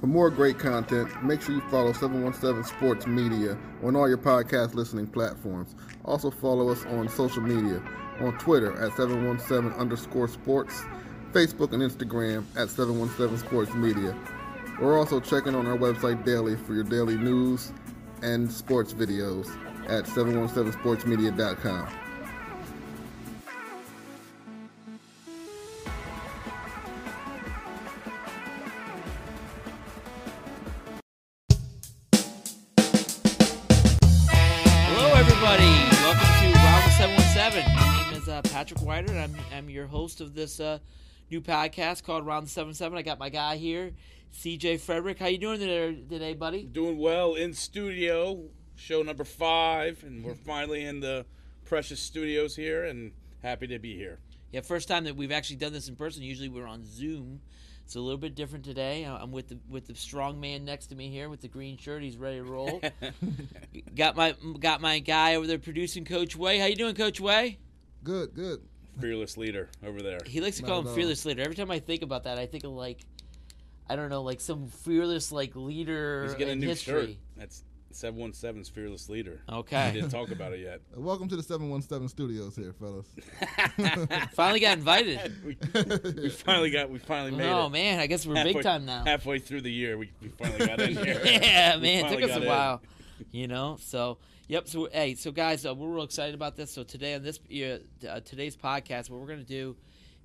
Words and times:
For 0.00 0.06
more 0.06 0.30
great 0.30 0.58
content, 0.58 1.08
make 1.22 1.40
sure 1.40 1.54
you 1.54 1.62
follow 1.70 1.92
717 1.92 2.64
Sports 2.64 3.06
Media 3.06 3.56
on 3.82 3.96
all 3.96 4.08
your 4.08 4.18
podcast 4.18 4.74
listening 4.74 5.06
platforms. 5.06 5.74
Also 6.04 6.30
follow 6.30 6.68
us 6.68 6.84
on 6.86 7.08
social 7.08 7.42
media 7.42 7.82
on 8.20 8.36
Twitter 8.38 8.72
at 8.72 8.94
717 8.96 9.72
underscore 9.78 10.28
sports, 10.28 10.82
Facebook 11.32 11.72
and 11.72 11.82
Instagram 11.82 12.44
at 12.56 12.68
717 12.68 13.38
Sports 13.38 13.74
Media. 13.74 14.16
We're 14.80 14.98
also 14.98 15.18
checking 15.18 15.54
on 15.54 15.66
our 15.66 15.78
website 15.78 16.24
daily 16.24 16.56
for 16.56 16.74
your 16.74 16.84
daily 16.84 17.16
news 17.16 17.72
and 18.22 18.50
sports 18.50 18.92
videos 18.92 19.48
at 19.88 20.04
717sportsmedia.com. 20.04 22.05
host 40.16 40.20
of 40.20 40.34
this 40.34 40.60
uh, 40.60 40.78
new 41.30 41.40
podcast 41.42 42.02
called 42.02 42.24
Round 42.24 42.48
Seven 42.48 42.72
Seven. 42.72 42.96
I 42.96 43.02
got 43.02 43.18
my 43.18 43.28
guy 43.28 43.56
here, 43.56 43.92
CJ 44.32 44.80
Frederick. 44.80 45.18
How 45.18 45.26
you 45.26 45.36
doing 45.36 45.58
today, 45.58 46.02
today 46.08 46.34
buddy? 46.34 46.62
Doing 46.64 46.98
well 46.98 47.34
in 47.34 47.52
studio, 47.52 48.40
show 48.76 49.02
number 49.02 49.24
five, 49.24 50.02
and 50.04 50.24
we're 50.24 50.34
finally 50.34 50.84
in 50.84 51.00
the 51.00 51.26
precious 51.66 52.00
studios 52.00 52.56
here, 52.56 52.84
and 52.84 53.12
happy 53.42 53.66
to 53.66 53.78
be 53.78 53.94
here. 53.94 54.20
Yeah, 54.52 54.62
first 54.62 54.88
time 54.88 55.04
that 55.04 55.16
we've 55.16 55.32
actually 55.32 55.56
done 55.56 55.74
this 55.74 55.88
in 55.88 55.96
person. 55.96 56.22
Usually 56.22 56.48
we're 56.48 56.66
on 56.66 56.84
Zoom. 56.86 57.40
It's 57.84 57.96
a 57.96 58.00
little 58.00 58.18
bit 58.18 58.34
different 58.34 58.64
today. 58.64 59.04
Uh, 59.04 59.18
I'm 59.18 59.32
with 59.32 59.48
the 59.48 59.58
with 59.68 59.86
the 59.86 59.94
strong 59.94 60.40
man 60.40 60.64
next 60.64 60.86
to 60.86 60.96
me 60.96 61.10
here 61.10 61.28
with 61.28 61.42
the 61.42 61.48
green 61.48 61.76
shirt. 61.76 62.02
He's 62.02 62.16
ready 62.16 62.38
to 62.38 62.44
roll. 62.44 62.80
got 63.94 64.16
my 64.16 64.34
got 64.60 64.80
my 64.80 64.98
guy 64.98 65.34
over 65.34 65.46
there 65.46 65.58
producing, 65.58 66.06
Coach 66.06 66.36
Way. 66.36 66.58
How 66.58 66.66
you 66.66 66.76
doing, 66.76 66.94
Coach 66.94 67.20
Way? 67.20 67.58
Good, 68.02 68.34
good. 68.34 68.62
Fearless 69.00 69.36
leader 69.36 69.68
over 69.86 70.00
there. 70.02 70.18
He 70.26 70.40
likes 70.40 70.56
to 70.56 70.62
call 70.62 70.78
at 70.78 70.82
him 70.82 70.88
all. 70.88 70.94
fearless 70.94 71.24
leader. 71.24 71.42
Every 71.42 71.54
time 71.56 71.70
I 71.70 71.78
think 71.78 72.02
about 72.02 72.24
that, 72.24 72.38
I 72.38 72.46
think 72.46 72.64
of 72.64 72.72
like, 72.72 73.00
I 73.88 73.96
don't 73.96 74.08
know, 74.10 74.22
like 74.22 74.40
some 74.40 74.68
fearless 74.68 75.30
like 75.32 75.54
leader 75.54 76.24
He's 76.24 76.34
getting 76.34 76.54
a 76.54 76.56
new 76.56 76.68
history. 76.68 77.06
shirt. 77.06 77.16
That's 77.36 77.62
717's 77.92 78.68
fearless 78.68 79.08
leader. 79.08 79.40
I 79.48 79.56
Okay, 79.56 79.90
didn't 79.92 80.10
talk 80.10 80.30
about 80.30 80.52
it 80.52 80.60
yet. 80.60 80.80
Welcome 80.96 81.28
to 81.28 81.36
the 81.36 81.42
717 81.42 82.08
studios 82.08 82.54
here, 82.56 82.74
fellas. 82.78 83.06
finally 84.34 84.60
got 84.60 84.78
invited. 84.78 85.32
we, 85.44 85.56
we 86.22 86.28
finally 86.30 86.70
got. 86.70 86.90
We 86.90 86.98
finally 86.98 87.30
made 87.32 87.48
Oh 87.50 87.66
it. 87.66 87.70
man, 87.70 88.00
I 88.00 88.06
guess 88.06 88.26
we're 88.26 88.42
big 88.44 88.62
time 88.62 88.84
now. 88.86 89.04
Halfway 89.04 89.38
through 89.38 89.62
the 89.62 89.72
year, 89.72 89.96
we, 89.98 90.10
we 90.20 90.28
finally 90.28 90.66
got 90.66 90.80
in 90.80 90.96
here. 90.96 91.20
yeah, 91.24 91.76
We 91.76 91.82
man, 91.82 92.06
it 92.06 92.14
took 92.20 92.30
us 92.30 92.36
a 92.36 92.42
in. 92.42 92.48
while. 92.48 92.82
You 93.30 93.46
know, 93.48 93.78
so 93.80 94.18
yep. 94.48 94.68
So 94.68 94.88
hey, 94.92 95.14
so 95.14 95.30
guys, 95.32 95.64
uh, 95.66 95.74
we're 95.74 95.88
real 95.88 96.04
excited 96.04 96.34
about 96.34 96.56
this. 96.56 96.70
So 96.72 96.82
today 96.82 97.14
on 97.14 97.22
this 97.22 97.38
uh, 98.08 98.20
today's 98.20 98.56
podcast, 98.56 99.10
what 99.10 99.20
we're 99.20 99.26
gonna 99.28 99.42
do 99.44 99.76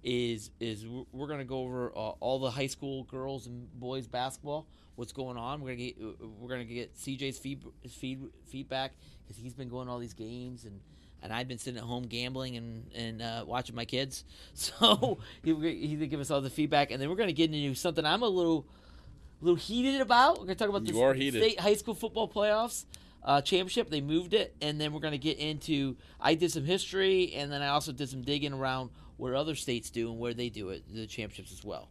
is 0.04 0.52
is 0.60 0.86
we're- 0.86 1.28
gonna 1.28 1.46
go 1.46 1.60
over 1.60 1.92
uh, 1.96 2.12
all 2.20 2.40
the 2.40 2.52
high 2.52 2.68
school 2.68 3.04
girls 3.04 3.48
and 3.48 3.68
boys 3.80 4.08
basketball. 4.08 4.68
What's 4.96 5.14
going 5.14 5.38
on? 5.38 5.62
We're 5.62 5.72
gonna 5.76 5.86
get 5.88 5.98
we're 6.40 6.50
gonna 6.50 6.66
get 6.66 6.96
CJ's 6.96 7.38
feed, 7.40 7.64
feed 7.90 8.22
feedback 8.46 8.94
because 9.24 9.42
he's 9.42 9.54
been 9.54 9.70
going 9.70 9.88
to 9.88 9.92
all 9.94 10.00
these 10.00 10.14
games 10.14 10.66
and. 10.66 10.80
And 11.24 11.32
I've 11.32 11.48
been 11.48 11.60
sitting 11.60 11.78
at 11.78 11.84
home 11.84 12.08
gambling 12.08 12.58
and 12.58 12.90
and 12.96 13.22
uh, 13.22 13.44
watching 13.46 13.76
my 13.76 13.86
kids, 13.86 14.26
so 14.56 15.20
he 15.44 15.54
he's 15.54 15.94
gonna 16.00 16.08
give 16.08 16.20
us 16.20 16.32
all 16.32 16.42
the 16.42 16.50
feedback, 16.50 16.90
and 16.90 17.00
then 17.00 17.12
we're 17.12 17.16
gonna 17.16 17.32
get 17.32 17.54
into 17.54 17.76
something 17.76 18.04
I'm 18.04 18.24
a 18.24 18.28
little 18.28 18.66
little 19.40 19.56
heated 19.56 20.02
about. 20.02 20.40
We're 20.40 20.46
gonna 20.46 20.56
talk 20.56 20.70
about 20.70 20.84
the 20.84 20.92
You 20.94 21.12
heated. 21.12 21.44
state 21.44 21.60
high 21.60 21.76
school 21.76 21.94
football 21.94 22.28
playoffs 22.28 22.86
uh, 23.24 23.42
championship. 23.42 23.90
They 23.90 24.02
moved 24.02 24.34
it, 24.34 24.56
and 24.62 24.80
then 24.80 24.94
we're 24.94 25.00
gonna 25.00 25.18
get 25.18 25.38
into. 25.38 25.96
I 26.20 26.36
did 26.36 26.52
some 26.52 26.66
history, 26.66 27.34
and 27.34 27.52
then 27.52 27.62
I 27.62 27.70
also 27.70 27.92
did 27.92 28.10
some 28.10 28.22
digging 28.22 28.54
around 28.54 28.90
where 29.18 29.36
other 29.36 29.56
states 29.56 29.90
do 29.90 30.10
and 30.12 30.20
where 30.20 30.34
they 30.34 30.50
do 30.50 30.70
it, 30.70 30.84
the 30.94 31.06
championships 31.06 31.52
as 31.52 31.64
well. 31.64 31.90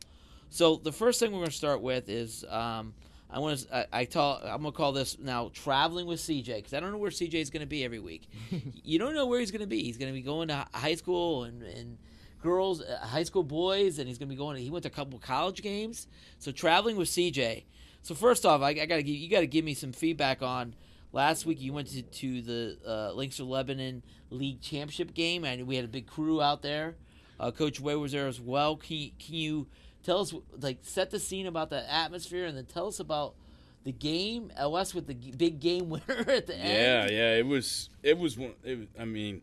So 0.51 0.77
the 0.77 0.93
first 0.93 1.21
thing 1.21 1.33
we're 1.33 1.39
gonna 1.39 1.53
start 1.53 1.81
with 1.81 2.09
is 2.09 2.45
um, 2.49 2.93
I 3.31 3.39
want 3.39 3.61
to. 3.61 3.77
I, 3.77 4.01
I 4.01 4.05
tell. 4.05 4.41
I'm 4.43 4.59
gonna 4.59 4.73
call 4.73 4.93
this 4.93 5.19
now 5.19 5.51
traveling 5.55 6.07
with 6.07 6.21
CJ 6.21 6.57
because 6.57 6.75
I 6.75 6.81
don't 6.81 6.91
know 6.91 6.99
where 6.99 7.11
CJ 7.11 7.35
is 7.35 7.51
gonna 7.51 7.67
be 7.67 7.85
every 7.85 8.01
week. 8.01 8.29
you 8.85 8.99
don't 8.99 9.15
know 9.15 9.27
where 9.27 9.39
he's 9.39 9.53
gonna 9.53 9.67
be. 9.67 9.83
He's 9.83 9.97
gonna 9.97 10.13
be 10.13 10.23
going 10.23 10.49
to 10.49 10.67
high 10.75 10.97
school 10.97 11.45
and 11.45 11.63
and 11.63 11.99
girls, 12.43 12.83
uh, 12.83 12.99
high 13.01 13.23
school 13.23 13.45
boys, 13.45 13.99
and 13.99 14.09
he's 14.09 14.19
gonna 14.19 14.29
be 14.29 14.37
going. 14.37 14.57
He 14.57 14.71
went 14.71 14.83
to 14.83 14.89
a 14.89 14.93
couple 14.93 15.19
college 15.21 15.63
games. 15.63 16.09
So 16.39 16.51
traveling 16.51 16.97
with 16.97 17.09
CJ. 17.09 17.65
So 18.03 18.15
first 18.15 18.45
off, 18.45 18.63
I, 18.63 18.71
I 18.71 18.87
gotta 18.87 19.03
give 19.03 19.15
you 19.15 19.29
gotta 19.29 19.47
give 19.47 19.65
me 19.65 19.75
some 19.75 19.93
feedback 19.93 20.43
on. 20.43 20.75
Last 21.12 21.44
week 21.47 21.60
you 21.60 21.72
went 21.72 21.88
to, 21.88 22.03
to 22.03 22.43
the 22.43 22.78
uh, 22.87 23.12
Lancaster 23.15 23.44
Lebanon 23.44 24.03
League 24.31 24.60
Championship 24.60 25.12
game, 25.15 25.44
and 25.44 25.66
we 25.66 25.76
had 25.76 25.84
a 25.84 25.88
big 25.88 26.06
crew 26.06 26.41
out 26.41 26.62
there. 26.62 26.94
Uh, 27.38 27.50
Coach 27.50 27.81
Way 27.81 27.97
was 27.97 28.12
there 28.12 28.28
as 28.28 28.41
well. 28.41 28.76
Can 28.76 28.97
you, 28.97 29.10
can 29.19 29.34
you 29.34 29.66
tell 30.04 30.21
us, 30.21 30.32
like, 30.60 30.78
set 30.82 31.10
the 31.10 31.19
scene 31.19 31.47
about 31.47 31.71
the 31.71 31.91
atmosphere, 31.93 32.44
and 32.47 32.56
then 32.56 32.66
tell 32.66 32.87
us 32.87 33.00
about 33.00 33.34
the 33.82 33.93
game? 33.93 34.53
LS 34.56 34.94
with 34.94 35.06
the 35.09 35.15
big 35.15 35.59
game 35.59 35.88
winner 35.91 36.03
at 36.31 36.47
the 36.47 36.54
Yeah, 36.54 36.59
end. 37.06 37.10
yeah. 37.10 37.34
It 37.37 37.47
was. 37.47 37.88
It 38.03 38.19
was 38.19 38.37
one. 38.38 38.53
It, 38.62 38.78
was- 38.78 38.88
I 38.98 39.04
mean, 39.04 39.42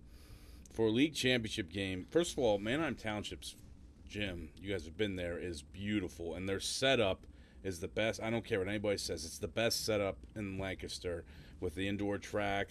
for 0.73 0.85
a 0.87 0.91
league 0.91 1.15
championship 1.15 1.69
game. 1.71 2.05
First 2.11 2.33
of 2.33 2.39
all, 2.39 2.59
Manheim 2.59 2.95
Township's 2.95 3.55
gym. 4.07 4.49
You 4.61 4.71
guys 4.71 4.85
have 4.85 4.95
been 4.95 5.15
there. 5.17 5.37
Is 5.37 5.63
beautiful, 5.63 6.35
and 6.35 6.47
their 6.47 6.59
setup 6.61 7.25
is 7.63 7.79
the 7.81 7.87
best. 7.89 8.21
I 8.21 8.29
don't 8.29 8.45
care 8.45 8.59
what 8.59 8.67
anybody 8.69 8.97
says. 8.97 9.25
It's 9.25 9.39
the 9.39 9.47
best 9.49 9.83
setup 9.85 10.17
in 10.35 10.57
Lancaster 10.59 11.25
with 11.59 11.75
the 11.75 11.87
indoor 11.87 12.17
track 12.17 12.69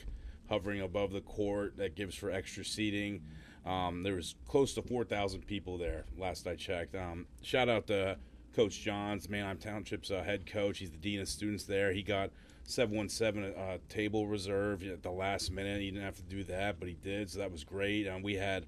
hovering 0.49 0.81
above 0.81 1.13
the 1.13 1.21
court 1.21 1.77
that 1.77 1.95
gives 1.95 2.15
for 2.15 2.31
extra 2.31 2.65
seating. 2.65 3.23
Um, 3.65 4.03
there 4.03 4.15
was 4.15 4.37
close 4.47 4.75
to 4.75 4.83
4,000 4.83 5.47
people 5.47 5.77
there 5.77 6.05
last 6.17 6.47
I 6.47 6.55
checked. 6.55 6.95
Um, 6.95 7.27
shout 7.43 7.69
out 7.69 7.89
to 7.89 8.17
Coach 8.55 8.81
Johns, 8.81 9.29
Manheim 9.29 9.59
Township's 9.59 10.11
uh, 10.11 10.23
head 10.23 10.47
coach. 10.47 10.79
He's 10.79 10.91
the 10.91 10.97
dean 10.97 11.21
of 11.21 11.29
students 11.29 11.65
there. 11.65 11.93
He 11.93 12.03
got 12.03 12.31
717 12.65 13.55
uh, 13.55 13.79
table 13.89 14.27
reserve 14.27 14.83
at 14.85 15.03
the 15.03 15.11
last 15.11 15.51
minute. 15.51 15.81
He 15.81 15.91
didn't 15.91 16.05
have 16.05 16.17
to 16.17 16.23
do 16.23 16.45
that, 16.45 16.79
but 16.79 16.89
he 16.89 16.95
did, 16.95 17.31
so 17.31 17.41
that 17.41 17.51
was 17.51 17.65
great. 17.65 18.07
Um, 18.07 18.23
we 18.23 18.35
had 18.35 18.67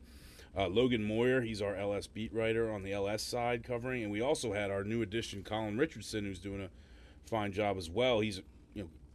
uh, 0.56 0.68
Logan 0.68 1.04
Moyer, 1.04 1.40
he's 1.40 1.62
our 1.62 1.76
LS 1.76 2.06
beat 2.06 2.34
writer 2.34 2.70
on 2.70 2.82
the 2.82 2.92
LS 2.92 3.22
side 3.22 3.62
covering, 3.62 4.02
and 4.02 4.10
we 4.12 4.20
also 4.20 4.52
had 4.52 4.70
our 4.70 4.82
new 4.82 5.02
addition, 5.02 5.42
Colin 5.42 5.78
Richardson, 5.78 6.24
who's 6.24 6.38
doing 6.40 6.62
a 6.62 6.70
fine 7.28 7.52
job 7.52 7.76
as 7.76 7.88
well. 7.88 8.20
He's, 8.20 8.40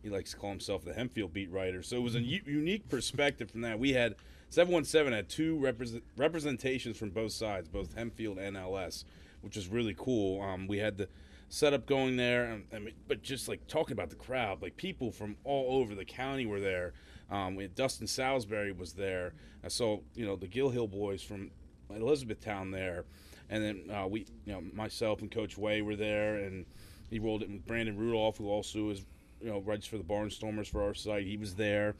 he 0.03 0.09
likes 0.09 0.31
to 0.31 0.37
call 0.37 0.49
himself 0.49 0.83
the 0.83 0.91
Hempfield 0.91 1.31
beat 1.31 1.49
writer. 1.49 1.81
So 1.81 1.95
it 1.95 2.01
was 2.01 2.15
a 2.15 2.21
u- 2.21 2.41
unique 2.45 2.89
perspective 2.89 3.49
from 3.49 3.61
that. 3.61 3.79
We 3.79 3.93
had 3.93 4.15
717 4.49 5.13
had 5.13 5.29
two 5.29 5.57
represent, 5.57 6.03
representations 6.17 6.97
from 6.97 7.09
both 7.09 7.31
sides, 7.31 7.69
both 7.69 7.95
Hempfield 7.95 8.37
and 8.37 8.57
LS, 8.57 9.05
which 9.41 9.55
is 9.57 9.69
really 9.69 9.95
cool. 9.97 10.41
Um, 10.41 10.67
we 10.67 10.77
had 10.77 10.97
the 10.97 11.07
setup 11.47 11.85
going 11.85 12.17
there, 12.17 12.45
and, 12.45 12.65
I 12.73 12.79
mean, 12.79 12.93
but 13.07 13.23
just 13.23 13.47
like 13.47 13.65
talking 13.67 13.93
about 13.93 14.09
the 14.09 14.15
crowd, 14.15 14.61
like 14.61 14.75
people 14.75 15.11
from 15.11 15.37
all 15.45 15.79
over 15.79 15.95
the 15.95 16.05
county 16.05 16.45
were 16.45 16.59
there. 16.59 16.93
Um, 17.31 17.55
we 17.55 17.63
had 17.63 17.73
Dustin 17.73 18.05
Salisbury 18.05 18.73
was 18.73 18.93
there. 18.93 19.33
I 19.63 19.69
saw 19.69 19.99
you 20.13 20.25
know 20.25 20.35
the 20.35 20.47
Gill 20.47 20.69
Hill 20.69 20.87
boys 20.87 21.23
from 21.23 21.49
Elizabethtown 21.89 22.71
there, 22.71 23.05
and 23.49 23.63
then 23.63 23.95
uh, 23.95 24.07
we 24.07 24.27
you 24.45 24.53
know 24.53 24.61
myself 24.73 25.21
and 25.21 25.31
Coach 25.31 25.57
Way 25.57 25.81
were 25.81 25.95
there, 25.95 26.35
and 26.35 26.65
he 27.09 27.19
rolled 27.19 27.41
it 27.41 27.49
with 27.49 27.65
Brandon 27.65 27.97
Rudolph, 27.97 28.37
who 28.37 28.49
also 28.49 28.89
is 28.89 29.05
you 29.43 29.49
know 29.49 29.59
writes 29.59 29.85
for 29.85 29.97
the 29.97 30.03
Barnstormers 30.03 30.67
for 30.67 30.83
our 30.83 30.93
site. 30.93 31.25
He 31.25 31.37
was 31.37 31.55
there. 31.55 31.95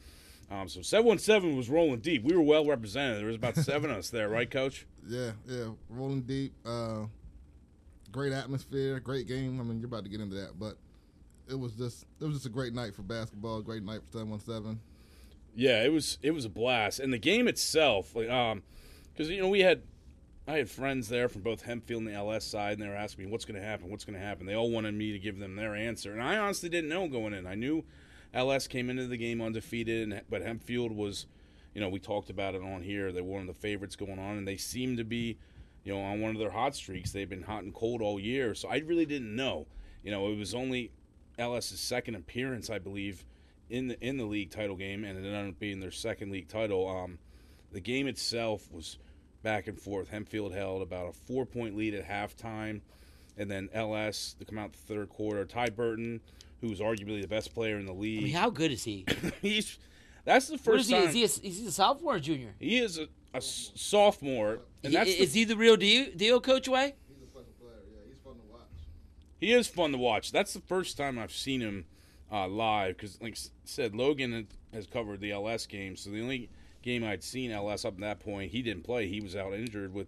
Um, 0.50 0.68
so 0.68 0.82
717 0.82 1.56
was 1.56 1.70
rolling 1.70 2.00
deep. 2.00 2.22
We 2.22 2.36
were 2.36 2.42
well 2.42 2.66
represented. 2.66 3.18
There 3.18 3.26
was 3.26 3.36
about 3.36 3.56
seven 3.56 3.90
of 3.90 3.98
us 3.98 4.10
there, 4.10 4.28
right, 4.28 4.50
Coach? 4.50 4.86
Yeah, 5.06 5.32
yeah, 5.46 5.68
rolling 5.88 6.22
deep. 6.22 6.52
Uh, 6.64 7.06
great 8.12 8.32
atmosphere, 8.32 9.00
great 9.00 9.26
game. 9.26 9.60
I 9.60 9.64
mean, 9.64 9.78
you're 9.80 9.88
about 9.88 10.04
to 10.04 10.10
get 10.10 10.20
into 10.20 10.36
that, 10.36 10.58
but 10.58 10.76
it 11.48 11.58
was 11.58 11.72
just 11.72 12.06
it 12.20 12.24
was 12.24 12.34
just 12.34 12.46
a 12.46 12.50
great 12.50 12.74
night 12.74 12.94
for 12.94 13.02
basketball. 13.02 13.62
Great 13.62 13.82
night 13.82 14.00
for 14.06 14.18
seven 14.18 14.30
one 14.30 14.40
seven. 14.40 14.80
Yeah, 15.54 15.82
it 15.82 15.92
was 15.92 16.18
it 16.22 16.32
was 16.32 16.44
a 16.44 16.50
blast, 16.50 17.00
and 17.00 17.12
the 17.12 17.18
game 17.18 17.48
itself, 17.48 18.14
like 18.14 18.28
um, 18.28 18.62
because 19.12 19.30
you 19.30 19.40
know 19.40 19.48
we 19.48 19.60
had 19.60 19.82
I 20.46 20.58
had 20.58 20.68
friends 20.68 21.08
there 21.08 21.30
from 21.30 21.40
both 21.40 21.64
Hempfield 21.64 21.98
and 21.98 22.06
the 22.06 22.12
LS 22.12 22.44
side, 22.44 22.74
and 22.74 22.82
they 22.82 22.88
were 22.88 22.94
asking 22.94 23.24
me 23.24 23.30
what's 23.30 23.46
going 23.46 23.58
to 23.58 23.66
happen, 23.66 23.90
what's 23.90 24.04
going 24.04 24.18
to 24.18 24.24
happen. 24.24 24.44
They 24.44 24.54
all 24.54 24.70
wanted 24.70 24.94
me 24.94 25.12
to 25.12 25.18
give 25.18 25.38
them 25.38 25.56
their 25.56 25.74
answer, 25.74 26.12
and 26.12 26.22
I 26.22 26.36
honestly 26.36 26.68
didn't 26.68 26.90
know 26.90 27.08
going 27.08 27.32
in. 27.32 27.46
I 27.46 27.54
knew 27.54 27.84
LS 28.34 28.66
came 28.66 28.90
into 28.90 29.06
the 29.06 29.16
game 29.16 29.40
undefeated, 29.40 30.02
and, 30.02 30.22
but 30.28 30.42
Hempfield 30.42 30.94
was, 30.94 31.26
you 31.74 31.80
know, 31.80 31.88
we 31.88 31.98
talked 31.98 32.28
about 32.28 32.54
it 32.54 32.62
on 32.62 32.82
here. 32.82 33.10
They 33.10 33.22
were 33.22 33.32
one 33.32 33.40
of 33.40 33.46
the 33.46 33.54
favorites 33.54 33.96
going 33.96 34.18
on, 34.18 34.36
and 34.36 34.46
they 34.46 34.58
seemed 34.58 34.98
to 34.98 35.04
be, 35.04 35.38
you 35.82 35.94
know, 35.94 36.00
on 36.00 36.20
one 36.20 36.32
of 36.32 36.38
their 36.38 36.50
hot 36.50 36.76
streaks. 36.76 37.10
They've 37.10 37.28
been 37.28 37.42
hot 37.42 37.62
and 37.62 37.72
cold 37.72 38.02
all 38.02 38.20
year, 38.20 38.54
so 38.54 38.68
I 38.68 38.78
really 38.78 39.06
didn't 39.06 39.34
know. 39.34 39.66
You 40.02 40.10
know, 40.10 40.30
it 40.30 40.36
was 40.36 40.54
only 40.54 40.90
LS's 41.38 41.80
second 41.80 42.16
appearance, 42.16 42.68
I 42.68 42.78
believe, 42.78 43.24
in 43.70 43.88
the 43.88 43.98
in 44.06 44.18
the 44.18 44.24
league 44.24 44.50
title 44.50 44.76
game, 44.76 45.04
and 45.04 45.16
it 45.18 45.26
ended 45.26 45.54
up 45.54 45.58
being 45.58 45.80
their 45.80 45.90
second 45.90 46.30
league 46.30 46.48
title. 46.48 46.86
Um, 46.86 47.18
the 47.72 47.80
game 47.80 48.06
itself 48.06 48.70
was 48.70 48.98
back 49.44 49.68
and 49.68 49.78
forth. 49.80 50.10
Hempfield 50.10 50.52
held 50.52 50.82
about 50.82 51.06
a 51.08 51.12
four 51.12 51.46
point 51.46 51.76
lead 51.76 51.94
at 51.94 52.08
halftime. 52.08 52.80
and 53.36 53.48
then 53.50 53.68
LS 53.72 54.34
to 54.40 54.44
come 54.44 54.58
out 54.58 54.72
the 54.72 54.78
third 54.78 55.08
quarter. 55.08 55.44
Ty 55.44 55.70
Burton, 55.70 56.20
who's 56.60 56.80
arguably 56.80 57.20
the 57.20 57.28
best 57.28 57.54
player 57.54 57.78
in 57.78 57.86
the 57.86 57.92
I 57.92 57.96
league. 57.96 58.22
mean, 58.24 58.32
how 58.32 58.50
good 58.50 58.72
is 58.72 58.82
he? 58.84 59.04
he's 59.42 59.78
that's 60.24 60.48
the 60.48 60.58
first 60.58 60.84
is 60.84 60.88
he? 60.88 60.94
time 60.94 61.08
Is 61.08 61.14
he, 61.14 61.22
a, 61.22 61.24
is 61.50 61.58
he 61.60 61.66
a 61.66 61.70
sophomore 61.70 62.16
or 62.16 62.18
junior? 62.20 62.54
he 62.58 62.78
is 62.78 62.98
a 62.98 63.40
sophomore, 63.40 64.60
and 64.82 64.92
He- 64.92 64.96
that's 64.96 65.10
the 65.14 65.22
is 65.22 65.34
he 65.34 65.44
the 65.44 65.56
real 65.56 65.76
deal, 65.76 66.06
deal 66.16 66.40
Coach 66.40 66.68
Way? 66.68 66.94
He's 67.08 67.22
a 67.22 67.26
special 67.26 67.52
player. 67.60 67.72
Yeah, 67.92 67.98
he's 68.08 68.18
fun 68.24 68.34
to 68.34 68.52
watch. 68.52 68.60
He 69.40 69.52
is 69.52 69.66
fun 69.68 69.92
to 69.92 69.98
watch. 69.98 70.32
That's 70.32 70.54
the 70.54 70.60
first 70.60 70.96
time 70.96 71.18
I've 71.18 71.32
seen 71.32 71.60
him 71.60 71.84
uh, 72.32 72.46
live 72.48 72.96
because, 72.96 73.20
like 73.20 73.34
I 73.34 73.48
said, 73.64 73.94
Logan 73.94 74.46
has 74.72 74.86
covered 74.86 75.20
the 75.20 75.32
LS 75.32 75.66
game. 75.66 75.96
So 75.96 76.10
the 76.10 76.20
only 76.22 76.48
game 76.84 77.02
I'd 77.02 77.24
seen 77.24 77.50
LS 77.50 77.84
up 77.84 77.94
to 77.96 78.00
that 78.02 78.20
point, 78.20 78.52
he 78.52 78.62
didn't 78.62 78.84
play. 78.84 79.08
He 79.08 79.20
was 79.20 79.34
out 79.34 79.54
injured 79.54 79.92
with 79.94 80.06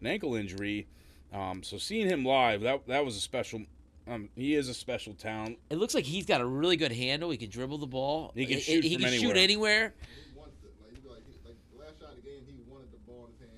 an 0.00 0.06
ankle 0.06 0.34
injury. 0.34 0.86
Um, 1.32 1.62
so 1.62 1.78
seeing 1.78 2.08
him 2.08 2.24
live, 2.24 2.62
that 2.62 2.86
that 2.88 3.04
was 3.04 3.16
a 3.16 3.20
special. 3.20 3.62
Um, 4.06 4.28
he 4.36 4.54
is 4.54 4.68
a 4.68 4.74
special 4.74 5.14
talent. 5.14 5.58
It 5.70 5.76
looks 5.78 5.94
like 5.94 6.04
he's 6.04 6.26
got 6.26 6.40
a 6.40 6.46
really 6.46 6.76
good 6.76 6.92
handle. 6.92 7.30
He 7.30 7.36
can 7.38 7.48
dribble 7.50 7.78
the 7.78 7.86
ball. 7.86 8.32
He 8.34 8.44
can 8.46 8.56
He- 8.58 8.60
shoot 8.62 8.84
He 8.84 8.94
from 8.94 9.02
can 9.04 9.12
shoot 9.12 9.36
anywhere. 9.36 9.42
anywhere. 9.42 9.94
He 10.30 10.38
wants 10.38 10.56
it. 10.62 10.72
Like, 10.82 10.92
he, 11.02 11.08
like, 11.08 11.22
he, 11.26 11.48
like 11.48 11.56
the 11.72 11.80
last 11.80 11.98
shot 12.00 12.10
of 12.10 12.16
the 12.16 12.22
game, 12.28 12.40
he 12.46 12.52
wanted 12.70 12.92
the 12.92 12.98
ball 13.10 13.28
in 13.28 13.32
his 13.46 13.50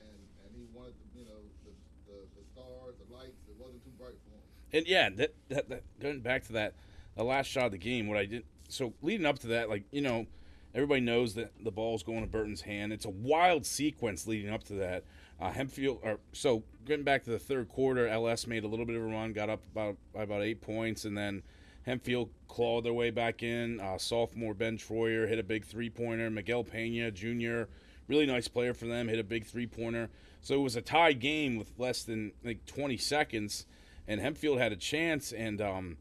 and 0.00 0.18
and 0.44 0.50
he 0.56 0.64
wanted, 0.72 0.94
the, 1.12 1.18
you 1.20 1.24
know, 1.26 1.36
the, 1.64 1.72
the 2.10 2.18
the 2.40 2.44
stars, 2.52 2.94
the 3.06 3.14
lights. 3.14 3.36
It 3.48 3.56
wasn't 3.58 3.84
too 3.84 3.92
bright 3.98 4.16
for 4.24 4.30
him. 4.32 4.40
And 4.72 4.86
yeah, 4.86 5.10
that, 5.16 5.34
that, 5.50 5.68
that 5.68 5.82
going 6.00 6.20
back 6.20 6.44
to 6.44 6.52
that, 6.54 6.74
the 7.16 7.24
last 7.24 7.46
shot 7.48 7.66
of 7.66 7.72
the 7.72 7.78
game. 7.78 8.08
What 8.08 8.16
I 8.16 8.24
did 8.24 8.44
so 8.68 8.94
leading 9.02 9.26
up 9.26 9.38
to 9.40 9.48
that, 9.48 9.68
like 9.68 9.84
you 9.92 10.00
know, 10.00 10.26
everybody 10.74 11.00
knows 11.00 11.34
that 11.34 11.52
the 11.62 11.70
ball's 11.70 12.02
going 12.02 12.20
to 12.20 12.26
Burton's 12.26 12.62
hand. 12.62 12.92
It's 12.92 13.04
a 13.04 13.10
wild 13.10 13.66
sequence 13.66 14.26
leading 14.26 14.50
up 14.50 14.64
to 14.64 14.74
that. 14.74 15.04
Uh, 15.40 15.50
Hempfield, 15.50 15.98
or 16.02 16.18
so 16.32 16.62
getting 16.84 17.04
back 17.04 17.24
to 17.24 17.30
the 17.30 17.38
third 17.38 17.68
quarter, 17.68 18.06
LS 18.06 18.46
made 18.46 18.64
a 18.64 18.68
little 18.68 18.84
bit 18.84 18.96
of 18.96 19.02
a 19.02 19.06
run, 19.06 19.32
got 19.32 19.48
up 19.48 19.62
about 19.72 19.96
by 20.12 20.22
about 20.22 20.42
eight 20.42 20.60
points, 20.60 21.04
and 21.04 21.16
then 21.16 21.42
Hempfield 21.86 22.28
clawed 22.46 22.84
their 22.84 22.92
way 22.92 23.10
back 23.10 23.42
in. 23.42 23.80
Uh, 23.80 23.96
sophomore 23.96 24.54
Ben 24.54 24.76
Troyer 24.76 25.28
hit 25.28 25.38
a 25.38 25.42
big 25.42 25.64
three 25.64 25.88
pointer. 25.88 26.30
Miguel 26.30 26.62
Pena 26.62 27.10
Jr., 27.10 27.70
really 28.06 28.26
nice 28.26 28.48
player 28.48 28.74
for 28.74 28.86
them, 28.86 29.08
hit 29.08 29.18
a 29.18 29.24
big 29.24 29.46
three 29.46 29.66
pointer. 29.66 30.10
So 30.42 30.54
it 30.54 30.62
was 30.62 30.76
a 30.76 30.82
tie 30.82 31.12
game 31.12 31.56
with 31.56 31.72
less 31.78 32.02
than 32.02 32.32
like 32.44 32.66
20 32.66 32.96
seconds, 32.96 33.66
and 34.06 34.20
Hempfield 34.20 34.58
had 34.58 34.72
a 34.72 34.76
chance, 34.76 35.32
and 35.32 35.60
um, 35.60 35.96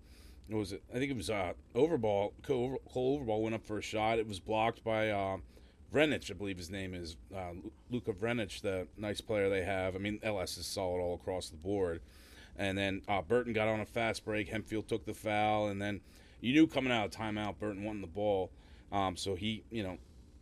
it 0.50 0.56
was 0.56 0.74
I 0.74 0.98
think 0.98 1.12
it 1.12 1.18
was 1.18 1.30
uh, 1.30 1.54
Overball. 1.76 2.34
Cole, 2.44 2.82
Overball 2.96 3.44
went 3.44 3.56
up 3.56 3.66
for 3.66 3.78
a 3.78 3.82
shot. 3.82 4.20
It 4.20 4.28
was 4.28 4.40
blocked 4.40 4.84
by 4.84 5.10
uh, 5.10 5.38
Vrenich, 5.94 6.30
I 6.30 6.34
believe 6.34 6.58
his 6.58 6.70
name 6.70 6.94
is 6.94 7.18
uh, 7.36 7.54
Luka 7.90 8.14
Vrenich, 8.14 8.62
the 8.62 8.88
nice 8.98 9.22
player 9.22 9.50
they 9.50 9.64
have. 9.64 9.96
I 9.96 10.00
mean, 10.00 10.20
LS 10.22 10.58
is 10.58 10.66
solid 10.66 11.02
all 11.02 11.16
across 11.16 11.50
the 11.50 11.58
board. 11.58 12.02
And 12.56 12.78
then 12.78 13.02
uh, 13.08 13.22
Burton 13.22 13.54
got 13.54 13.68
on 13.68 13.80
a 13.80 13.86
fast 13.86 14.26
break. 14.26 14.52
Hempfield 14.52 14.88
took 14.88 15.06
the 15.06 15.14
foul, 15.14 15.68
and 15.68 15.82
then 15.82 16.02
you 16.42 16.54
knew 16.54 16.68
coming 16.68 16.92
out 16.92 17.06
of 17.06 17.12
timeout, 17.12 17.58
Burton 17.58 17.84
wanting 17.84 18.02
the 18.02 18.08
ball. 18.08 18.52
Um, 18.92 19.16
so 19.16 19.36
he, 19.36 19.64
you 19.72 19.82
know, 19.82 19.98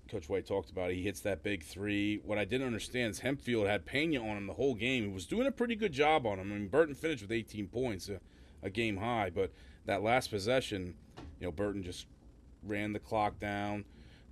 Coach 0.10 0.28
White 0.28 0.46
talked 0.46 0.70
about 0.70 0.92
it. 0.92 0.96
He 0.96 1.04
hits 1.04 1.22
that 1.22 1.44
big 1.44 1.64
three. 1.64 2.20
What 2.24 2.38
I 2.38 2.46
didn't 2.46 2.66
understand 2.66 3.12
is 3.12 3.20
Hempfield 3.20 3.68
had 3.68 3.86
Pena 3.86 4.20
on 4.20 4.38
him 4.38 4.48
the 4.48 4.54
whole 4.54 4.74
game. 4.74 5.04
He 5.04 5.10
was 5.14 5.26
doing 5.26 5.48
a 5.48 5.52
pretty 5.52 5.76
good 5.76 5.92
job 5.92 6.26
on 6.26 6.40
him. 6.40 6.52
I 6.52 6.56
mean, 6.56 6.68
Burton 6.68 6.96
finished 6.96 7.22
with 7.22 7.32
18 7.32 7.68
points, 7.68 8.10
a, 8.10 8.20
a 8.64 8.70
game 8.70 8.98
high, 8.98 9.30
but 9.34 9.52
that 9.88 10.04
last 10.04 10.30
possession, 10.30 10.94
you 11.40 11.48
know, 11.48 11.52
Burton 11.52 11.82
just 11.84 12.06
ran 12.64 12.94
the 12.94 13.00
clock 13.00 13.40
down 13.40 13.84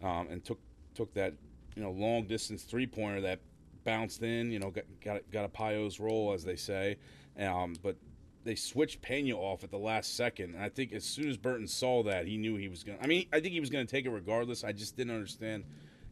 um, 0.04 0.28
and 0.30 0.44
took 0.44 0.60
took 0.94 1.14
that 1.16 1.34
you 1.76 1.84
know 1.84 1.92
long 1.92 2.26
distance 2.26 2.64
three 2.64 2.88
pointer 2.88 3.22
that 3.22 3.40
bounced 3.84 4.22
in. 4.24 4.52
You 4.52 4.60
know, 4.60 4.70
got 4.70 4.86
got, 5.04 5.22
got 5.32 5.46
a 5.46 5.50
Pios 5.50 6.00
roll 6.00 6.34
as 6.34 6.44
they 6.44 6.56
say, 6.56 6.98
um, 7.40 7.76
but 7.82 7.96
they 8.44 8.56
switched 8.56 9.02
Pena 9.02 9.36
off 9.36 9.64
at 9.64 9.72
the 9.72 9.78
last 9.78 10.16
second. 10.16 10.54
And 10.54 10.64
I 10.64 10.70
think 10.70 10.94
as 10.94 11.04
soon 11.04 11.28
as 11.28 11.36
Burton 11.36 11.68
saw 11.68 12.04
that, 12.04 12.28
he 12.28 12.38
knew 12.38 12.58
he 12.58 12.68
was 12.68 12.84
going. 12.84 13.00
to 13.00 13.04
I 13.04 13.08
mean, 13.08 13.26
I 13.34 13.40
think 13.40 13.54
he 13.54 13.60
was 13.60 13.72
going 13.72 13.86
to 13.86 13.92
take 13.92 14.06
it 14.06 14.12
regardless. 14.12 14.64
I 14.64 14.72
just 14.72 14.96
didn't 14.96 15.16
understand 15.16 15.64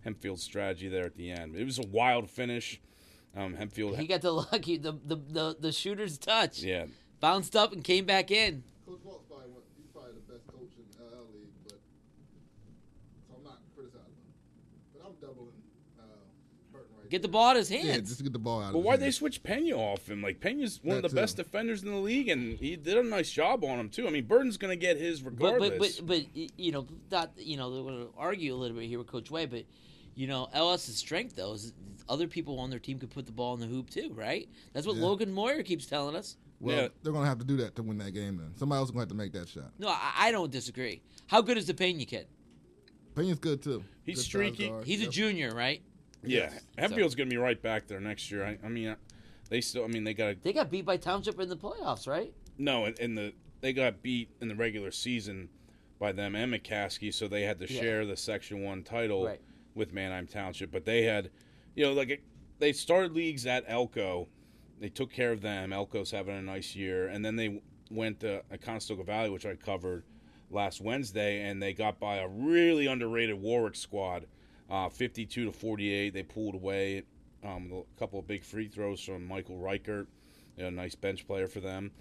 Hempfield's 0.03 0.41
strategy 0.41 0.87
there 0.89 1.05
at 1.05 1.15
the 1.15 1.31
end. 1.31 1.55
It 1.55 1.63
was 1.63 1.77
a 1.79 1.85
wild 1.87 2.29
finish. 2.29 2.81
Um, 3.35 3.55
Hempfield, 3.55 3.97
He 3.97 4.05
got 4.05 4.21
the 4.21 4.31
lucky 4.31 4.77
the 4.77 4.91
the 5.05 5.15
the, 5.15 5.57
the 5.59 5.71
shooter's 5.71 6.17
touch. 6.19 6.61
yeah, 6.61 6.85
Bounced 7.19 7.55
up 7.55 7.73
and 7.73 7.83
came 7.83 8.05
back 8.05 8.29
in. 8.29 8.63
Coach 8.85 8.99
Walt's 9.03 9.25
probably 9.27 9.49
one, 9.49 9.61
he's 9.75 9.87
probably 9.91 10.11
the 10.13 10.33
best 10.33 10.45
coach 10.47 10.69
in 10.77 10.85
the 10.93 11.03
LL 11.17 11.25
league, 11.33 11.49
but 11.63 11.79
so 13.27 13.33
I'm 13.37 13.43
not 13.43 13.57
criticizing 13.73 14.13
him. 14.21 14.37
But 14.93 15.01
I'm 15.07 15.15
doubling 15.21 15.57
uh, 15.97 16.03
Burton 16.71 16.93
right 16.99 17.02
Get 17.13 17.21
the 17.21 17.27
ball 17.27 17.49
out 17.49 17.55
of 17.55 17.59
his 17.59 17.69
hands. 17.69 17.85
Yeah, 17.85 17.91
hands. 17.93 18.09
just 18.09 18.23
get 18.23 18.33
the 18.33 18.39
ball 18.39 18.63
out. 18.63 18.73
But 18.73 18.79
of 18.79 18.85
why 18.85 18.93
his 18.93 19.01
they 19.01 19.11
switch 19.11 19.43
Pena 19.43 19.75
off 19.75 20.09
him? 20.09 20.23
Like 20.23 20.39
Pena's 20.39 20.79
one 20.81 20.97
of 20.97 21.03
the 21.03 21.09
too. 21.09 21.15
best 21.15 21.37
defenders 21.37 21.83
in 21.83 21.91
the 21.91 21.97
league, 21.97 22.27
and 22.27 22.57
he 22.57 22.75
did 22.75 22.97
a 22.97 23.03
nice 23.03 23.29
job 23.31 23.63
on 23.63 23.79
him 23.79 23.89
too. 23.89 24.07
I 24.07 24.09
mean, 24.09 24.25
Burton's 24.25 24.57
going 24.57 24.71
to 24.71 24.75
get 24.75 24.97
his 24.97 25.21
but 25.21 25.33
regardless. 25.33 25.99
but 25.99 26.07
but 26.07 26.07
but 26.07 26.25
y- 26.35 26.47
you 26.57 26.71
know 26.71 26.87
not 27.11 27.31
you 27.37 27.55
know 27.55 27.71
they're 27.71 27.83
going 27.83 28.07
to 28.07 28.13
argue 28.17 28.51
a 28.51 28.57
little 28.57 28.75
bit 28.75 28.87
here 28.87 28.97
with 28.97 29.05
Coach 29.05 29.29
Way, 29.29 29.45
but 29.45 29.63
you 30.15 30.25
know 30.25 30.49
LS's 30.55 30.95
strength 30.97 31.35
though 31.35 31.53
is 31.53 31.71
other 32.09 32.25
people 32.27 32.59
on 32.59 32.71
their 32.71 32.79
team 32.79 32.97
could 32.97 33.11
put 33.11 33.27
the 33.27 33.31
ball 33.31 33.53
in 33.53 33.59
the 33.59 33.67
hoop 33.67 33.91
too, 33.91 34.11
right? 34.15 34.49
That's 34.73 34.87
what 34.87 34.95
Yeah. 34.95 35.03
Logan 35.03 35.31
Moyer 35.31 35.61
keeps 35.61 35.85
telling 35.85 36.15
us. 36.15 36.37
Well, 36.59 36.75
Yeah. 36.83 36.87
they're 37.03 37.13
gonna 37.13 37.27
have 37.27 37.37
to 37.39 37.45
do 37.45 37.57
that 37.57 37.75
to 37.75 37.83
win 37.83 37.99
that 37.99 38.11
game. 38.15 38.37
Then 38.37 38.53
somebody 38.57 38.79
else 38.79 38.87
is 38.87 38.91
gonna 38.91 39.01
have 39.01 39.09
to 39.09 39.15
make 39.15 39.33
that 39.33 39.49
shot. 39.49 39.71
No, 39.77 39.89
I, 39.89 40.13
I 40.17 40.31
don't 40.31 40.51
disagree. 40.51 41.03
How 41.27 41.41
good 41.41 41.57
is 41.59 41.67
the 41.67 41.75
Pena 41.75 42.05
kid? 42.05 42.25
Pena's 43.13 43.37
good 43.37 43.61
too. 43.61 43.83
He's 44.03 44.15
Good 44.15 44.23
streaky. 44.25 44.69
guard. 44.69 44.87
He's 44.87 45.03
a 45.03 45.07
junior, 45.07 45.51
right? 45.53 45.83
Yeah, 46.23 46.49
Yes. 46.51 46.65
Hempfield's 46.77 47.15
going 47.15 47.29
to 47.29 47.33
be 47.33 47.37
right 47.39 47.61
back 47.61 47.87
there 47.87 47.99
next 47.99 48.31
year. 48.31 48.45
I, 48.45 48.57
I 48.65 48.69
mean, 48.69 48.89
uh, 48.89 48.95
they 49.49 49.61
still. 49.61 49.83
I 49.83 49.87
mean, 49.87 50.03
they 50.03 50.13
got 50.13 50.27
to 50.29 50.35
They 50.41 50.53
got 50.53 50.71
beat 50.71 50.85
by 50.85 50.97
Township 50.97 51.39
in 51.39 51.49
the 51.49 51.57
playoffs, 51.57 52.07
right? 52.07 52.33
no 52.57 52.85
in, 52.85 52.93
in 52.99 53.15
the 53.15 53.33
they 53.61 53.73
got 53.73 54.01
beat 54.03 54.29
in 54.41 54.47
the 54.47 54.53
regular 54.55 54.91
season 54.91 55.49
by 55.99 56.11
them 56.11 56.35
and 56.35 56.53
McCaskey, 56.53 57.11
so 57.13 57.27
they 57.27 57.41
had 57.43 57.59
to 57.59 57.71
Yeah. 57.71 57.79
share 57.81 58.05
the 58.05 58.15
Section 58.17 58.61
One 58.63 58.83
title 58.83 59.25
Right. 59.25 59.41
with 59.73 59.91
Manheim 59.93 60.27
Township. 60.27 60.71
But 60.71 60.85
they 60.85 61.03
had, 61.03 61.29
you 61.75 61.83
know, 61.85 61.93
like 61.93 62.09
it, 62.09 62.23
they 62.59 62.73
started 62.73 63.13
leagues 63.13 63.45
at 63.47 63.67
Elco. 63.67 64.27
They 64.79 64.89
took 64.89 65.11
care 65.11 65.31
of 65.31 65.41
them. 65.41 65.69
Elco's 65.71 66.11
having 66.11 66.35
a 66.35 66.41
nice 66.41 66.75
year, 66.75 67.07
and 67.07 67.23
then 67.23 67.35
they 67.37 67.61
went 67.89 68.19
to 68.21 68.43
a 68.51 68.57
Conestoga 68.57 69.03
Valley, 69.03 69.29
which 69.29 69.45
I 69.45 69.55
covered 69.55 70.03
last 70.51 70.81
Wednesday, 70.81 71.41
and 71.41 71.61
they 71.61 71.73
got 71.73 71.99
by 71.99 72.17
a 72.17 72.27
really 72.27 72.85
underrated 72.87 73.41
Warwick 73.41 73.75
squad, 73.75 74.25
uh, 74.69 74.89
fifty-two 74.89 75.45
to 75.45 75.51
forty-eight. 75.51 76.13
They 76.13 76.23
pulled 76.23 76.55
away 76.55 77.03
um, 77.43 77.71
a 77.73 77.99
couple 77.99 78.19
of 78.19 78.27
big 78.27 78.43
free 78.43 78.67
throws 78.67 79.01
from 79.01 79.27
Michael 79.27 79.57
Reichert, 79.57 80.07
you 80.57 80.63
know, 80.63 80.69
a 80.69 80.71
nice 80.71 80.95
bench 80.95 81.27
player 81.27 81.47
for 81.47 81.59
them. 81.59 81.91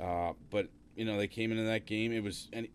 Uh, 0.00 0.32
but 0.50 0.68
you 0.96 1.04
know, 1.04 1.16
they 1.16 1.28
came 1.28 1.50
into 1.52 1.64
that 1.64 1.86
game. 1.86 2.12
It 2.12 2.22
was, 2.22 2.48
and 2.52 2.66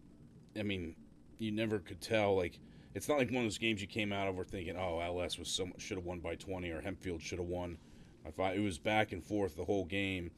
I 0.58 0.63
mean, 0.63 0.96
you 1.40 1.52
never 1.52 1.80
could 1.80 2.02
tell. 2.02 2.36
Like, 2.36 2.60
it's 2.94 3.08
not 3.10 3.18
like 3.18 3.30
one 3.30 3.38
of 3.38 3.44
those 3.44 3.58
games 3.58 3.82
you 3.82 3.88
came 3.88 4.13
out 4.13 4.28
of 4.28 4.36
where 4.36 4.46
thinking, 4.46 4.78
"Oh, 4.78 5.00
LS 5.00 5.38
was 5.38 5.50
so 5.50 5.70
should 5.78 5.98
have 5.98 6.06
won 6.06 6.20
by 6.20 6.36
20 6.36 6.70
or 6.70 6.82
Hempfield 6.82 7.22
should 7.22 7.40
have 7.40 7.48
won." 7.48 7.78
I 8.25 8.32
thought 8.32 8.56
it 8.56 8.62
was 8.62 8.78
back 8.78 9.12
and 9.12 9.24
forth 9.24 9.56
the 9.56 9.66
whole 9.66 9.86
game. 9.86 10.32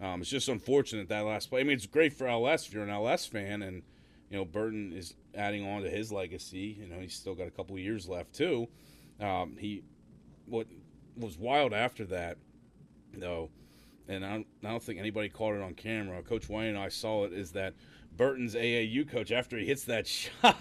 Um, 0.00 0.20
it's 0.20 0.30
just 0.30 0.48
unfortunate 0.48 1.08
that 1.08 1.24
last 1.24 1.50
play. 1.50 1.60
I 1.60 1.64
mean, 1.64 1.76
it's 1.76 1.86
great 1.86 2.12
for 2.12 2.26
LS 2.26 2.66
if 2.66 2.74
you're 2.74 2.84
an 2.84 2.90
LS 2.90 3.26
fan, 3.26 3.62
and 3.62 3.82
you 4.30 4.38
know 4.38 4.44
Burton 4.44 4.92
is 4.92 5.14
adding 5.38 5.66
on 5.66 5.82
to 5.82 5.88
his 5.90 6.12
legacy. 6.12 6.76
You 6.80 6.88
know, 6.88 6.98
he's 7.00 7.14
still 7.14 7.34
got 7.34 7.46
a 7.46 7.50
couple 7.50 7.76
of 7.76 7.80
years 7.80 8.08
left 8.08 8.34
too. 8.34 8.68
Um, 9.20 9.56
he, 9.58 9.82
what 10.46 10.66
was 11.16 11.38
wild 11.38 11.72
after 11.72 12.04
that, 12.06 12.36
though, 13.14 13.50
and 14.08 14.24
I 14.24 14.30
don't, 14.32 14.46
I 14.64 14.70
don't 14.70 14.82
think 14.82 14.98
anybody 14.98 15.28
caught 15.28 15.54
it 15.54 15.62
on 15.62 15.74
camera. 15.74 16.22
Coach 16.22 16.48
Wayne 16.48 16.70
and 16.70 16.78
I 16.78 16.88
saw 16.88 17.24
it. 17.24 17.32
Is 17.32 17.52
that 17.52 17.74
Burton's 18.16 18.54
AAU 18.54 19.08
coach 19.08 19.30
after 19.32 19.56
he 19.58 19.66
hits 19.66 19.84
that 19.84 20.06
shot, 20.06 20.56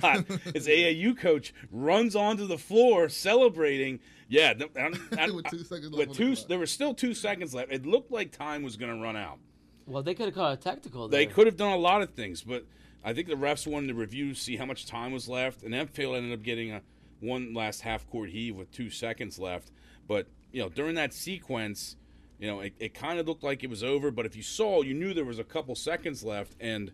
his 0.53 0.67
AAU 0.67 1.17
coach 1.17 1.53
runs 1.71 2.15
onto 2.15 2.45
the 2.47 2.57
floor 2.57 3.09
celebrating. 3.09 3.99
Yeah, 4.29 4.53
I- 4.75 4.91
I- 5.17 5.29
With 5.31 5.45
two 5.49 5.59
seconds 5.63 5.91
left 5.91 6.09
with 6.09 6.17
the 6.17 6.35
two, 6.35 6.47
there 6.47 6.59
were 6.59 6.65
still 6.65 6.93
two 6.93 7.13
seconds 7.13 7.53
left. 7.53 7.71
It 7.71 7.85
looked 7.85 8.11
like 8.11 8.31
time 8.31 8.63
was 8.63 8.75
going 8.77 8.95
to 8.95 9.01
run 9.01 9.15
out. 9.15 9.39
Well, 9.85 10.03
they 10.03 10.13
could 10.13 10.25
have 10.25 10.35
caught 10.35 10.53
a 10.53 10.57
technical. 10.57 11.07
They 11.07 11.25
could 11.25 11.45
have 11.47 11.55
done 11.55 11.71
a 11.71 11.77
lot 11.77 12.01
of 12.01 12.09
things, 12.13 12.41
but 12.43 12.65
I 13.03 13.13
think 13.13 13.27
the 13.27 13.35
refs 13.35 13.65
wanted 13.67 13.87
to 13.87 13.93
review, 13.93 14.33
see 14.33 14.57
how 14.57 14.65
much 14.65 14.85
time 14.85 15.11
was 15.11 15.27
left, 15.29 15.63
and 15.63 15.73
Hempfield 15.73 16.17
ended 16.17 16.33
up 16.33 16.43
getting 16.43 16.71
a 16.71 16.81
one 17.19 17.53
last 17.53 17.81
half 17.81 18.07
court 18.09 18.29
heave 18.29 18.55
with 18.55 18.71
two 18.71 18.89
seconds 18.89 19.39
left. 19.39 19.71
But 20.07 20.27
you 20.51 20.61
know, 20.61 20.69
during 20.69 20.95
that 20.95 21.13
sequence, 21.13 21.95
you 22.39 22.47
know, 22.47 22.59
it, 22.61 22.73
it 22.79 22.93
kind 22.93 23.19
of 23.19 23.27
looked 23.27 23.43
like 23.43 23.63
it 23.63 23.69
was 23.69 23.83
over. 23.83 24.11
But 24.11 24.25
if 24.25 24.35
you 24.35 24.43
saw, 24.43 24.81
you 24.81 24.93
knew 24.93 25.13
there 25.13 25.25
was 25.25 25.39
a 25.39 25.43
couple 25.43 25.73
seconds 25.75 26.23
left, 26.23 26.55
and 26.59 26.91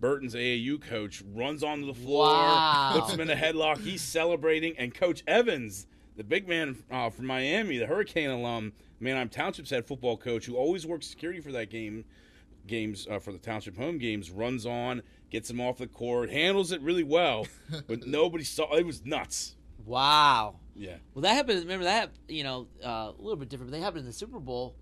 Burton's 0.00 0.34
AAU 0.34 0.80
coach 0.80 1.22
runs 1.32 1.62
onto 1.62 1.86
the 1.86 1.94
floor, 1.94 2.26
Wow. 2.26 2.92
puts 2.98 3.12
him 3.12 3.20
in 3.20 3.30
a 3.30 3.36
headlock. 3.36 3.78
He's 3.78 4.02
celebrating, 4.02 4.76
and 4.78 4.92
Coach 4.92 5.22
Evans, 5.26 5.86
the 6.16 6.24
big 6.24 6.48
man 6.48 6.76
uh, 6.90 7.08
from 7.08 7.26
Miami, 7.26 7.78
the 7.78 7.86
Hurricane 7.86 8.30
alum, 8.30 8.72
Manheim 9.00 9.28
Township's 9.28 9.70
head 9.70 9.86
football 9.86 10.16
coach, 10.16 10.44
who 10.46 10.56
always 10.56 10.86
works 10.86 11.06
security 11.06 11.40
for 11.40 11.52
that 11.52 11.70
game, 11.70 12.04
games 12.66 13.06
uh, 13.10 13.18
for 13.18 13.32
the 13.32 13.38
Township 13.38 13.76
home 13.76 13.98
games, 13.98 14.30
runs 14.30 14.66
on, 14.66 15.02
gets 15.32 15.50
him 15.50 15.60
off 15.60 15.78
the 15.78 15.88
court, 15.88 16.30
handles 16.30 16.70
it 16.70 16.80
really 16.82 17.02
well, 17.02 17.46
but 17.88 18.06
nobody 18.06 18.44
saw. 18.44 18.72
It 18.76 18.86
was 18.86 19.04
nuts. 19.04 19.56
Wow. 19.84 20.60
Yeah. 20.76 20.96
Well, 21.14 21.22
that 21.22 21.34
happened. 21.34 21.58
Remember 21.60 21.84
that? 21.86 22.10
You 22.28 22.44
know, 22.44 22.68
uh, 22.84 22.88
a 22.88 23.14
little 23.18 23.36
bit 23.36 23.48
different. 23.48 23.72
But 23.72 23.76
they 23.78 23.82
happened 23.82 24.00
in 24.00 24.06
the 24.06 24.12
Super 24.12 24.38
Bowl. 24.38 24.76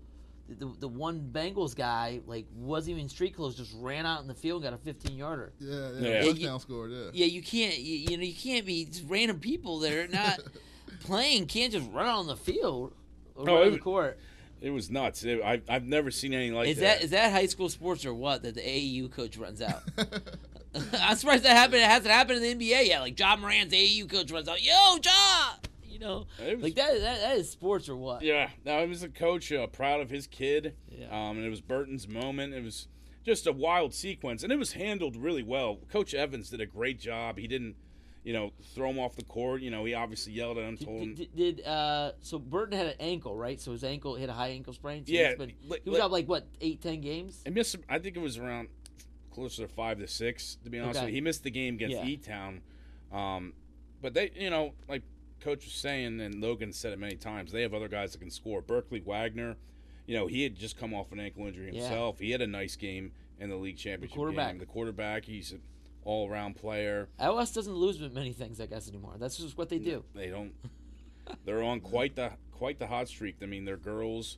the, 0.47 0.71
the 0.79 0.87
one 0.87 1.29
Bengals 1.31 1.75
guy 1.75 2.19
like 2.27 2.45
wasn't 2.53 2.97
even 2.97 3.09
street 3.09 3.35
clothes, 3.35 3.55
just 3.55 3.73
ran 3.79 4.05
out 4.05 4.21
in 4.21 4.27
the 4.27 4.33
field 4.35 4.63
and 4.63 4.71
got 4.71 4.79
a 4.79 4.83
15 4.83 5.17
yarder. 5.17 5.53
Yeah, 5.59 5.91
yeah, 5.99 6.07
Yeah. 6.09 6.21
touchdown 6.25 6.59
scored. 6.59 6.91
Yeah. 6.91 7.09
Yeah, 7.13 7.25
you 7.25 7.41
can't. 7.41 7.77
You, 7.79 7.95
you 8.11 8.17
know, 8.17 8.23
you 8.23 8.35
can't 8.35 8.65
be 8.65 8.85
just 8.85 9.05
random 9.07 9.39
people 9.39 9.79
that 9.79 9.91
are 9.93 10.07
not 10.07 10.39
playing. 11.01 11.47
Can't 11.47 11.71
just 11.73 11.89
run 11.91 12.05
out 12.05 12.19
on 12.19 12.27
the 12.27 12.35
field 12.37 12.93
or 13.35 13.49
Oh, 13.49 13.53
run 13.55 13.63
it 13.63 13.65
on 13.67 13.71
the 13.73 13.79
court. 13.79 14.19
It 14.61 14.69
was 14.69 14.89
nuts. 14.91 15.23
It, 15.23 15.41
I, 15.43 15.61
I've 15.67 15.85
never 15.85 16.11
seen 16.11 16.33
anything 16.33 16.53
like 16.55 16.67
Is 16.69 16.77
that. 16.77 16.99
that 16.99 17.03
is 17.03 17.09
that 17.11 17.31
high 17.31 17.47
school 17.47 17.67
sports 17.69 18.05
or 18.05 18.13
what 18.13 18.43
that 18.43 18.55
the 18.55 18.61
AAU 18.61 19.11
coach 19.11 19.35
runs 19.37 19.61
out? 19.61 19.81
I'm 21.01 21.15
surprised 21.17 21.43
that 21.43 21.57
happened. 21.57 21.81
It 21.81 21.89
hasn't 21.89 22.11
happened 22.11 22.43
in 22.43 22.57
the 22.57 22.71
NBA 22.71 22.87
yet. 22.87 23.01
Like 23.01 23.15
John 23.15 23.41
Morant's 23.41 23.73
AAU 23.75 24.09
coach 24.09 24.31
runs 24.31 24.47
out. 24.47 24.63
Yo, 24.63 24.97
John. 24.99 25.55
You 25.85 25.99
know, 25.99 26.25
was- 26.39 26.61
like 26.63 26.75
that, 26.75 26.93
that. 26.93 27.21
That 27.21 27.37
is 27.37 27.49
sports 27.51 27.89
or 27.89 27.95
what? 27.97 28.21
Yeah, 28.21 28.49
Now 28.65 28.77
I 28.77 28.85
was 28.85 29.03
a 29.03 29.09
coach 29.09 29.51
uh, 29.51 29.67
proud 29.67 29.99
of 29.99 30.09
his 30.09 30.27
kid. 30.27 30.75
Yeah. 30.89 31.07
Um, 31.07 31.37
and 31.37 31.45
it 31.45 31.49
was 31.49 31.61
Burton's 31.61 32.07
moment. 32.07 32.53
It 32.53 32.63
was 32.63 32.87
just 33.25 33.45
a 33.47 33.51
wild 33.51 33.93
sequence, 33.93 34.43
and 34.43 34.51
it 34.51 34.57
was 34.57 34.73
handled 34.73 35.15
really 35.17 35.43
well. 35.43 35.79
Coach 35.91 36.13
Evans 36.13 36.49
did 36.49 36.61
a 36.61 36.65
great 36.65 36.99
job. 36.99 37.37
He 37.37 37.47
didn't, 37.47 37.75
you 38.23 38.33
know, 38.33 38.51
throw 38.75 38.89
him 38.89 38.99
off 38.99 39.15
the 39.15 39.23
court. 39.23 39.61
You 39.61 39.71
know, 39.71 39.83
he 39.85 39.93
obviously 39.93 40.33
yelled 40.33 40.57
at 40.57 40.63
him, 40.63 40.77
told 40.77 41.01
him. 41.01 41.15
Did, 41.15 41.35
did, 41.35 41.55
did 41.57 41.65
uh 41.65 42.11
so 42.21 42.37
Burton 42.39 42.77
had 42.77 42.87
an 42.87 42.95
ankle 42.99 43.35
right? 43.35 43.59
So 43.59 43.71
his 43.71 43.83
ankle 43.83 44.15
hit 44.15 44.29
a 44.29 44.33
high 44.33 44.49
ankle 44.49 44.73
sprain. 44.73 45.05
So 45.05 45.11
Yeah, 45.13 45.35
been- 45.35 45.53
he 45.83 45.89
was 45.89 45.99
out 45.99 46.11
like 46.11 46.27
what 46.27 46.47
eight 46.61 46.81
ten 46.81 47.01
games. 47.01 47.41
I 47.45 47.49
missed. 47.49 47.75
I 47.89 47.99
think 47.99 48.15
it 48.15 48.21
was 48.21 48.37
around 48.37 48.67
closer 49.31 49.63
to 49.65 49.67
five 49.73 49.97
to 49.99 50.07
six. 50.07 50.57
To 50.63 50.69
be 50.69 50.79
honest, 50.79 50.97
Okay. 50.97 51.05
with 51.05 51.09
you. 51.11 51.15
he 51.15 51.21
missed 51.21 51.43
the 51.43 51.51
game 51.51 51.75
against 51.75 51.95
Yeah. 51.97 52.05
E 52.05 52.17
Town. 52.17 52.61
Um, 53.11 53.53
but 54.01 54.13
they, 54.13 54.31
you 54.35 54.49
know, 54.49 54.73
like 54.87 55.03
Coach 55.39 55.65
was 55.65 55.73
saying, 55.73 56.19
and 56.21 56.41
Logan 56.41 56.71
said 56.73 56.93
it 56.93 56.99
many 56.99 57.15
times, 57.15 57.51
they 57.51 57.61
have 57.63 57.73
other 57.73 57.87
guys 57.87 58.11
that 58.13 58.19
can 58.19 58.29
score. 58.29 58.61
Berkeley 58.61 58.99
Wagner, 59.01 59.57
you 60.05 60.15
know, 60.15 60.27
he 60.27 60.43
had 60.43 60.55
just 60.55 60.77
come 60.77 60.93
off 60.93 61.11
an 61.11 61.19
ankle 61.19 61.45
injury 61.47 61.71
Yeah. 61.73 61.81
himself. 61.81 62.19
He 62.19 62.31
had 62.31 62.41
a 62.41 62.47
nice 62.47 62.75
game 62.75 63.11
in 63.39 63.49
the 63.49 63.55
league 63.55 63.77
championship 63.77 64.15
quarterback. 64.15 64.51
game. 64.53 64.59
The 64.59 64.65
quarterback, 64.65 65.25
he's 65.25 65.53
an 66.05 66.11
all-around 66.11 66.55
player. 66.55 67.09
LS 67.19 67.53
doesn't 67.53 67.73
lose 67.73 67.99
many 68.13 68.33
things, 68.33 68.59
I 68.61 68.65
guess, 68.65 68.87
anymore. 68.89 69.15
That's 69.19 69.37
just 69.37 69.57
what 69.57 69.69
they 69.69 69.79
do. 69.79 70.03
They 70.15 70.27
don't. 70.27 70.53
They're 71.45 71.63
on 71.63 71.79
quite 71.81 72.15
the 72.15 72.31
quite 72.51 72.79
the 72.79 72.87
hot 72.87 73.07
streak. 73.07 73.37
I 73.41 73.45
mean, 73.45 73.65
their 73.65 73.77
girls 73.77 74.37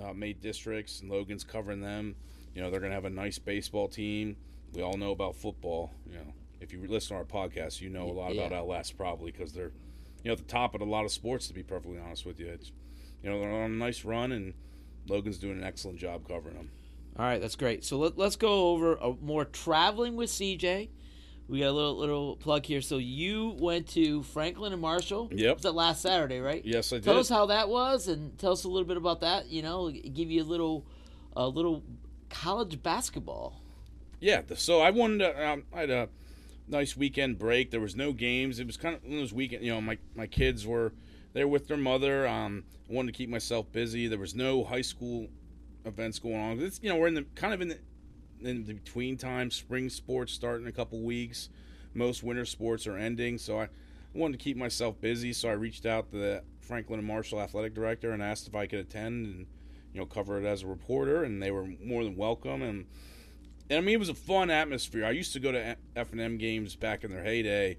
uh, 0.00 0.12
made 0.12 0.40
districts, 0.40 1.00
and 1.00 1.10
Logan's 1.10 1.44
covering 1.44 1.80
them. 1.80 2.14
You 2.54 2.62
know, 2.62 2.70
they're 2.70 2.80
gonna 2.80 2.94
have 2.94 3.06
a 3.06 3.10
nice 3.10 3.38
baseball 3.38 3.88
team. 3.88 4.36
We 4.74 4.82
all 4.82 4.96
know 4.96 5.10
about 5.12 5.36
football. 5.36 5.90
You 6.06 6.16
know, 6.16 6.32
if 6.60 6.72
you 6.72 6.84
listen 6.86 7.10
to 7.10 7.14
our 7.16 7.24
podcast, 7.24 7.80
you 7.80 7.88
know 7.88 8.08
a 8.08 8.12
lot 8.12 8.34
Yeah. 8.34 8.42
about 8.42 8.58
LS 8.58 8.92
probably 8.92 9.32
because 9.32 9.52
they're, 9.52 9.72
you 10.22 10.26
know, 10.26 10.32
at 10.32 10.38
the 10.38 10.44
top 10.44 10.74
of 10.74 10.80
a 10.82 10.84
lot 10.84 11.04
of 11.04 11.10
sports. 11.12 11.48
To 11.48 11.54
be 11.54 11.62
perfectly 11.62 11.98
honest 11.98 12.24
with 12.26 12.38
you, 12.38 12.48
it's, 12.48 12.72
you 13.22 13.30
know, 13.30 13.40
they're 13.40 13.50
on 13.50 13.72
a 13.72 13.74
nice 13.74 14.04
run, 14.04 14.32
and 14.32 14.52
Logan's 15.08 15.38
doing 15.38 15.58
an 15.58 15.64
excellent 15.64 15.98
job 15.98 16.28
covering 16.28 16.56
them. 16.56 16.70
All 17.18 17.26
right, 17.26 17.40
that's 17.40 17.56
great. 17.56 17.84
So 17.84 17.98
let, 17.98 18.16
let's 18.16 18.36
go 18.36 18.70
over 18.70 18.94
a 18.94 19.14
more 19.20 19.44
traveling 19.44 20.16
with 20.16 20.30
CJ. 20.30 20.88
We 21.48 21.58
got 21.60 21.68
a 21.68 21.72
little 21.72 21.96
little 21.98 22.36
plug 22.36 22.64
here. 22.64 22.80
So 22.80 22.96
you 22.96 23.56
went 23.58 23.88
to 23.88 24.22
Franklin 24.22 24.72
and 24.72 24.80
Marshall. 24.80 25.28
Yep. 25.32 25.56
Was 25.56 25.62
that 25.64 25.74
last 25.74 26.00
Saturday, 26.00 26.40
right? 26.40 26.64
Yes, 26.64 26.92
I 26.92 26.96
did. 26.96 27.04
Tell 27.04 27.18
us 27.18 27.28
how 27.28 27.46
that 27.46 27.68
was, 27.68 28.08
and 28.08 28.38
tell 28.38 28.52
us 28.52 28.64
a 28.64 28.68
little 28.68 28.86
bit 28.88 28.96
about 28.96 29.20
that. 29.20 29.48
You 29.50 29.62
know, 29.62 29.90
give 29.90 30.30
you 30.30 30.42
a 30.42 30.44
little, 30.44 30.86
a 31.36 31.46
little 31.46 31.82
college 32.30 32.82
basketball. 32.82 33.60
Yeah, 34.20 34.42
so 34.54 34.80
I 34.80 34.90
wanted 34.90 35.18
to. 35.18 35.46
Um, 35.46 35.64
I 35.74 35.80
had 35.80 35.90
a 35.90 36.08
nice 36.68 36.96
weekend 36.96 37.38
break. 37.38 37.70
There 37.70 37.80
was 37.80 37.96
no 37.96 38.12
games. 38.12 38.58
It 38.58 38.66
was 38.66 38.76
kind 38.76 38.94
of 38.94 39.02
one 39.02 39.14
of 39.14 39.18
those 39.18 39.32
weekend. 39.32 39.64
You 39.64 39.72
know, 39.72 39.80
my 39.80 39.98
my 40.14 40.26
kids 40.26 40.66
were 40.66 40.92
there 41.34 41.48
with 41.48 41.68
their 41.68 41.76
mother. 41.76 42.26
Um, 42.26 42.64
I 42.88 42.94
wanted 42.94 43.12
to 43.12 43.18
keep 43.18 43.28
myself 43.28 43.70
busy. 43.72 44.06
There 44.06 44.18
was 44.18 44.34
no 44.34 44.64
high 44.64 44.82
school 44.82 45.28
events 45.84 46.18
going 46.18 46.36
on. 46.36 46.60
It's 46.60 46.80
you 46.82 46.88
know 46.88 46.96
we're 46.96 47.08
in 47.08 47.14
the 47.14 47.26
kind 47.34 47.54
of 47.54 47.60
in 47.60 47.68
the 47.68 47.78
in 48.40 48.64
the 48.64 48.74
between 48.74 49.16
time. 49.16 49.50
Spring 49.50 49.88
sports 49.88 50.32
start 50.32 50.60
in 50.60 50.66
a 50.66 50.72
couple 50.72 51.00
weeks. 51.00 51.48
Most 51.94 52.22
winter 52.22 52.44
sports 52.44 52.86
are 52.86 52.96
ending. 52.96 53.38
So 53.38 53.60
I 53.60 53.68
wanted 54.14 54.38
to 54.38 54.44
keep 54.44 54.56
myself 54.56 55.00
busy. 55.00 55.32
So 55.32 55.48
I 55.48 55.52
reached 55.52 55.86
out 55.86 56.10
to 56.10 56.16
the 56.16 56.42
Franklin 56.60 56.98
and 56.98 57.08
Marshall 57.08 57.40
athletic 57.40 57.74
director 57.74 58.12
and 58.12 58.22
asked 58.22 58.48
if 58.48 58.54
I 58.54 58.66
could 58.66 58.80
attend 58.80 59.26
and 59.26 59.46
you 59.92 60.00
know 60.00 60.06
cover 60.06 60.38
it 60.38 60.44
as 60.44 60.62
a 60.62 60.66
reporter. 60.66 61.24
And 61.24 61.42
they 61.42 61.50
were 61.50 61.66
more 61.82 62.04
than 62.04 62.16
welcome. 62.16 62.62
And 62.62 62.86
and 63.70 63.78
I 63.78 63.80
mean, 63.80 63.94
it 63.94 63.98
was 63.98 64.08
a 64.08 64.14
fun 64.14 64.50
atmosphere. 64.50 65.04
I 65.04 65.12
used 65.12 65.32
to 65.32 65.40
go 65.40 65.52
to 65.52 65.76
F 65.96 66.12
and 66.12 66.20
M 66.20 66.36
games 66.36 66.76
back 66.76 67.04
in 67.04 67.10
their 67.10 67.24
heyday 67.24 67.78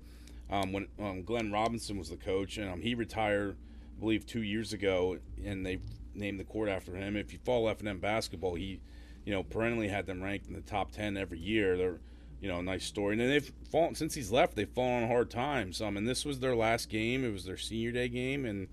um, 0.49 0.71
when 0.71 0.87
um, 0.99 1.23
Glenn 1.23 1.51
Robinson 1.51 1.97
was 1.97 2.09
the 2.09 2.17
coach, 2.17 2.57
and 2.57 2.69
um, 2.69 2.81
he 2.81 2.95
retired, 2.95 3.55
I 3.97 3.99
believe, 3.99 4.25
two 4.25 4.41
years 4.41 4.73
ago, 4.73 5.17
and 5.43 5.65
they 5.65 5.79
named 6.13 6.39
the 6.39 6.43
court 6.43 6.69
after 6.69 6.95
him. 6.95 7.15
If 7.15 7.33
you 7.33 7.39
follow 7.43 7.67
F 7.67 7.79
and 7.79 7.89
M 7.89 7.99
basketball, 7.99 8.55
he, 8.55 8.81
you 9.25 9.33
know, 9.33 9.43
perennially 9.43 9.87
had 9.87 10.05
them 10.05 10.21
ranked 10.21 10.47
in 10.47 10.53
the 10.53 10.61
top 10.61 10.91
ten 10.91 11.17
every 11.17 11.39
year. 11.39 11.77
They're, 11.77 11.99
you 12.41 12.47
know, 12.49 12.59
a 12.59 12.63
nice 12.63 12.85
story. 12.85 13.13
And 13.13 13.31
they've 13.31 13.51
fallen 13.71 13.95
since 13.95 14.13
he's 14.13 14.31
left. 14.31 14.55
They've 14.55 14.69
fallen 14.69 15.03
on 15.03 15.09
hard 15.09 15.29
times. 15.29 15.81
Um, 15.81 15.97
and 15.97 16.07
this 16.07 16.25
was 16.25 16.39
their 16.39 16.55
last 16.55 16.89
game. 16.89 17.23
It 17.23 17.31
was 17.31 17.45
their 17.45 17.57
senior 17.57 17.91
day 17.91 18.09
game, 18.09 18.45
and 18.45 18.67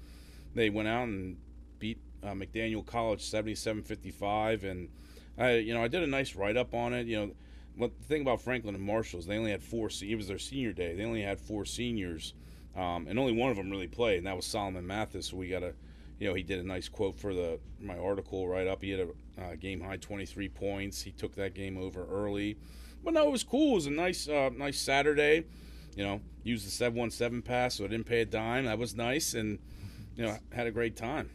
they 0.55 0.71
went 0.71 0.89
out 0.89 1.05
and 1.09 1.37
beat 1.79 1.99
uh, 2.23 2.33
McDaniel 2.33 2.85
College 2.85 3.23
77-55 3.23 4.65
and 4.65 4.89
I 5.41 5.57
you 5.57 5.73
know 5.73 5.83
I 5.83 5.89
did 5.89 6.03
a 6.03 6.07
nice 6.07 6.37
write 6.37 6.57
up 6.57 6.75
on 6.75 6.93
it. 6.93 7.07
You 7.07 7.17
know, 7.17 7.31
what 7.77 7.99
the 7.99 8.05
thing 8.05 8.23
about 8.23 8.43
Franklin 8.43 8.75
and 8.75 8.85
Marshalls, 8.85 9.27
they 9.27 9.39
only 9.39 9.51
had 9.51 9.63
four. 9.63 9.89
It 10.03 10.15
was 10.15 10.29
their 10.29 10.39
senior 10.39 10.73
day. 10.73 10.95
They 10.95 11.05
only 11.05 11.23
had 11.23 11.41
four 11.41 11.65
seniors, 11.65 12.35
um, 12.77 13.07
and 13.09 13.19
only 13.19 13.33
one 13.33 13.51
of 13.51 13.57
them 13.57 13.71
really 13.71 13.89
played, 13.89 14.19
and 14.19 14.27
that 14.27 14.37
was 14.37 14.45
Solomon 14.45 14.87
Mathis. 14.87 15.29
So 15.29 15.37
we 15.37 15.49
got 15.49 15.63
a, 15.63 15.73
you 16.21 16.29
know, 16.29 16.35
he 16.35 16.43
did 16.45 16.61
a 16.61 16.63
nice 16.63 16.89
quote 16.89 17.17
for 17.17 17.35
the 17.35 17.59
my 17.81 17.99
article 17.99 18.47
right 18.47 18.69
up. 18.69 18.83
He 18.83 18.91
had 18.91 19.01
a 19.01 19.43
uh, 19.43 19.55
game 19.59 19.81
high 19.81 19.97
23 19.97 20.49
points. 20.51 21.03
He 21.03 21.11
took 21.11 21.35
that 21.35 21.55
game 21.55 21.77
over 21.79 22.07
early, 22.07 22.59
but 23.03 23.15
no, 23.15 23.27
it 23.27 23.31
was 23.33 23.43
cool. 23.43 23.73
It 23.73 23.75
was 23.77 23.87
a 23.87 23.91
nice 23.91 24.29
uh, 24.29 24.51
nice 24.57 24.79
Saturday. 24.79 25.45
You 25.97 26.05
know, 26.05 26.21
used 26.45 26.65
the 26.67 26.71
717 26.71 27.43
pass, 27.43 27.75
so 27.77 27.85
I 27.85 27.89
didn't 27.89 28.07
pay 28.07 28.21
a 28.21 28.25
dime. 28.25 28.67
That 28.67 28.79
was 28.79 28.95
nice, 28.95 29.35
and 29.35 29.59
you 30.15 30.25
know, 30.25 30.37
had 30.53 30.67
a 30.69 30.71
great 30.71 30.95
time. 30.97 31.31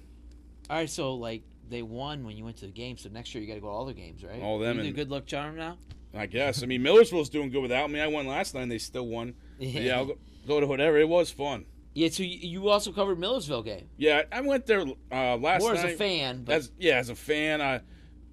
All 0.70 0.78
right, 0.78 0.90
so 0.90 1.16
like 1.16 1.44
they 1.70 1.82
won 1.82 2.24
when 2.26 2.38
you 2.38 2.46
went 2.46 2.58
to 2.58 2.68
the 2.68 2.72
game, 2.72 2.98
so 2.98 3.10
next 3.10 3.34
year 3.34 3.42
you 3.42 3.48
got 3.48 3.56
to 3.56 3.60
go 3.62 3.68
to 3.68 3.74
all 3.74 3.86
the 3.86 3.94
games, 3.94 4.24
right? 4.24 4.42
All 4.42 4.60
them 4.60 4.78
You 4.80 4.86
and- 4.86 4.96
good 4.96 5.10
luck 5.10 5.26
charm 5.26 5.56
now. 5.58 5.78
I 6.18 6.28
guess. 6.28 6.64
I 6.64 6.66
mean, 6.66 6.82
Millersville's 6.82 7.28
doing 7.30 7.50
good 7.50 7.62
without 7.62 7.92
me. 7.92 8.00
I 8.00 8.08
won 8.08 8.26
last 8.26 8.54
night. 8.56 8.62
and 8.62 8.72
They 8.72 8.78
still 8.78 9.06
won. 9.06 9.34
But 9.58 9.68
yeah, 9.68 9.98
I'll 9.98 10.06
go, 10.06 10.18
go 10.48 10.60
to 10.62 10.68
whatever. 10.68 10.98
It 10.98 11.10
was 11.10 11.30
fun. 11.30 11.66
Yeah, 11.96 12.10
so 12.10 12.24
you, 12.24 12.38
you 12.38 12.70
also 12.70 12.92
covered 12.92 13.18
Millersville 13.18 13.64
game. 13.64 13.88
Yeah, 13.98 14.24
I 14.32 14.42
went 14.42 14.66
there 14.68 14.82
uh, 15.12 15.38
last 15.38 15.62
More 15.62 15.74
night. 15.74 15.86
as 15.86 15.94
a 15.94 15.98
fan, 15.98 16.44
but 16.44 16.54
As 16.56 16.72
yeah, 16.78 16.98
as 16.98 17.10
a 17.10 17.16
fan, 17.16 17.62
I 17.62 17.82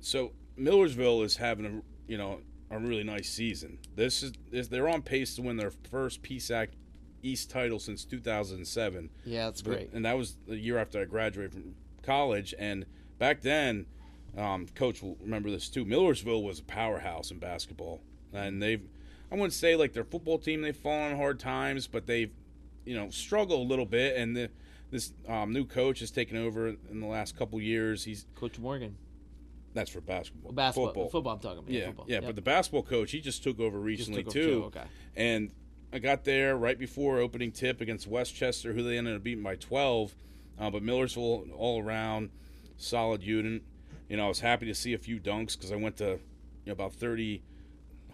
so 0.00 0.33
Millersville 0.57 1.23
is 1.23 1.37
having 1.37 1.64
a 1.66 2.11
you 2.11 2.19
know 2.19 2.40
a 2.71 2.78
really 2.78 3.04
nice 3.04 3.31
season. 3.31 3.78
This 3.95 4.23
is, 4.23 4.33
is 4.50 4.69
they're 4.69 4.88
on 4.88 5.02
pace 5.02 5.37
to 5.37 5.42
win 5.42 5.57
their 5.57 5.71
first 5.90 6.23
PSAC 6.23 6.69
East 7.23 7.50
title 7.50 7.78
since 7.78 8.04
2007. 8.04 9.11
yeah, 9.25 9.45
that's 9.45 9.62
But- 9.62 9.71
great. 9.71 9.92
And 9.92 10.04
that 10.04 10.16
was 10.19 10.37
the 10.49 10.57
year 10.57 10.78
after 10.78 11.00
I 11.00 11.04
graduated 11.04 11.52
from 11.52 11.75
college. 12.02 12.54
And 12.59 12.85
back 13.19 13.42
then, 13.42 13.87
um, 14.37 14.66
Coach 14.75 15.02
will 15.02 15.16
remember 15.21 15.50
this 15.50 15.69
too. 15.69 15.85
Millersville 15.85 16.42
was 16.42 16.59
a 16.59 16.64
powerhouse 16.64 17.31
in 17.31 17.38
basketball, 17.38 18.00
and 18.33 18.61
they've 18.62 18.83
I 19.31 19.35
wouldn't 19.37 19.52
say 19.52 19.76
like 19.76 19.92
their 19.92 20.04
football 20.04 20.38
team 20.38 20.62
they've 20.62 20.76
fallen 20.76 21.12
on 21.12 21.16
hard 21.19 21.38
times, 21.38 21.87
but 21.87 22.07
they've 22.07 22.33
you 22.85 22.97
know 22.97 23.11
struggle 23.11 23.62
a 23.62 23.65
little 23.65 23.87
bit. 23.87 24.17
And 24.17 24.37
the, 24.37 24.51
this 24.91 25.12
um, 25.29 25.53
new 25.53 25.65
coach 25.65 26.01
has 26.01 26.11
taken 26.11 26.37
over 26.37 26.69
in 26.69 27.01
the 27.01 27.07
last 27.07 27.37
couple 27.37 27.61
years. 27.61 28.05
He's 28.05 28.27
Coach 28.35 28.59
Morgan, 28.59 28.97
that's 29.75 29.91
for 29.91 30.01
basketball, 30.01 30.53
basketball, 30.53 30.87
football. 30.87 31.11
football. 31.11 31.33
I'm 31.33 31.41
talking 31.41 31.59
about. 31.59 31.71
Yeah, 31.71 31.87
football. 31.87 32.07
yeah, 32.09 32.21
but 32.21 32.37
the 32.37 32.43
basketball 32.43 32.83
coach 32.83 33.11
he 33.11 33.21
just 33.21 33.43
took 33.43 33.59
over 33.61 33.79
Just 33.79 34.09
recently 34.09 34.25
took 34.25 34.37
over 34.37 34.45
too. 34.45 34.65
Okay. 34.65 34.85
And 35.17 35.51
I 35.93 35.99
got 35.99 36.25
there 36.25 36.57
right 36.57 36.79
before 36.79 37.19
opening 37.19 37.53
tip 37.53 37.81
against 37.81 38.07
West 38.07 38.35
Chester, 38.35 38.73
who 38.73 38.83
they 38.83 38.97
ended 38.97 39.15
up 39.15 39.23
beating 39.23 39.43
by 39.43 39.57
12. 39.57 40.15
Uh, 40.59 40.71
but 40.71 40.83
Millersville, 40.83 41.47
all 41.57 41.83
around, 41.83 42.31
solid 42.77 43.23
unit. 43.23 43.62
You 44.09 44.17
know, 44.17 44.25
I 44.27 44.29
was 44.29 44.41
happy 44.41 44.67
to 44.67 44.75
see 44.75 44.95
a 44.95 44.99
few 44.99 45.19
dunks 45.21 45.57
because 45.57 45.71
I 45.73 45.77
went 45.77 45.99
to 45.99 46.05
you 46.05 46.19
know, 46.67 46.73
about 46.73 46.95
30 46.95 47.43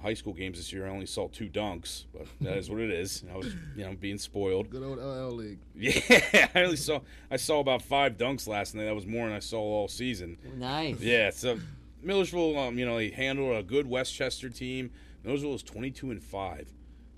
high 0.02 0.14
school 0.14 0.32
games 0.32 0.58
this 0.58 0.72
year. 0.72 0.86
I 0.86 0.90
only 0.90 1.06
saw 1.06 1.28
two 1.28 1.48
dunks, 1.48 2.04
but 2.12 2.26
that 2.40 2.56
is 2.56 2.70
what 2.70 2.80
it 2.80 2.90
is. 2.90 3.24
I 3.32 3.36
was, 3.36 3.54
you 3.76 3.84
know, 3.84 3.94
being 3.94 4.18
spoiled. 4.18 4.70
Good 4.70 4.82
old 4.82 4.98
LL 4.98 5.34
League. 5.34 5.58
Yeah, 5.74 6.48
I 6.54 6.62
only 6.62 6.76
saw 6.76 7.00
I 7.30 7.36
saw 7.36 7.60
about 7.60 7.82
five 7.82 8.16
dunks 8.16 8.46
last 8.46 8.74
night. 8.74 8.84
That 8.84 8.94
was 8.94 9.06
more 9.06 9.26
than 9.26 9.36
I 9.36 9.40
saw 9.40 9.60
all 9.60 9.88
season. 9.88 10.38
Nice. 10.56 11.00
Yeah, 11.00 11.30
so 11.30 11.58
Millersville, 12.02 12.58
um, 12.58 12.78
you 12.78 12.86
know, 12.86 12.96
they 12.96 13.10
handled 13.10 13.56
a 13.56 13.62
good 13.62 13.86
West 13.88 14.14
Chester 14.14 14.48
team. 14.48 14.90
Millersville 15.24 15.54
is 15.54 15.62
twenty-two 15.62 16.10
and 16.10 16.22
five 16.22 16.68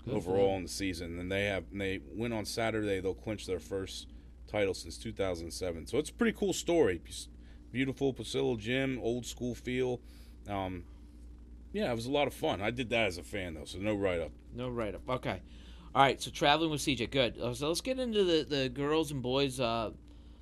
Good 0.05 0.15
overall 0.15 0.55
in 0.57 0.63
the 0.63 0.69
season, 0.69 1.19
and 1.19 1.31
they 1.31 1.45
have 1.45 1.65
and 1.71 1.79
they 1.79 1.99
win 2.13 2.33
on 2.33 2.45
Saturday. 2.45 2.99
They'll 2.99 3.13
clinch 3.13 3.45
their 3.45 3.59
first 3.59 4.07
title 4.47 4.73
since 4.73 4.97
two 4.97 5.11
thousand 5.11 5.51
seven. 5.51 5.85
So 5.85 5.97
it's 5.97 6.09
a 6.09 6.13
pretty 6.13 6.37
cool 6.37 6.53
story. 6.53 7.01
Beautiful 7.71 8.13
Pucillo 8.13 8.57
gym, 8.57 8.99
old 9.01 9.25
school 9.25 9.55
feel. 9.55 10.01
Um, 10.49 10.83
yeah, 11.73 11.91
it 11.91 11.95
was 11.95 12.05
a 12.05 12.11
lot 12.11 12.27
of 12.27 12.33
fun. 12.33 12.61
I 12.61 12.71
did 12.71 12.89
that 12.89 13.07
as 13.07 13.17
a 13.17 13.23
fan 13.23 13.53
though, 13.53 13.65
so 13.65 13.79
no 13.79 13.93
write-up. 13.95 14.31
No 14.53 14.69
write 14.69 14.95
up. 14.95 15.01
Okay. 15.09 15.41
All 15.95 16.01
right. 16.01 16.21
So 16.21 16.31
traveling 16.31 16.71
with 16.71 16.81
CJ. 16.81 17.09
Good. 17.11 17.39
Uh, 17.39 17.53
So 17.53 17.67
let's 17.67 17.81
get 17.81 17.99
into 17.99 18.23
the, 18.23 18.43
the 18.43 18.69
girls 18.69 19.11
and 19.11 19.21
boys 19.21 19.59
uh, 19.59 19.91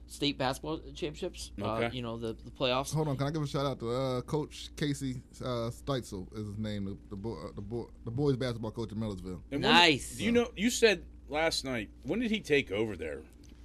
state 0.07 0.37
basketball 0.37 0.79
championships. 0.95 1.51
Uh, 1.61 1.65
Okay. 1.75 1.95
you 1.95 2.01
know 2.01 2.17
the, 2.17 2.33
the 2.45 2.51
playoffs. 2.51 2.93
Hold 2.93 3.07
on, 3.07 3.17
can 3.17 3.27
I 3.27 3.31
give 3.31 3.41
a 3.43 3.47
shout 3.47 3.65
out 3.65 3.79
to 3.79 3.89
uh, 3.91 4.21
Coach 4.21 4.69
Casey 4.75 5.21
uh, 5.41 5.69
Stitzel 5.71 6.27
is 6.37 6.47
his 6.47 6.57
name, 6.57 6.85
the 6.85 6.97
the, 7.11 7.15
boy, 7.15 7.35
uh, 7.35 7.51
the, 7.55 7.61
boy, 7.61 7.85
the 8.05 8.11
boys 8.11 8.35
basketball 8.35 8.71
coach 8.71 8.91
in 8.91 8.99
Millersville. 8.99 9.41
And 9.51 9.61
when- 9.63 9.71
Nice. 9.73 10.15
do 10.17 10.23
you 10.23 10.31
know? 10.31 10.49
You 10.55 10.69
said 10.69 11.03
last 11.29 11.63
night. 11.65 11.89
When 12.03 12.19
did 12.19 12.31
he 12.31 12.39
take 12.39 12.71
over 12.71 12.95
there? 12.95 13.21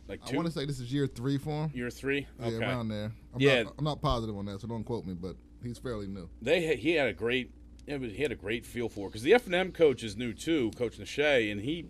Like 0.07 0.21
I 0.27 0.31
two, 0.31 0.37
want 0.37 0.47
to 0.49 0.53
say 0.53 0.67
this 0.67 0.81
is 0.81 0.93
year 0.93 1.07
three 1.07 1.39
for 1.39 1.65
him. 1.65 1.71
year 1.73 1.89
three. 1.89 2.27
Yeah, 2.39 2.59
around 2.59 2.89
there. 2.89 3.11
I'm 3.35 3.41
Yeah. 3.41 3.63
not, 3.63 3.75
I'm 3.79 3.85
not 3.85 4.03
positive 4.03 4.37
on 4.37 4.45
that, 4.47 4.61
so 4.61 4.69
don't 4.69 4.85
quote 4.85 5.07
me, 5.07 5.15
but 5.15 5.35
he's 5.65 5.79
fairly 5.79 6.07
new. 6.07 6.29
they 6.41 6.63
had, 6.63 6.79
he 6.79 6.93
had 6.93 7.09
a 7.09 7.13
great 7.13 7.51
he 7.87 8.23
had 8.23 8.33
a 8.33 8.37
great 8.37 8.65
feel 8.65 8.89
for 8.89 9.09
because 9.09 9.23
the 9.23 9.35
F 9.35 9.47
and 9.47 9.55
M 9.55 9.73
coach 9.73 10.03
is 10.03 10.17
new 10.17 10.33
too, 10.33 10.71
Coach 10.77 10.99
Nashe, 10.99 11.53
and 11.53 11.61
he, 11.61 11.87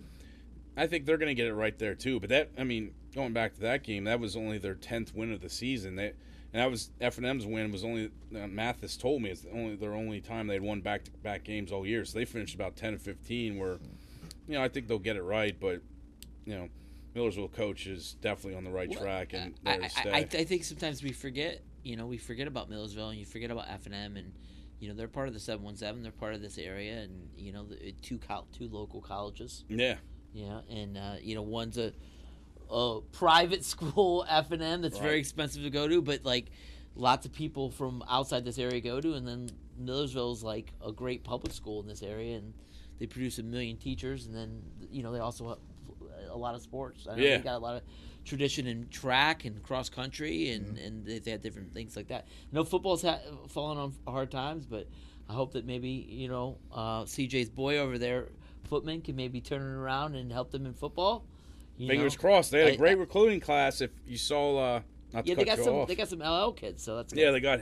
I 0.76 0.86
think 0.86 1.06
they're 1.06 1.18
going 1.18 1.28
to 1.28 1.34
get 1.34 1.46
it 1.46 1.54
right 1.54 1.78
there 1.78 1.94
too. 1.94 2.18
But 2.18 2.30
that, 2.30 2.50
I 2.58 2.64
mean, 2.64 2.94
going 3.14 3.32
back 3.32 3.54
to 3.54 3.60
that 3.60 3.84
game, 3.84 4.04
that 4.04 4.18
was 4.18 4.36
only 4.36 4.58
their 4.58 4.74
tenth 4.74 5.14
win 5.14 5.32
of 5.32 5.40
the 5.40 5.48
season. 5.48 5.96
They, 5.96 6.12
and 6.52 6.62
that 6.62 6.70
was 6.70 6.90
F 7.00 7.16
and 7.18 7.26
M's 7.26 7.46
win 7.46 7.70
was 7.70 7.84
only 7.84 8.10
uh, 8.34 8.46
Mathis 8.46 8.96
told 8.96 9.22
me 9.22 9.30
it's 9.30 9.42
the 9.42 9.50
only 9.50 9.76
their 9.76 9.94
only 9.94 10.20
time 10.20 10.46
they'd 10.46 10.62
won 10.62 10.80
back 10.80 11.04
to 11.04 11.10
back 11.22 11.44
games 11.44 11.70
all 11.70 11.86
year. 11.86 12.04
So 12.04 12.18
they 12.18 12.24
finished 12.24 12.54
about 12.54 12.76
ten 12.76 12.94
and 12.94 13.02
fifteen. 13.02 13.56
Where, 13.56 13.78
you 14.48 14.54
know, 14.54 14.62
I 14.62 14.68
think 14.68 14.88
they'll 14.88 14.98
get 14.98 15.16
it 15.16 15.22
right, 15.22 15.56
but 15.58 15.80
you 16.44 16.54
know. 16.56 16.68
Millersville 17.14 17.46
coach 17.46 17.86
is 17.86 18.14
definitely 18.14 18.56
on 18.56 18.64
the 18.64 18.72
right 18.72 18.90
track 18.90 19.34
and 19.34 19.54
I, 19.64 19.88
I. 20.04 20.10
I, 20.10 20.18
I 20.18 20.44
think 20.44 20.64
sometimes 20.64 21.00
we 21.00 21.12
forget. 21.12 21.62
You 21.84 21.96
know, 21.96 22.06
we 22.06 22.18
forget 22.18 22.46
about 22.48 22.68
Millersville, 22.70 23.10
and 23.10 23.18
you 23.18 23.26
forget 23.26 23.50
about 23.50 23.66
F 23.68 23.86
and 23.86 23.94
M, 23.94 24.16
and 24.16 24.32
you 24.80 24.88
know 24.88 24.94
they're 24.94 25.06
part 25.08 25.28
of 25.28 25.34
the 25.34 25.40
seven 25.40 25.64
one 25.64 25.76
seven. 25.76 26.02
They're 26.02 26.10
part 26.12 26.34
of 26.34 26.40
this 26.42 26.58
area, 26.58 27.00
and 27.02 27.28
you 27.36 27.52
know 27.52 27.64
the 27.64 27.92
two 28.02 28.18
col- 28.18 28.48
two 28.52 28.68
local 28.68 29.00
colleges. 29.00 29.64
yeah, 29.68 29.96
Yeah, 30.32 30.60
and 30.70 30.96
uh, 30.96 31.14
you 31.22 31.34
know 31.34 31.42
one's 31.42 31.78
a, 31.78 31.92
a 32.70 33.00
private 33.12 33.64
school 33.72 34.24
F 34.28 34.50
and 34.50 34.62
M 34.62 34.82
that's 34.82 34.98
very 34.98 35.18
expensive 35.18 35.62
to 35.62 35.70
go 35.70 35.86
to, 35.86 36.00
but 36.02 36.24
like 36.24 36.46
lots 36.96 37.26
of 37.26 37.32
people 37.32 37.70
from 37.70 38.02
outside 38.08 38.44
this 38.44 38.58
area 38.58 38.80
go 38.80 39.00
to, 39.00 39.14
and 39.14 39.26
then 39.28 39.50
Millersville's 39.78 40.42
like 40.42 40.72
a 40.84 40.90
great 40.92 41.22
public 41.22 41.52
school 41.52 41.80
in 41.82 41.86
this 41.86 42.02
area, 42.02 42.36
and 42.38 42.54
they 42.98 43.06
produce 43.06 43.38
a 43.38 43.42
million 43.42 43.76
teachers, 43.76 44.26
and 44.26 44.34
then 44.34 44.62
you 44.90 45.02
know 45.02 45.12
they 45.12 45.18
also 45.20 45.48
have 45.50 45.58
a 46.30 46.36
lot 46.36 46.54
of 46.54 46.62
sports. 46.62 47.06
I 47.10 47.16
know 47.16 47.22
Yeah. 47.22 47.36
they 47.36 47.42
got 47.44 47.56
a 47.56 47.58
lot 47.58 47.76
of 47.76 47.82
tradition 48.24 48.66
in 48.66 48.88
track 48.88 49.44
and 49.44 49.62
cross 49.62 49.88
country, 49.88 50.50
and 50.50 50.78
and 50.78 51.04
they, 51.04 51.18
they 51.18 51.30
had 51.32 51.42
different 51.42 51.72
things 51.72 51.96
like 51.96 52.08
that. 52.08 52.26
No 52.52 52.60
know 52.60 52.64
football's 52.64 53.02
ha- 53.02 53.20
fallen 53.48 53.78
on 53.78 53.94
hard 54.06 54.30
times, 54.30 54.66
but 54.66 54.86
I 55.28 55.32
hope 55.34 55.52
that 55.52 55.64
maybe 55.66 55.88
you 55.88 56.28
know 56.28 56.58
uh, 56.72 57.02
CJ's 57.04 57.50
boy 57.50 57.78
over 57.78 57.98
there, 57.98 58.28
Footman, 58.64 59.02
can 59.02 59.16
maybe 59.16 59.40
turn 59.40 59.60
it 59.62 59.74
around 59.78 60.14
and 60.16 60.32
help 60.32 60.50
them 60.50 60.66
in 60.66 60.74
football. 60.74 61.24
You 61.76 61.88
Fingers 61.88 62.16
know? 62.16 62.20
crossed. 62.20 62.50
They 62.50 62.60
had 62.64 62.74
a 62.74 62.76
great 62.76 62.96
I- 62.96 63.00
recruiting 63.00 63.40
class. 63.40 63.80
If 63.80 63.90
you 64.06 64.16
saw, 64.16 64.58
uh, 64.76 64.80
not 65.12 65.24
to 65.24 65.30
Yeah, 65.30 65.34
they 65.36 65.44
cut 65.44 65.50
got 65.56 65.58
you 65.58 65.64
some. 65.64 65.74
off. 65.74 65.88
They 65.88 65.94
got 65.96 66.08
some 66.08 66.20
LL 66.20 66.52
kids, 66.52 66.82
so 66.82 66.96
that's 66.96 67.12
good. 67.12 67.20
yeah, 67.20 67.30
they 67.30 67.40
got 67.40 67.60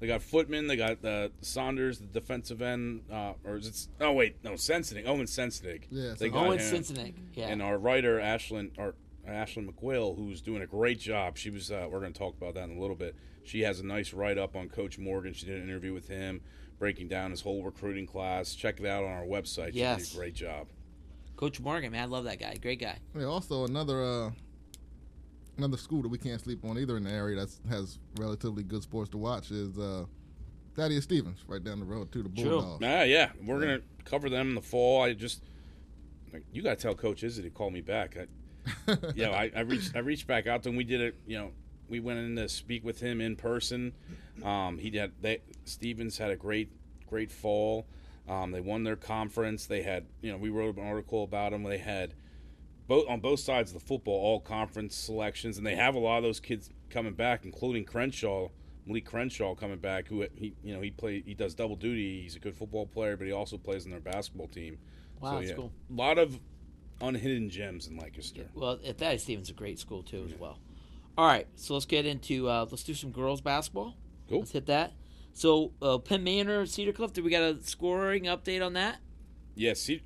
they 0.00 0.06
got 0.08 0.22
Footman. 0.22 0.66
They 0.66 0.76
got 0.76 1.04
uh, 1.04 1.28
Saunders, 1.40 1.98
the 2.00 2.06
defensive 2.06 2.60
end, 2.60 3.02
uh, 3.10 3.34
or 3.44 3.56
is 3.56 3.66
it? 3.68 3.88
Oh 4.00 4.12
wait, 4.12 4.36
no, 4.44 4.52
Sensenig. 4.52 5.06
Owen 5.06 5.26
Sensenig. 5.26 5.84
Yeah, 5.90 6.14
they 6.18 6.28
got 6.28 6.46
Owen 6.46 6.58
him. 6.58 6.64
Sensenig. 6.82 7.14
Yeah. 7.34 7.46
And 7.48 7.62
our 7.62 7.78
writer 7.78 8.18
Ashlyn 8.18 8.70
or 8.76 8.94
Ashlyn 9.28 9.68
McQuill, 9.70 10.16
who's 10.16 10.40
doing 10.40 10.62
a 10.62 10.66
great 10.66 10.98
job. 10.98 11.36
She 11.38 11.50
was. 11.50 11.70
Uh, 11.70 11.86
we're 11.90 12.00
going 12.00 12.12
to 12.12 12.18
talk 12.18 12.36
about 12.36 12.54
that 12.54 12.64
in 12.68 12.76
a 12.76 12.80
little 12.80 12.96
bit. 12.96 13.14
She 13.44 13.60
has 13.62 13.80
a 13.80 13.86
nice 13.86 14.12
write 14.12 14.38
up 14.38 14.56
on 14.56 14.68
Coach 14.68 14.98
Morgan. 14.98 15.32
She 15.32 15.46
did 15.46 15.56
an 15.56 15.64
interview 15.68 15.92
with 15.92 16.08
him, 16.08 16.40
breaking 16.78 17.08
down 17.08 17.30
his 17.30 17.40
whole 17.42 17.62
recruiting 17.62 18.06
class. 18.06 18.54
Check 18.54 18.80
it 18.80 18.86
out 18.86 19.04
on 19.04 19.10
our 19.10 19.24
website. 19.24 19.72
She 19.72 19.78
Yes. 19.80 20.08
did 20.08 20.14
a 20.14 20.18
great 20.18 20.34
job. 20.34 20.66
Coach 21.36 21.60
Morgan, 21.60 21.92
man, 21.92 22.02
I 22.02 22.06
love 22.06 22.24
that 22.24 22.38
guy. 22.38 22.56
Great 22.60 22.80
guy. 22.80 22.98
Yeah, 23.14 23.24
also 23.24 23.64
another 23.64 24.02
uh, 24.02 24.30
another 25.58 25.76
school 25.76 26.02
that 26.02 26.08
we 26.08 26.18
can't 26.18 26.40
sleep 26.40 26.64
on 26.64 26.78
either 26.78 26.96
in 26.96 27.04
the 27.04 27.10
area 27.10 27.36
that 27.36 27.50
has 27.68 27.98
relatively 28.18 28.62
good 28.62 28.82
sports 28.82 29.10
to 29.10 29.18
watch 29.18 29.50
is 29.50 29.76
uh, 29.78 30.04
Thaddeus 30.74 31.04
Stevens, 31.04 31.44
right 31.46 31.62
down 31.62 31.80
the 31.80 31.84
road 31.86 32.10
to 32.12 32.22
the 32.22 32.28
True. 32.30 32.44
Bulldogs. 32.50 32.84
Ah, 32.84 33.02
yeah, 33.02 33.30
we're 33.44 33.60
gonna 33.60 33.80
cover 34.04 34.28
them 34.30 34.50
in 34.50 34.54
the 34.54 34.62
fall. 34.62 35.02
I 35.02 35.12
just, 35.12 35.42
you 36.52 36.62
gotta 36.62 36.76
tell 36.76 36.94
Coach 36.94 37.22
Izzy 37.24 37.42
to 37.42 37.50
call 37.50 37.70
me 37.70 37.80
back. 37.80 38.16
I, 38.16 38.26
you 39.14 39.24
know, 39.24 39.32
I, 39.32 39.50
I 39.54 39.60
reached 39.60 39.94
I 39.94 40.00
reached 40.00 40.26
back 40.26 40.46
out 40.46 40.62
to 40.64 40.68
him. 40.68 40.76
We 40.76 40.84
did 40.84 41.00
it. 41.00 41.16
You 41.26 41.38
know, 41.38 41.50
we 41.88 42.00
went 42.00 42.18
in 42.18 42.36
to 42.36 42.48
speak 42.48 42.84
with 42.84 43.00
him 43.00 43.20
in 43.20 43.36
person. 43.36 43.92
Um, 44.42 44.78
he 44.78 44.96
had 44.96 45.12
they 45.20 45.40
Stevens 45.64 46.18
had 46.18 46.30
a 46.30 46.36
great 46.36 46.70
great 47.06 47.30
fall. 47.30 47.86
Um, 48.28 48.52
they 48.52 48.60
won 48.60 48.84
their 48.84 48.96
conference. 48.96 49.66
They 49.66 49.82
had 49.82 50.06
you 50.22 50.32
know 50.32 50.38
we 50.38 50.50
wrote 50.50 50.76
an 50.76 50.86
article 50.86 51.24
about 51.24 51.52
them. 51.52 51.62
They 51.62 51.78
had 51.78 52.14
both 52.86 53.08
on 53.08 53.20
both 53.20 53.40
sides 53.40 53.74
of 53.74 53.80
the 53.80 53.86
football 53.86 54.14
all 54.14 54.40
conference 54.40 54.94
selections, 54.94 55.58
and 55.58 55.66
they 55.66 55.76
have 55.76 55.94
a 55.94 55.98
lot 55.98 56.18
of 56.18 56.24
those 56.24 56.40
kids 56.40 56.70
coming 56.90 57.14
back, 57.14 57.44
including 57.44 57.84
Crenshaw. 57.84 58.48
Malik 58.86 59.06
Crenshaw 59.06 59.54
coming 59.54 59.78
back, 59.78 60.08
who 60.08 60.26
he 60.34 60.54
you 60.62 60.74
know 60.74 60.80
he 60.80 60.90
play 60.90 61.22
he 61.24 61.34
does 61.34 61.54
double 61.54 61.76
duty. 61.76 62.22
He's 62.22 62.36
a 62.36 62.38
good 62.38 62.54
football 62.54 62.86
player, 62.86 63.16
but 63.16 63.26
he 63.26 63.32
also 63.32 63.56
plays 63.56 63.84
in 63.84 63.90
their 63.90 64.00
basketball 64.00 64.48
team. 64.48 64.78
Wow, 65.20 65.30
so, 65.30 65.36
that's 65.36 65.50
yeah, 65.50 65.56
cool. 65.56 65.72
A 65.90 65.94
lot 65.94 66.18
of 66.18 66.38
unhidden 67.00 67.50
gems 67.50 67.86
in 67.86 67.96
Lancaster. 67.96 68.48
Well, 68.54 68.78
at 68.86 68.98
that 68.98 69.20
Stevens 69.20 69.50
a 69.50 69.52
great 69.52 69.78
school 69.78 70.02
too 70.02 70.26
as 70.30 70.38
well. 70.38 70.58
All 71.16 71.26
right, 71.26 71.46
so 71.54 71.74
let's 71.74 71.86
get 71.86 72.06
into 72.06 72.48
uh, 72.48 72.66
let's 72.70 72.82
do 72.82 72.94
some 72.94 73.10
girls 73.10 73.40
basketball. 73.40 73.94
Cool. 74.28 74.40
Let's 74.40 74.52
hit 74.52 74.66
that. 74.66 74.92
So 75.32 75.72
uh, 75.82 75.98
Penn 75.98 76.24
Manor, 76.24 76.66
Cedar 76.66 76.92
Cliff. 76.92 77.12
Did 77.12 77.24
we 77.24 77.30
got 77.30 77.42
a 77.42 77.62
scoring 77.62 78.24
update 78.24 78.64
on 78.64 78.72
that? 78.74 78.98
Yeah, 79.54 79.74
see, 79.74 80.02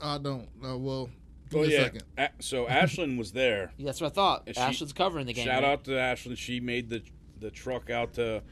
I 0.00 0.18
don't. 0.18 0.48
Uh, 0.64 0.76
well, 0.78 1.10
give 1.50 1.60
oh 1.60 1.62
me 1.62 1.68
a 1.68 1.70
yeah. 1.70 1.84
second. 1.84 2.02
A- 2.18 2.30
so 2.40 2.66
Ashlyn 2.70 3.18
was 3.18 3.32
there. 3.32 3.72
Yeah, 3.76 3.86
that's 3.86 4.00
what 4.00 4.12
I 4.12 4.14
thought. 4.14 4.42
She- 4.46 4.54
Ashlyn's 4.54 4.92
covering 4.92 5.26
the 5.26 5.32
game. 5.32 5.46
Shout 5.46 5.62
right? 5.62 5.72
out 5.72 5.84
to 5.84 5.92
Ashlyn. 5.92 6.36
She 6.36 6.60
made 6.60 6.88
the 6.88 7.02
the 7.40 7.50
truck 7.50 7.90
out 7.90 8.14
to 8.14 8.42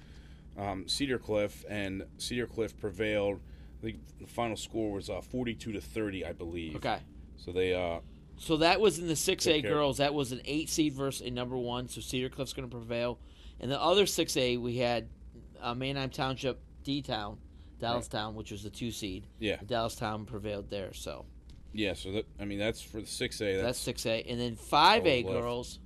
um, 0.59 0.89
Cedar 0.89 1.19
Cliff, 1.19 1.65
and 1.69 2.05
Cedar 2.19 2.47
Cliff 2.47 2.77
prevailed. 2.79 3.41
I 3.81 3.85
think 3.85 4.01
the 4.21 4.27
final 4.27 4.57
score 4.57 4.93
was 4.93 5.11
uh, 5.11 5.21
forty-two 5.21 5.73
to 5.73 5.81
thirty, 5.81 6.25
I 6.25 6.33
believe. 6.33 6.77
Okay. 6.77 6.99
So 7.45 7.53
they 7.53 7.75
uh, 7.75 8.01
So 8.39 8.59
that 8.59 8.81
was 8.81 8.99
in 8.99 9.09
the 9.09 9.17
six 9.17 9.47
A 9.47 9.61
girls. 9.61 9.99
That 9.99 10.15
was 10.15 10.33
an 10.33 10.41
eight 10.45 10.69
seed 10.69 10.93
versus 10.95 11.27
a 11.27 11.31
number 11.31 11.57
one. 11.57 11.89
So 11.89 12.01
Cedar 12.01 12.29
Cliff's 12.29 12.53
going 12.53 12.69
to 12.69 12.75
prevail. 12.75 13.19
And 13.61 13.71
the 13.71 13.81
other 13.81 14.07
six 14.07 14.37
A 14.37 14.57
we 14.57 14.77
had 14.79 15.09
uh, 15.61 15.75
Manheim 15.75 16.11
Township, 16.11 16.61
D 16.85 17.03
Town, 17.03 17.39
Dallas 17.79 18.09
Town, 18.09 18.35
which 18.35 18.51
was 18.51 18.63
the 18.63 18.71
two 18.71 18.91
seed. 18.91 19.27
yeah 19.39 19.57
Dallas 19.67 19.95
Town 19.97 20.25
prevailed 20.25 20.71
there. 20.71 20.93
So 20.93 21.25
yeah. 21.73 21.95
So 21.95 22.13
that 22.13 22.27
I 22.41 22.45
mean 22.45 22.59
that's 22.59 22.81
for 22.81 23.01
the 23.01 23.07
six 23.07 23.41
A. 23.41 23.55
that's 23.55 23.63
That's, 23.65 23.79
six 23.79 24.07
A. 24.07 24.23
And 24.23 24.41
then 24.41 24.57
five 24.57 25.07
A 25.07 25.23
girls, 25.23 25.79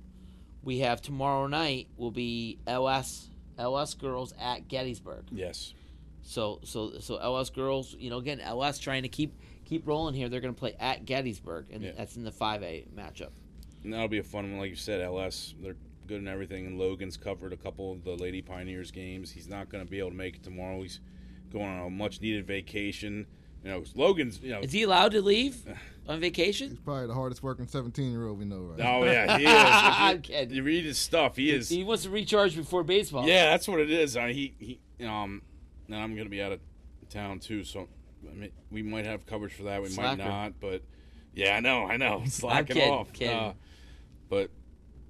we 0.63 0.79
have 0.79 1.01
tomorrow 1.01 1.47
night 1.47 1.87
will 1.97 2.11
be 2.11 2.59
LS 2.67 3.29
LS 3.57 3.95
girls 3.95 4.33
at 4.39 4.67
Gettysburg. 4.67 5.25
yes. 5.31 5.73
So 6.21 6.59
so 6.63 6.99
so 6.99 7.17
LS 7.17 7.49
girls, 7.49 7.95
you 7.97 8.09
know, 8.09 8.17
again 8.17 8.39
LS 8.41 8.77
trying 8.79 9.03
to 9.03 9.09
keep 9.09 9.39
keep 9.67 9.87
rolling 9.87 10.13
here. 10.15 10.29
They're 10.29 10.39
going 10.41 10.53
to 10.53 10.59
play 10.59 10.75
at 10.79 11.05
Gettysburg, 11.05 11.67
and 11.71 11.83
Yeah. 11.83 11.91
that's 11.97 12.15
in 12.15 12.23
the 12.23 12.31
five 12.31 12.63
A 12.63 12.85
matchup. 12.95 13.31
And 13.83 13.93
that'll 13.93 14.07
be 14.07 14.17
a 14.19 14.23
fun 14.23 14.49
one, 14.51 14.59
like 14.59 14.69
you 14.69 14.75
said. 14.75 15.01
LS, 15.01 15.53
they're 15.61 15.75
good 16.07 16.19
and 16.19 16.27
everything. 16.27 16.65
And 16.65 16.77
Logan's 16.79 17.17
covered 17.17 17.53
a 17.53 17.57
couple 17.57 17.91
of 17.91 18.03
the 18.03 18.15
Lady 18.15 18.41
Pioneers 18.41 18.91
games. 18.91 19.31
He's 19.31 19.47
not 19.47 19.69
going 19.69 19.83
to 19.85 19.89
be 19.89 19.99
able 19.99 20.09
to 20.11 20.15
make 20.15 20.35
it 20.37 20.43
tomorrow. 20.43 20.81
He's 20.81 20.99
going 21.51 21.65
on 21.65 21.87
a 21.87 21.89
much 21.89 22.21
needed 22.21 22.45
vacation. 22.47 23.27
You 23.63 23.71
know, 23.71 23.83
Logan's. 23.95 24.39
You 24.41 24.51
know, 24.51 24.59
Is 24.61 24.71
he 24.71 24.83
allowed 24.83 25.11
to 25.13 25.21
leave 25.21 25.57
on 26.07 26.19
vacation? 26.19 26.69
He's 26.71 26.79
probably 26.79 27.07
the 27.07 27.13
hardest 27.13 27.43
working 27.43 27.67
17 27.67 28.09
year 28.11 28.27
old 28.27 28.39
we 28.39 28.45
know, 28.45 28.59
right? 28.61 28.79
oh 28.85 29.03
yeah, 29.05 29.37
he 29.37 29.43
is. 29.45 29.51
I'm 29.53 30.15
you, 30.17 30.21
kidding. 30.21 30.55
you 30.55 30.63
read 30.63 30.85
his 30.85 30.97
stuff, 30.97 31.35
he 31.35 31.51
is. 31.51 31.67
He 31.69 31.83
wants 31.83 32.03
to 32.03 32.09
recharge 32.09 32.55
before 32.55 32.83
baseball. 32.83 33.27
Yeah, 33.27 33.49
that's 33.51 33.67
what 33.67 33.79
it 33.79 33.89
is. 33.91 34.15
I, 34.17 34.31
he 34.31 34.53
he. 34.59 34.79
Um, 35.05 35.41
and 35.87 35.95
I'm 35.95 36.13
going 36.13 36.25
to 36.25 36.31
be 36.31 36.41
out 36.41 36.51
of 36.51 36.59
town 37.09 37.39
too, 37.39 37.63
so 37.63 37.81
I 37.81 37.85
mean, 38.33 38.51
we 38.71 38.81
might 38.83 39.05
have 39.05 39.25
coverage 39.25 39.53
for 39.53 39.63
that. 39.63 39.81
We 39.81 39.89
Slacker. 39.89 40.17
might 40.17 40.27
not, 40.27 40.53
but 40.59 40.83
yeah, 41.33 41.55
I 41.55 41.59
know, 41.59 41.85
I 41.85 41.97
know, 41.97 42.23
slacking 42.27 42.75
kidding, 42.75 42.91
off. 42.91 43.13
kidding. 43.13 43.35
Uh, 43.35 43.53
but 44.29 44.51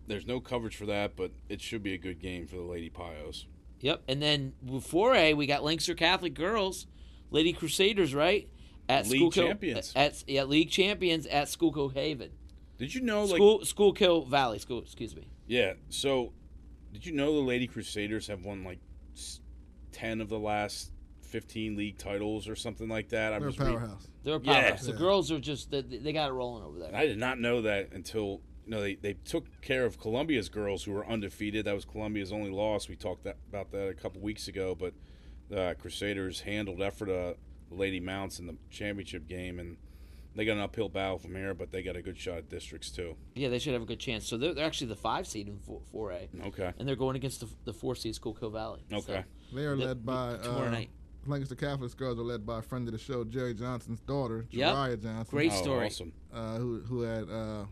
there's 0.08 0.26
no 0.26 0.40
coverage 0.40 0.76
for 0.76 0.86
that. 0.88 1.16
But 1.16 1.32
it 1.50 1.62
should 1.62 1.84
be 1.84 1.94
a 1.94 1.98
good 1.98 2.20
game 2.20 2.48
for 2.48 2.56
the 2.56 2.62
Lady 2.64 2.90
Pios. 2.90 3.46
Yep. 3.82 4.04
And 4.08 4.22
then 4.22 4.54
before 4.66 5.14
A, 5.16 5.34
we 5.34 5.46
got 5.46 5.64
Lancaster 5.64 5.94
Catholic 5.96 6.34
girls, 6.34 6.88
Lady 7.30 7.54
Crusaders, 7.54 8.14
right? 8.16 8.50
At 8.90 9.06
League 9.08 9.20
Schuylkill- 9.20 9.48
champions. 9.48 9.94
At 9.96 10.24
yeah, 10.28 10.44
league 10.44 10.70
champions 10.70 11.26
at 11.28 11.50
Schuylkill 11.50 11.90
Haven. 11.90 12.32
Did 12.78 12.94
you 12.94 13.02
know, 13.02 13.24
like, 13.24 13.36
School 13.36 13.66
Schuylkill 13.66 14.22
Valley. 14.26 14.60
School. 14.60 14.80
Excuse 14.80 15.16
me. 15.16 15.28
yeah? 15.48 15.74
So, 15.90 16.32
did 16.94 17.06
you 17.06 17.12
know 17.12 17.34
the 17.34 17.42
Lady 17.42 17.68
Crusaders 17.68 18.28
have 18.28 18.46
won 18.46 18.64
like 18.64 18.80
ten 19.92 20.22
of 20.22 20.30
the 20.30 20.40
last 20.40 20.92
fifteen 21.28 21.76
league 21.76 21.98
titles 21.98 22.48
or 22.48 22.56
something 22.56 22.88
like 22.90 23.10
that? 23.10 23.34
I 23.34 23.40
They're 23.40 23.48
a 23.48 23.52
was 23.52 23.60
reading- 23.60 23.78
powerhouse. 23.78 24.08
They're 24.24 24.36
a 24.36 24.42
Yeah. 24.42 24.54
powerhouse. 24.62 24.86
The 24.86 24.92
Yeah. 24.94 24.98
girls 24.98 25.32
are 25.32 25.40
just 25.40 25.72
they, 25.72 25.82
they 25.82 26.14
got 26.14 26.30
it 26.30 26.34
rolling 26.34 26.64
over 26.64 26.80
there. 26.80 26.96
I 26.96 27.06
did 27.06 27.18
not 27.18 27.40
know 27.40 27.62
that 27.62 27.92
until 27.94 28.42
you 28.66 28.72
know 28.72 28.82
they, 28.82 28.96
they 28.96 29.14
took 29.14 29.46
care 29.62 29.86
of 29.86 30.00
Columbia's 30.00 30.50
girls 30.50 30.84
who 30.84 30.92
were 30.92 31.06
undefeated. 31.08 31.66
That 31.66 31.76
was 31.76 31.86
Columbia's 31.86 32.32
only 32.32 32.50
loss. 32.52 32.90
We 32.90 32.96
talked 32.96 33.24
that, 33.24 33.38
about 33.50 33.72
that 33.72 33.88
a 33.90 33.94
couple 33.94 34.22
weeks 34.22 34.48
ago, 34.48 34.76
but 34.76 34.94
the 35.50 35.76
Crusaders 35.80 36.42
handled 36.42 36.82
Ephrata, 36.82 37.38
the 37.70 37.76
Lady 37.76 38.00
Mounts 38.00 38.40
in 38.40 38.48
the 38.48 38.58
championship 38.70 39.28
game, 39.28 39.60
and 39.60 39.78
they 40.36 40.44
got 40.46 40.54
an 40.58 40.60
uphill 40.60 40.90
battle 40.90 41.18
from 41.18 41.34
here, 41.36 41.54
but 41.54 41.72
they 41.72 41.82
got 41.82 41.96
a 41.96 42.02
good 42.02 42.18
shot 42.18 42.38
at 42.40 42.50
districts 42.50 42.92
too. 42.92 43.16
Yeah, 43.34 43.48
they 43.50 43.58
should 43.58 43.72
have 43.74 43.82
a 43.82 43.86
good 43.86 44.00
chance. 44.00 44.28
So 44.28 44.38
they're, 44.38 44.54
they're 44.54 44.66
actually 44.66 44.88
the 44.88 44.96
five 44.98 45.26
seed 45.26 45.48
in 45.48 45.58
four 45.92 46.12
A, 46.12 46.28
Okay. 46.48 46.74
and 46.78 46.88
they're 46.88 46.96
going 46.98 47.16
against 47.16 47.40
the, 47.40 47.48
the 47.64 47.74
four 47.74 47.96
seed 47.96 48.14
Schuylkill 48.16 48.50
Valley. 48.52 48.82
So, 48.90 48.98
Okay. 48.98 49.24
They 49.54 49.64
are 49.66 49.76
the- 49.78 49.86
led 49.86 50.06
by 50.06 50.38
tomorrow 50.44 50.68
uh, 50.68 50.72
night. 50.72 50.90
Lancaster 51.28 51.56
Catholic 51.56 51.96
girls 51.98 52.18
are 52.20 52.24
led 52.24 52.46
by 52.46 52.60
a 52.60 52.62
friend 52.62 52.88
of 52.88 52.92
the 52.94 52.98
show, 53.00 53.24
Jerry 53.24 53.54
Johnson's 53.54 54.00
daughter, 54.02 54.46
Yep. 54.52 54.74
Jariah 54.76 55.02
Johnson, 55.04 55.26
Great 55.38 55.52
Oh, 55.54 55.62
story. 55.62 55.86
Awesome. 55.88 56.14
uh, 56.34 56.58
who 56.58 56.80
who 56.82 57.02
had 57.02 57.30
uh, 57.30 57.66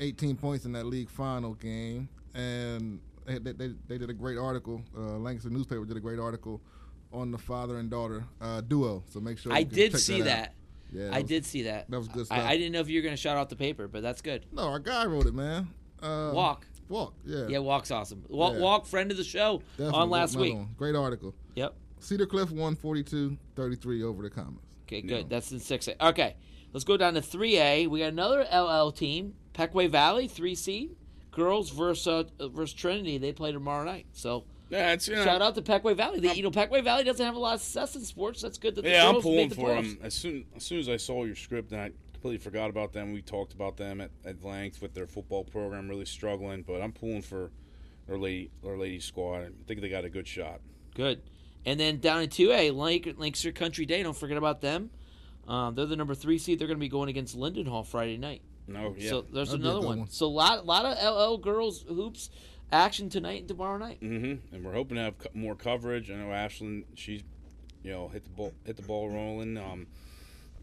18 0.00 0.36
points 0.36 0.64
in 0.64 0.72
that 0.72 0.86
league 0.86 1.08
final 1.10 1.54
game, 1.54 2.08
and 2.34 3.00
they 3.26 3.38
they, 3.38 3.52
they, 3.52 3.74
they 3.88 3.98
did 3.98 4.10
a 4.10 4.14
great 4.14 4.38
article. 4.38 4.82
Uh, 4.96 5.18
Lancaster 5.18 5.50
newspaper 5.50 5.84
did 5.84 5.96
a 5.96 6.00
great 6.00 6.18
article 6.18 6.60
on 7.12 7.30
the 7.30 7.38
father 7.38 7.78
and 7.78 7.88
daughter 7.90 8.24
uh, 8.40 8.60
duo. 8.60 9.02
So 9.08 9.20
make 9.20 9.38
sure 9.38 9.52
I 9.52 9.64
can 9.64 9.74
did 9.74 9.92
check 9.92 10.00
see 10.00 10.18
that. 10.22 10.24
that. 10.24 10.42
out. 10.48 10.52
Yeah, 10.92 11.10
I 11.16 11.20
was- 11.20 11.28
did 11.28 11.44
see 11.44 11.62
that. 11.62 11.90
That 11.90 11.98
was 11.98 12.08
good 12.08 12.22
I, 12.30 12.36
stuff. 12.38 12.38
I 12.50 12.56
didn't 12.56 12.72
know 12.72 12.80
if 12.80 12.88
you 12.88 12.98
were 12.98 13.02
going 13.02 13.14
to 13.16 13.20
shout 13.20 13.36
out 13.36 13.48
the 13.48 13.56
paper, 13.56 13.88
but 13.88 14.02
that's 14.02 14.22
good. 14.22 14.46
No, 14.52 14.62
our 14.68 14.78
guy 14.78 15.04
wrote 15.06 15.26
it, 15.26 15.34
man. 15.34 15.68
Uh, 16.02 16.30
Walk. 16.34 16.66
Walk. 16.88 17.14
Yeah. 17.24 17.46
Yeah, 17.48 17.58
Walk's 17.58 17.90
awesome. 17.90 18.24
Walk, 18.28 18.54
Yeah. 18.54 18.60
Walk 18.60 18.86
friend 18.86 19.10
of 19.10 19.16
the 19.16 19.24
show 19.24 19.62
Definitely. 19.76 19.98
on 20.00 20.10
last 20.10 20.34
Another 20.34 20.44
week. 20.50 20.54
one. 20.56 20.68
Great 20.76 20.94
article. 20.94 21.34
Yep. 21.56 21.74
Cedar 22.00 22.26
Cliff 22.26 22.50
won 22.50 22.76
42-33 22.76 24.02
over 24.02 24.22
the 24.22 24.30
Comets. 24.30 24.76
Okay, 24.86 24.96
Yeah. 25.00 25.16
good. 25.18 25.30
That's 25.30 25.50
in 25.52 25.58
6A. 25.58 25.96
Okay, 26.10 26.36
let's 26.72 26.84
go 26.84 26.96
down 26.96 27.14
to 27.14 27.20
3A. 27.20 27.86
We 27.88 28.00
got 28.00 28.08
another 28.12 28.46
LL 28.52 28.90
team, 28.92 29.34
Pequea 29.54 29.88
Valley, 29.90 30.28
3C. 30.28 30.90
Girls 31.32 31.68
versus, 31.70 32.26
uh, 32.40 32.48
versus 32.48 32.72
Trinity. 32.74 33.18
They 33.18 33.32
play 33.32 33.52
tomorrow 33.52 33.84
night. 33.84 34.06
So 34.12 34.44
Yeah, 34.70 34.92
it's 34.92 35.06
you 35.06 35.16
know, 35.16 35.24
shout 35.24 35.42
out 35.42 35.54
to 35.56 35.62
Pequea 35.62 35.94
Valley. 35.96 36.18
They, 36.20 36.32
you 36.34 36.42
know, 36.42 36.50
Pequea 36.50 36.82
Valley 36.82 37.04
doesn't 37.04 37.24
have 37.24 37.34
a 37.36 37.38
lot 37.38 37.54
of 37.56 37.60
success 37.60 37.94
in 37.94 38.02
sports. 38.04 38.40
That's 38.40 38.56
good 38.58 38.74
that 38.76 38.82
the 38.82 38.90
Yeah, 38.90 39.06
I'm 39.06 39.12
girls 39.14 39.24
made 39.24 39.30
pulling 39.30 39.48
the 39.50 39.54
for 39.54 39.60
playoffs. 39.68 39.96
them. 39.96 39.98
As 40.02 40.14
soon 40.14 40.44
as 40.56 40.64
soon 40.64 40.78
as 40.80 40.88
I 40.88 40.96
saw 40.96 41.24
your 41.24 41.34
script, 41.36 41.72
and 41.72 41.80
I 41.80 41.90
completely 42.14 42.38
forgot 42.38 42.70
about 42.70 42.92
them. 42.94 43.12
We 43.12 43.20
talked 43.22 43.52
about 43.52 43.76
them 43.76 44.00
at, 44.00 44.10
at 44.24 44.42
length 44.42 44.80
with 44.80 44.94
their 44.94 45.06
football 45.06 45.44
program 45.44 45.88
really 45.88 46.06
struggling, 46.06 46.62
but 46.62 46.80
I'm 46.80 46.92
pulling 46.92 47.20
for 47.22 47.50
their 48.06 48.18
lady 48.18 48.50
their 48.62 48.78
lady 48.78 48.98
squad. 48.98 49.42
I 49.42 49.48
think 49.68 49.82
they 49.82 49.88
got 49.90 50.04
a 50.06 50.10
good 50.10 50.26
shot. 50.26 50.60
Good. 50.94 51.20
And 51.66 51.78
then 51.78 51.98
down 51.98 52.22
in 52.22 52.28
2A, 52.30 52.74
Lake, 52.74 53.12
Lancaster 53.18 53.52
Country 53.52 53.84
Day. 53.84 54.02
Don't 54.02 54.16
forget 54.16 54.38
about 54.38 54.60
them. 54.62 54.88
Um, 55.48 55.74
they're 55.74 55.84
the 55.86 55.96
number 55.96 56.14
three 56.14 56.38
seed. 56.38 56.58
They're 56.58 56.66
going 56.68 56.78
to 56.78 56.80
be 56.80 56.88
going 56.88 57.08
against 57.10 57.34
Linden 57.36 57.66
Hall 57.66 57.82
Friday 57.84 58.16
night. 58.16 58.40
No, 58.68 58.94
yeah, 58.96 59.10
So 59.10 59.22
there's 59.22 59.50
That'd 59.50 59.64
another 59.64 59.84
one. 59.86 59.98
one. 60.00 60.08
So 60.08 60.26
a 60.26 60.28
lot, 60.28 60.64
lot 60.64 60.84
of 60.86 60.96
LL 61.34 61.36
girls 61.42 61.84
hoops 61.86 62.30
action 62.72 63.08
tonight 63.08 63.40
and 63.40 63.48
tomorrow 63.48 63.78
night. 63.78 64.00
mm-hmm. 64.00 64.54
and 64.54 64.64
we're 64.64 64.72
hoping 64.72 64.96
to 64.96 65.02
have 65.02 65.18
co- 65.18 65.28
more 65.34 65.54
coverage. 65.54 66.10
I 66.10 66.14
know 66.14 66.26
Ashlyn, 66.26 66.84
she's 66.94 67.22
you 67.84 67.92
know 67.92 68.08
hit 68.08 68.24
the 68.24 68.30
ball 68.30 68.52
hit 68.64 68.76
the 68.76 68.82
ball 68.82 69.08
rolling. 69.08 69.56
Um, 69.56 69.86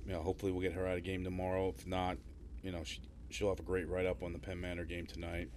you 0.06 0.12
know, 0.12 0.22
hopefully 0.22 0.52
we'll 0.52 0.62
get 0.64 0.74
her 0.74 0.86
out 0.86 0.98
of 0.98 1.04
game 1.06 1.24
tomorrow. 1.24 1.70
If 1.78 1.88
not, 1.88 2.18
you 2.62 2.74
know, 2.74 2.84
she 2.84 3.00
she'll 3.30 3.48
have 3.50 3.60
a 3.62 3.64
great 3.64 3.88
write 3.88 4.06
up 4.06 4.22
on 4.22 4.34
the 4.34 4.40
Penn 4.40 4.60
Manor 4.60 4.84
game 4.84 5.06
tonight. 5.06 5.50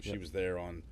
She 0.00 0.10
Yep. 0.10 0.20
was 0.20 0.30
there 0.30 0.58
on 0.58 0.82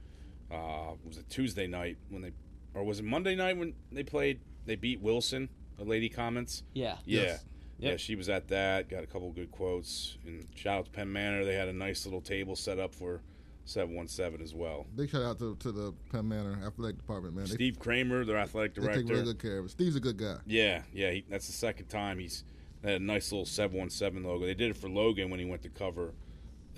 uh, 0.50 0.92
was 1.06 1.16
it 1.16 1.30
Tuesday 1.30 1.66
night 1.66 1.96
when 2.10 2.20
they 2.20 2.32
or 2.76 2.84
was 2.84 3.00
it 3.00 3.04
Monday 3.04 3.34
night 3.34 3.56
when 3.56 3.74
they 3.90 4.02
played? 4.02 4.40
They 4.66 4.76
beat 4.76 5.00
Wilson. 5.00 5.48
The 5.78 5.84
lady 5.84 6.08
Comets. 6.08 6.62
Yeah. 6.74 6.96
Yeah. 7.04 7.22
Yes. 7.22 7.44
Yeah, 7.78 7.96
she 7.96 8.14
was 8.16 8.28
at 8.28 8.48
that. 8.48 8.88
Got 8.88 9.04
a 9.04 9.06
couple 9.06 9.30
good 9.32 9.50
quotes. 9.50 10.16
And 10.24 10.46
shout 10.54 10.78
out 10.78 10.84
to 10.86 10.90
Penn 10.90 11.12
Manor. 11.12 11.44
They 11.44 11.54
had 11.54 11.68
a 11.68 11.72
nice 11.72 12.06
little 12.06 12.22
table 12.22 12.56
set 12.56 12.78
up 12.78 12.94
for 12.94 13.20
717 13.66 14.42
as 14.42 14.54
well. 14.54 14.86
Big 14.94 15.10
shout 15.10 15.22
out 15.22 15.38
to, 15.40 15.56
to 15.56 15.72
the 15.72 15.94
Penn 16.10 16.28
Manor 16.28 16.58
athletic 16.66 16.96
department, 16.96 17.34
man. 17.34 17.44
They, 17.44 17.54
Steve 17.54 17.78
Kramer, 17.78 18.24
their 18.24 18.38
athletic 18.38 18.74
director. 18.74 18.92
they 18.92 19.02
director. 19.02 19.08
take 19.08 19.10
really 19.10 19.32
good 19.34 19.42
care 19.42 19.58
of 19.58 19.66
it. 19.66 19.70
Steve's 19.70 19.96
a 19.96 20.00
good 20.00 20.16
guy. 20.16 20.36
Yeah, 20.46 20.82
yeah. 20.92 21.10
He, 21.10 21.24
that's 21.28 21.46
the 21.46 21.52
second 21.52 21.88
time 21.88 22.18
he's 22.18 22.44
they 22.82 22.92
had 22.92 23.00
a 23.00 23.04
nice 23.04 23.32
little 23.32 23.46
717 23.46 24.24
logo. 24.26 24.46
They 24.46 24.54
did 24.54 24.70
it 24.70 24.76
for 24.76 24.88
Logan 24.88 25.30
when 25.30 25.40
he 25.40 25.46
went 25.46 25.62
to 25.62 25.68
cover 25.68 26.14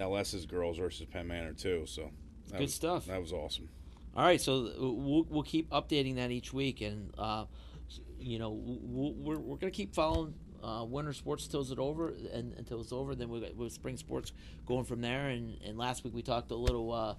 LS's 0.00 0.46
girls 0.46 0.78
versus 0.78 1.06
Penn 1.06 1.28
Manor 1.28 1.52
too. 1.52 1.84
So 1.86 2.10
that 2.48 2.58
Good 2.58 2.60
was, 2.62 2.74
stuff. 2.74 3.06
That 3.06 3.20
was 3.20 3.32
awesome. 3.32 3.68
All 4.18 4.24
right, 4.24 4.40
so 4.40 4.72
we'll, 4.76 5.24
we'll 5.30 5.42
keep 5.44 5.70
updating 5.70 6.16
that 6.16 6.32
each 6.32 6.52
week, 6.52 6.80
and 6.80 7.12
uh, 7.16 7.44
you 8.18 8.40
know 8.40 8.50
we'll, 8.50 9.12
we're 9.12 9.38
we're 9.38 9.56
gonna 9.58 9.70
keep 9.70 9.94
following 9.94 10.34
uh, 10.60 10.84
winter 10.84 11.12
sports 11.12 11.46
till 11.46 11.60
it's 11.60 11.72
over, 11.78 12.08
and 12.32 12.52
until 12.54 12.80
it's 12.80 12.90
over, 12.90 13.14
then 13.14 13.28
we 13.28 13.38
got 13.38 13.54
with 13.54 13.72
spring 13.72 13.96
sports 13.96 14.32
going 14.66 14.84
from 14.84 15.02
there. 15.02 15.28
And, 15.28 15.56
and 15.64 15.78
last 15.78 16.02
week 16.02 16.14
we 16.14 16.22
talked 16.22 16.50
a 16.50 16.56
little 16.56 16.92
uh, 16.92 17.14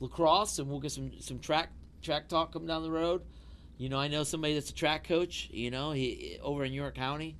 lacrosse, 0.00 0.58
and 0.58 0.68
we'll 0.68 0.80
get 0.80 0.90
some 0.90 1.12
some 1.20 1.38
track 1.38 1.70
track 2.02 2.26
talk 2.28 2.52
coming 2.52 2.66
down 2.66 2.82
the 2.82 2.90
road. 2.90 3.22
You 3.78 3.88
know, 3.88 4.00
I 4.00 4.08
know 4.08 4.24
somebody 4.24 4.54
that's 4.54 4.70
a 4.70 4.74
track 4.74 5.06
coach. 5.06 5.50
You 5.52 5.70
know, 5.70 5.92
he 5.92 6.36
over 6.42 6.64
in 6.64 6.72
York 6.72 6.96
County, 6.96 7.36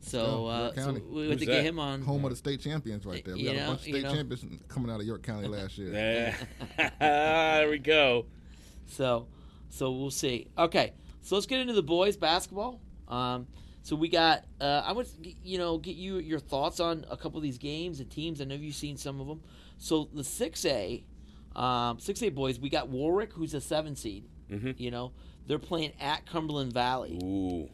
so, 0.00 0.20
Oh, 0.20 0.46
uh, 0.46 0.58
York 0.62 0.74
so 0.76 0.84
County. 0.86 1.00
we 1.02 1.28
had 1.28 1.38
to 1.38 1.44
Who's 1.44 1.54
get 1.54 1.64
him 1.64 1.78
on. 1.78 2.00
Home 2.00 2.24
of 2.24 2.30
the 2.30 2.36
state 2.36 2.60
champions 2.62 3.04
right 3.04 3.22
there. 3.22 3.34
We 3.34 3.42
You 3.42 3.48
got 3.50 3.56
know, 3.56 3.64
a 3.64 3.66
bunch 3.66 3.80
of 3.82 3.88
you 3.88 3.94
state 3.94 4.04
know. 4.04 4.14
champions 4.14 4.44
coming 4.68 4.90
out 4.90 5.00
of 5.00 5.06
York 5.06 5.22
County 5.22 5.48
last 5.48 5.76
year. 5.76 5.92
Yeah. 6.78 6.90
there 6.98 7.68
we 7.68 7.78
go. 7.78 8.24
So, 8.86 9.26
so 9.70 9.90
we'll 9.92 10.10
see. 10.10 10.48
Okay, 10.56 10.92
so 11.22 11.34
let's 11.34 11.46
get 11.46 11.60
into 11.60 11.72
the 11.72 11.82
boys 11.82 12.16
basketball. 12.16 12.80
Um, 13.08 13.46
so 13.82 13.96
we 13.96 14.08
got. 14.08 14.44
Uh, 14.60 14.82
I 14.84 14.92
would, 14.92 15.06
you 15.42 15.58
know, 15.58 15.78
get 15.78 15.96
you 15.96 16.18
your 16.18 16.38
thoughts 16.38 16.80
on 16.80 17.04
a 17.10 17.16
couple 17.16 17.36
of 17.38 17.42
these 17.42 17.58
games 17.58 18.00
and 18.00 18.10
teams. 18.10 18.40
I 18.40 18.44
know 18.44 18.54
you've 18.54 18.74
seen 18.74 18.96
some 18.96 19.20
of 19.20 19.26
them. 19.26 19.42
So 19.78 20.08
the 20.12 20.24
six 20.24 20.64
A, 20.64 21.04
um, 21.54 21.98
six 21.98 22.22
A 22.22 22.28
boys. 22.30 22.58
We 22.58 22.68
got 22.70 22.88
Warwick, 22.88 23.32
who's 23.32 23.52
a 23.54 23.60
seven 23.60 23.94
seed. 23.96 24.24
Mhm. 24.50 24.78
You 24.78 24.90
know, 24.90 25.12
they're 25.46 25.58
playing 25.58 25.92
at 26.00 26.24
Cumberland 26.26 26.72
Valley. 26.72 27.18
Ooh. 27.22 27.68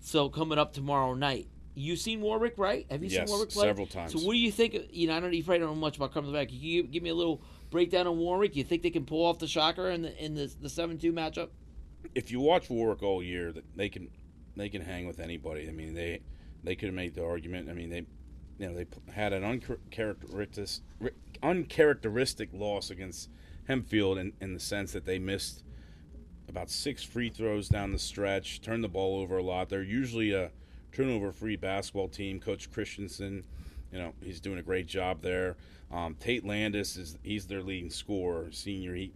So 0.00 0.28
coming 0.28 0.58
up 0.58 0.72
tomorrow 0.72 1.14
night. 1.14 1.48
You've 1.74 1.98
seen 2.00 2.20
Warwick, 2.20 2.54
right? 2.58 2.84
Have 2.90 3.02
you 3.02 3.08
Yes, 3.10 3.28
seen 3.28 3.32
Warwick 3.32 3.50
play? 3.50 3.62
several 3.68 3.86
times. 3.86 4.12
So 4.12 4.18
what 4.20 4.32
do 4.32 4.38
you 4.38 4.50
think? 4.50 4.76
You 4.92 5.06
know, 5.06 5.16
I 5.16 5.20
don't. 5.20 5.32
You 5.32 5.44
probably 5.44 5.60
don't 5.60 5.68
know 5.70 5.74
much 5.76 5.96
about 5.96 6.12
Cumberland 6.12 6.34
Valley. 6.34 6.46
Can 6.46 6.66
you 6.66 6.82
give 6.82 7.02
me 7.02 7.10
a 7.10 7.14
little 7.14 7.42
breakdown 7.70 8.06
on 8.06 8.18
Warwick? 8.18 8.56
You 8.56 8.64
think 8.64 8.82
they 8.82 8.90
can 8.90 9.04
pull 9.04 9.24
off 9.24 9.38
the 9.38 9.48
shocker 9.48 9.90
in 9.90 10.02
the 10.02 10.24
in 10.24 10.34
the 10.34 10.52
the 10.60 10.68
seven 10.68 10.98
two 10.98 11.12
matchup? 11.12 11.48
if 12.14 12.30
you 12.30 12.40
watch 12.40 12.70
Warwick 12.70 13.02
all 13.02 13.22
year, 13.22 13.52
they 13.76 13.88
can 13.88 14.08
they 14.56 14.68
can 14.68 14.82
hang 14.82 15.06
with 15.06 15.20
anybody. 15.20 15.68
I 15.68 15.72
mean, 15.72 15.94
they 15.94 16.20
they 16.62 16.74
could 16.74 16.86
have 16.86 16.94
made 16.94 17.14
the 17.14 17.24
argument. 17.24 17.68
I 17.68 17.74
mean, 17.74 17.90
they 17.90 18.06
you 18.58 18.68
know 18.68 18.74
they 18.74 18.86
had 19.12 19.32
an 19.32 19.44
uncharacteristic 19.44 20.82
uncharacteristic 21.42 22.50
loss 22.52 22.90
against 22.90 23.30
Hempfield 23.68 24.18
in, 24.18 24.32
in 24.40 24.54
the 24.54 24.60
sense 24.60 24.92
that 24.92 25.04
they 25.04 25.18
missed 25.18 25.62
about 26.48 26.68
six 26.68 27.04
free 27.04 27.30
throws 27.30 27.68
down 27.68 27.92
the 27.92 27.98
stretch, 27.98 28.60
turned 28.60 28.82
the 28.82 28.88
ball 28.88 29.20
over 29.20 29.38
a 29.38 29.42
lot. 29.42 29.68
They're 29.68 29.82
usually 29.82 30.32
a 30.32 30.50
turnover-free 30.92 31.56
basketball 31.56 32.08
team. 32.08 32.40
Coach 32.40 32.72
Christensen, 32.72 33.44
you 33.92 33.98
know, 33.98 34.12
he's 34.20 34.40
doing 34.40 34.58
a 34.58 34.62
great 34.62 34.86
job 34.86 35.22
there. 35.22 35.56
Um, 35.92 36.14
Tate 36.14 36.44
Landis 36.44 36.96
is 36.96 37.18
he's 37.22 37.46
their 37.46 37.62
leading 37.62 37.90
scorer, 37.90 38.50
senior. 38.52 38.94
He 38.94 39.12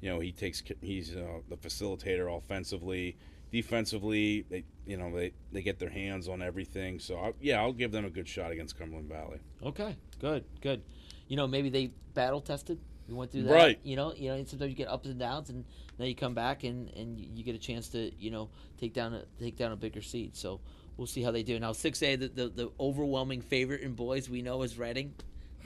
you 0.00 0.10
know 0.10 0.20
he 0.20 0.32
takes 0.32 0.62
he's 0.80 1.16
uh, 1.16 1.40
the 1.48 1.56
facilitator 1.56 2.36
offensively 2.36 3.16
defensively 3.50 4.44
they 4.50 4.62
you 4.86 4.98
know 4.98 5.10
they 5.10 5.32
they 5.52 5.62
get 5.62 5.78
their 5.78 5.88
hands 5.88 6.28
on 6.28 6.42
everything 6.42 7.00
so 7.00 7.16
I, 7.16 7.32
yeah 7.40 7.58
i'll 7.58 7.72
give 7.72 7.90
them 7.90 8.04
a 8.04 8.10
good 8.10 8.28
shot 8.28 8.52
against 8.52 8.78
cumberland 8.78 9.08
valley 9.08 9.40
Okay, 9.64 9.96
good, 10.20 10.44
good. 10.60 10.82
You 11.26 11.36
know, 11.36 11.46
maybe 11.46 11.68
they 11.68 11.90
battle 12.14 12.40
tested. 12.40 12.78
We 13.08 13.14
went 13.14 13.32
through 13.32 13.44
that. 13.44 13.52
Right. 13.54 13.78
You 13.82 13.96
know, 13.96 14.14
you 14.14 14.28
know, 14.30 14.44
sometimes 14.44 14.70
you 14.70 14.76
get 14.76 14.88
ups 14.88 15.08
and 15.08 15.18
downs, 15.18 15.50
and 15.50 15.64
then 15.96 16.08
you 16.08 16.14
come 16.14 16.34
back 16.34 16.64
and 16.64 16.88
and 16.90 17.18
you 17.18 17.42
get 17.42 17.54
a 17.54 17.58
chance 17.58 17.88
to 17.90 18.12
you 18.18 18.30
know 18.30 18.50
take 18.78 18.92
down 18.92 19.14
a 19.14 19.24
take 19.38 19.56
down 19.56 19.72
a 19.72 19.76
bigger 19.76 20.02
seed. 20.02 20.36
So 20.36 20.60
we'll 20.96 21.06
see 21.06 21.22
how 21.22 21.30
they 21.30 21.42
do. 21.42 21.58
Now 21.58 21.72
six 21.72 22.02
A, 22.02 22.16
the, 22.16 22.28
the 22.28 22.48
the 22.48 22.70
overwhelming 22.78 23.40
favorite 23.40 23.80
in 23.80 23.94
boys 23.94 24.28
we 24.28 24.42
know 24.42 24.62
is 24.62 24.78
Reading, 24.78 25.14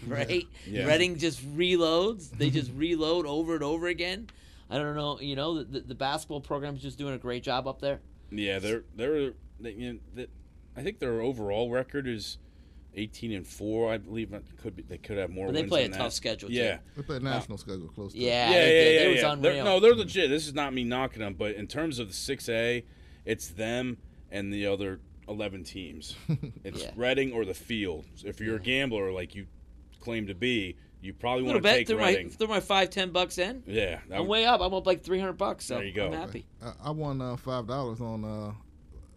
right? 0.09 0.47
Yeah. 0.67 0.87
Reading 0.87 1.19
just 1.19 1.41
reloads. 1.57 2.31
They 2.31 2.51
just 2.51 2.71
reload 2.77 3.27
over 3.27 3.55
and 3.55 3.63
over 3.65 3.87
again. 3.89 4.29
I 4.71 4.79
don't 4.79 4.95
know. 4.97 5.21
You 5.21 5.37
know, 5.37 5.59
the, 5.59 5.65
the, 5.65 5.81
the 5.81 5.95
basketball 5.95 6.41
program's 6.41 6.81
just 6.83 6.99
doing 6.99 7.15
a 7.15 7.19
great 7.19 7.43
job 7.43 7.67
up 7.69 7.81
there. 7.81 8.01
yeah 8.31 8.59
they're 8.59 8.85
they're 8.97 9.33
they, 9.61 9.73
you 9.73 9.93
know, 9.93 9.99
they, 10.15 10.27
i 10.77 10.83
think 10.83 10.99
their 10.99 11.21
overall 11.21 11.71
record 11.71 12.09
is 12.09 12.39
18 12.95 13.33
and 13.33 13.47
4 13.47 13.93
i 13.93 13.99
believe 13.99 14.33
it 14.33 14.43
could 14.63 14.75
be 14.75 14.83
they 14.83 14.97
could 14.99 15.19
have 15.19 15.31
more 15.31 15.47
But 15.47 15.55
they 15.55 15.61
wins 15.61 15.71
play 15.71 15.85
a 15.85 15.89
than 15.89 15.99
tough 15.99 16.09
that. 16.09 16.17
schedule. 16.17 16.49
too. 16.49 16.55
yeah 16.55 16.79
They 16.97 17.03
play 17.03 17.17
a 17.19 17.21
national 17.21 17.59
schedule 17.59 17.89
close 17.89 18.13
to 18.13 18.19
it. 18.19 18.23
Yeah. 18.23 18.51
yeah, 18.51 18.57
yeah, 18.57 18.63
they- 18.65 18.95
yeah, 18.95 18.99
they 19.05 19.15
yeah. 19.21 19.31
was 19.35 19.41
They're- 19.41 19.65
no, 19.65 19.81
they're 19.81 19.95
legit. 19.95 20.31
This 20.31 20.47
is 20.47 20.55
not 20.55 20.73
me 20.73 20.85
knocking 20.85 21.21
them, 21.21 21.35
but 21.35 21.55
in 21.55 21.67
terms 21.67 21.99
of 21.99 22.09
the 22.09 22.15
six 22.15 22.49
A, 22.49 22.85
it's 23.27 23.49
them 23.49 23.99
and 24.31 24.53
the 24.53 24.67
other 24.67 25.01
eleven 25.29 25.63
teams. 25.65 26.17
It's 26.65 26.83
Yeah. 26.83 26.91
Reading 26.97 27.33
or 27.33 27.45
the 27.45 27.55
field. 27.55 28.05
If 28.25 28.41
you're 28.41 28.57
a 28.57 28.61
gambler 28.61 29.13
like 29.13 29.35
you 29.35 29.47
claim 30.03 30.27
to 30.27 30.35
be, 30.35 30.77
you 31.01 31.13
probably 31.15 31.45
want 31.45 31.57
to 31.57 31.63
bit. 31.63 31.73
take 31.73 31.89
Throw 31.89 31.99
my 31.99 32.09
Reading. 32.09 32.31
throw 32.31 32.47
my 32.49 32.61
five 32.61 32.91
ten 32.91 33.11
bucks 33.11 33.39
in. 33.39 33.63
Yeah, 33.67 34.01
I'm 34.13 34.21
would- 34.21 34.29
way 34.29 34.45
up. 34.45 34.61
I'm 34.61 34.75
up 34.75 34.87
like 34.87 35.03
three 35.03 35.19
hundred 35.19 35.39
bucks. 35.39 35.65
So 35.67 35.77
There 35.77 35.85
you 35.85 35.93
go. 35.93 36.07
I'm 36.07 36.13
happy. 36.13 36.45
I, 36.63 36.73
I 36.85 36.91
won 36.91 37.21
uh, 37.21 37.37
five 37.37 37.67
dollars 37.67 38.01
on 38.01 38.25
uh, 38.25 38.53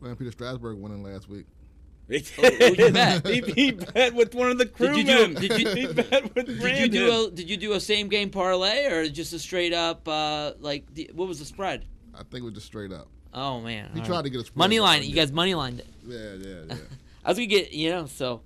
Van 0.01 0.15
Peter 0.15 0.31
Strasburg 0.31 0.77
winning 0.77 1.03
last 1.03 1.27
week. 1.29 1.45
who'd 2.07 2.77
you 2.77 2.91
bet? 2.91 3.25
he, 3.27 3.41
he 3.41 3.71
bet 3.71 4.13
with 4.13 4.35
one 4.35 4.51
of 4.51 4.59
the 4.59 4.65
Did 4.65 4.95
you 4.95 5.03
do- 5.03 5.33
did 5.33 5.59
you- 5.59 5.69
he 5.69 5.87
bet 5.93 6.35
with 6.35 6.45
Did 6.45 6.77
you 6.77 6.87
do 6.87 7.25
a 7.27 7.31
Did 7.31 7.49
you 7.49 7.57
do 7.57 7.73
a 7.73 7.79
same 7.79 8.09
game 8.09 8.29
parlay 8.29 8.85
or 8.85 9.09
just 9.09 9.33
a 9.33 9.39
straight 9.39 9.73
up 9.73 10.07
uh, 10.07 10.53
like 10.59 10.85
the, 10.93 11.09
what 11.15 11.27
was 11.27 11.39
the 11.39 11.45
spread? 11.45 11.85
I 12.13 12.19
think 12.19 12.35
it 12.35 12.43
was 12.43 12.53
just 12.53 12.67
straight 12.67 12.91
up. 12.91 13.07
Oh 13.33 13.59
man, 13.59 13.89
He 13.93 13.99
All 14.01 14.05
tried 14.05 14.15
right. 14.17 14.23
to 14.25 14.29
get 14.29 14.41
a 14.41 14.45
spread, 14.45 14.57
money 14.57 14.77
but 14.77 14.83
line. 14.83 15.03
You 15.03 15.13
guys 15.15 15.31
money 15.31 15.55
lined 15.55 15.79
it. 15.79 15.87
Yeah, 16.05 16.33
yeah, 16.35 16.55
yeah. 16.69 16.75
I 17.25 17.29
was 17.29 17.37
gonna 17.37 17.47
get 17.47 17.73
you 17.73 17.89
know 17.89 18.05
so. 18.05 18.41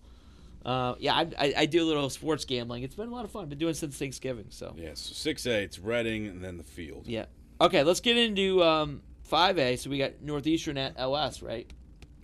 Uh, 0.65 0.95
yeah, 1.00 1.15
I, 1.15 1.28
I, 1.38 1.54
I 1.58 1.65
do 1.65 1.84
a 1.84 1.88
little 1.88 2.10
sports 2.10 2.45
gambling. 2.45 2.84
It's 2.84 2.95
been 2.95 3.08
a 3.08 3.12
lot 3.13 3.26
of 3.26 3.32
fun. 3.32 3.48
Been 3.48 3.58
doing 3.58 3.72
it 3.72 3.78
since 3.78 3.98
Thanksgiving. 3.98 4.48
So 4.50 4.76
Yeah, 4.78 4.89
so 4.93 5.13
six 5.13 5.45
A, 5.45 5.63
it's 5.63 5.80
Reading 5.80 6.28
and 6.28 6.43
then 6.43 6.58
the 6.58 6.63
field. 6.63 7.08
yeah. 7.08 7.26
Okay, 7.62 7.84
let's 7.84 8.00
get 8.00 8.15
into 8.15 8.63
um, 8.63 9.02
5A. 9.30 9.80
So 9.80 9.89
we 9.89 9.98
got 9.98 10.22
Northeastern 10.22 10.78
at 10.78 10.93
LS, 10.98 11.41
right? 11.41 11.69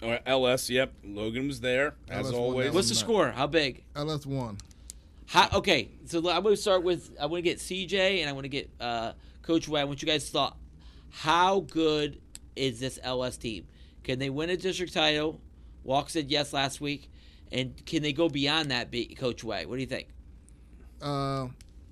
Or 0.01 0.19
LS, 0.25 0.69
yep. 0.69 0.93
Logan 1.03 1.47
was 1.47 1.59
there 1.61 1.95
as 2.09 2.27
LS 2.27 2.33
always. 2.35 2.71
What's 2.73 2.89
the 2.89 2.95
score? 2.95 3.31
How 3.31 3.47
big? 3.47 3.83
LS 3.95 4.25
one. 4.25 4.57
How, 5.27 5.49
okay, 5.57 5.89
so 6.05 6.19
I'm 6.19 6.43
going 6.43 6.55
to 6.55 6.61
start 6.61 6.83
with 6.83 7.15
I 7.19 7.25
want 7.25 7.43
to 7.43 7.49
get 7.49 7.57
CJ 7.57 8.19
and 8.21 8.29
I 8.29 8.33
want 8.33 8.43
to 8.45 8.49
get 8.49 8.69
uh, 8.79 9.13
Coach 9.41 9.67
Way. 9.67 9.81
I 9.81 9.83
want 9.83 10.01
you 10.01 10.07
guys 10.07 10.25
to 10.25 10.31
thought. 10.31 10.57
How 11.09 11.61
good 11.61 12.21
is 12.55 12.79
this 12.79 12.99
LS 13.01 13.37
team? 13.37 13.67
Can 14.03 14.19
they 14.19 14.29
win 14.29 14.49
a 14.49 14.57
district 14.57 14.93
title? 14.93 15.41
Walk 15.83 16.09
said 16.09 16.29
yes 16.29 16.53
last 16.53 16.81
week, 16.81 17.09
and 17.55 17.85
can 17.85 18.03
they 18.03 18.13
go 18.13 18.29
beyond 18.29 18.69
that? 18.71 18.91
Be, 18.91 19.05
Coach 19.15 19.43
Way, 19.43 19.65
what 19.65 19.75
do 19.75 19.81
you 19.81 19.87
think? 19.87 20.09
Uh, 21.01 21.47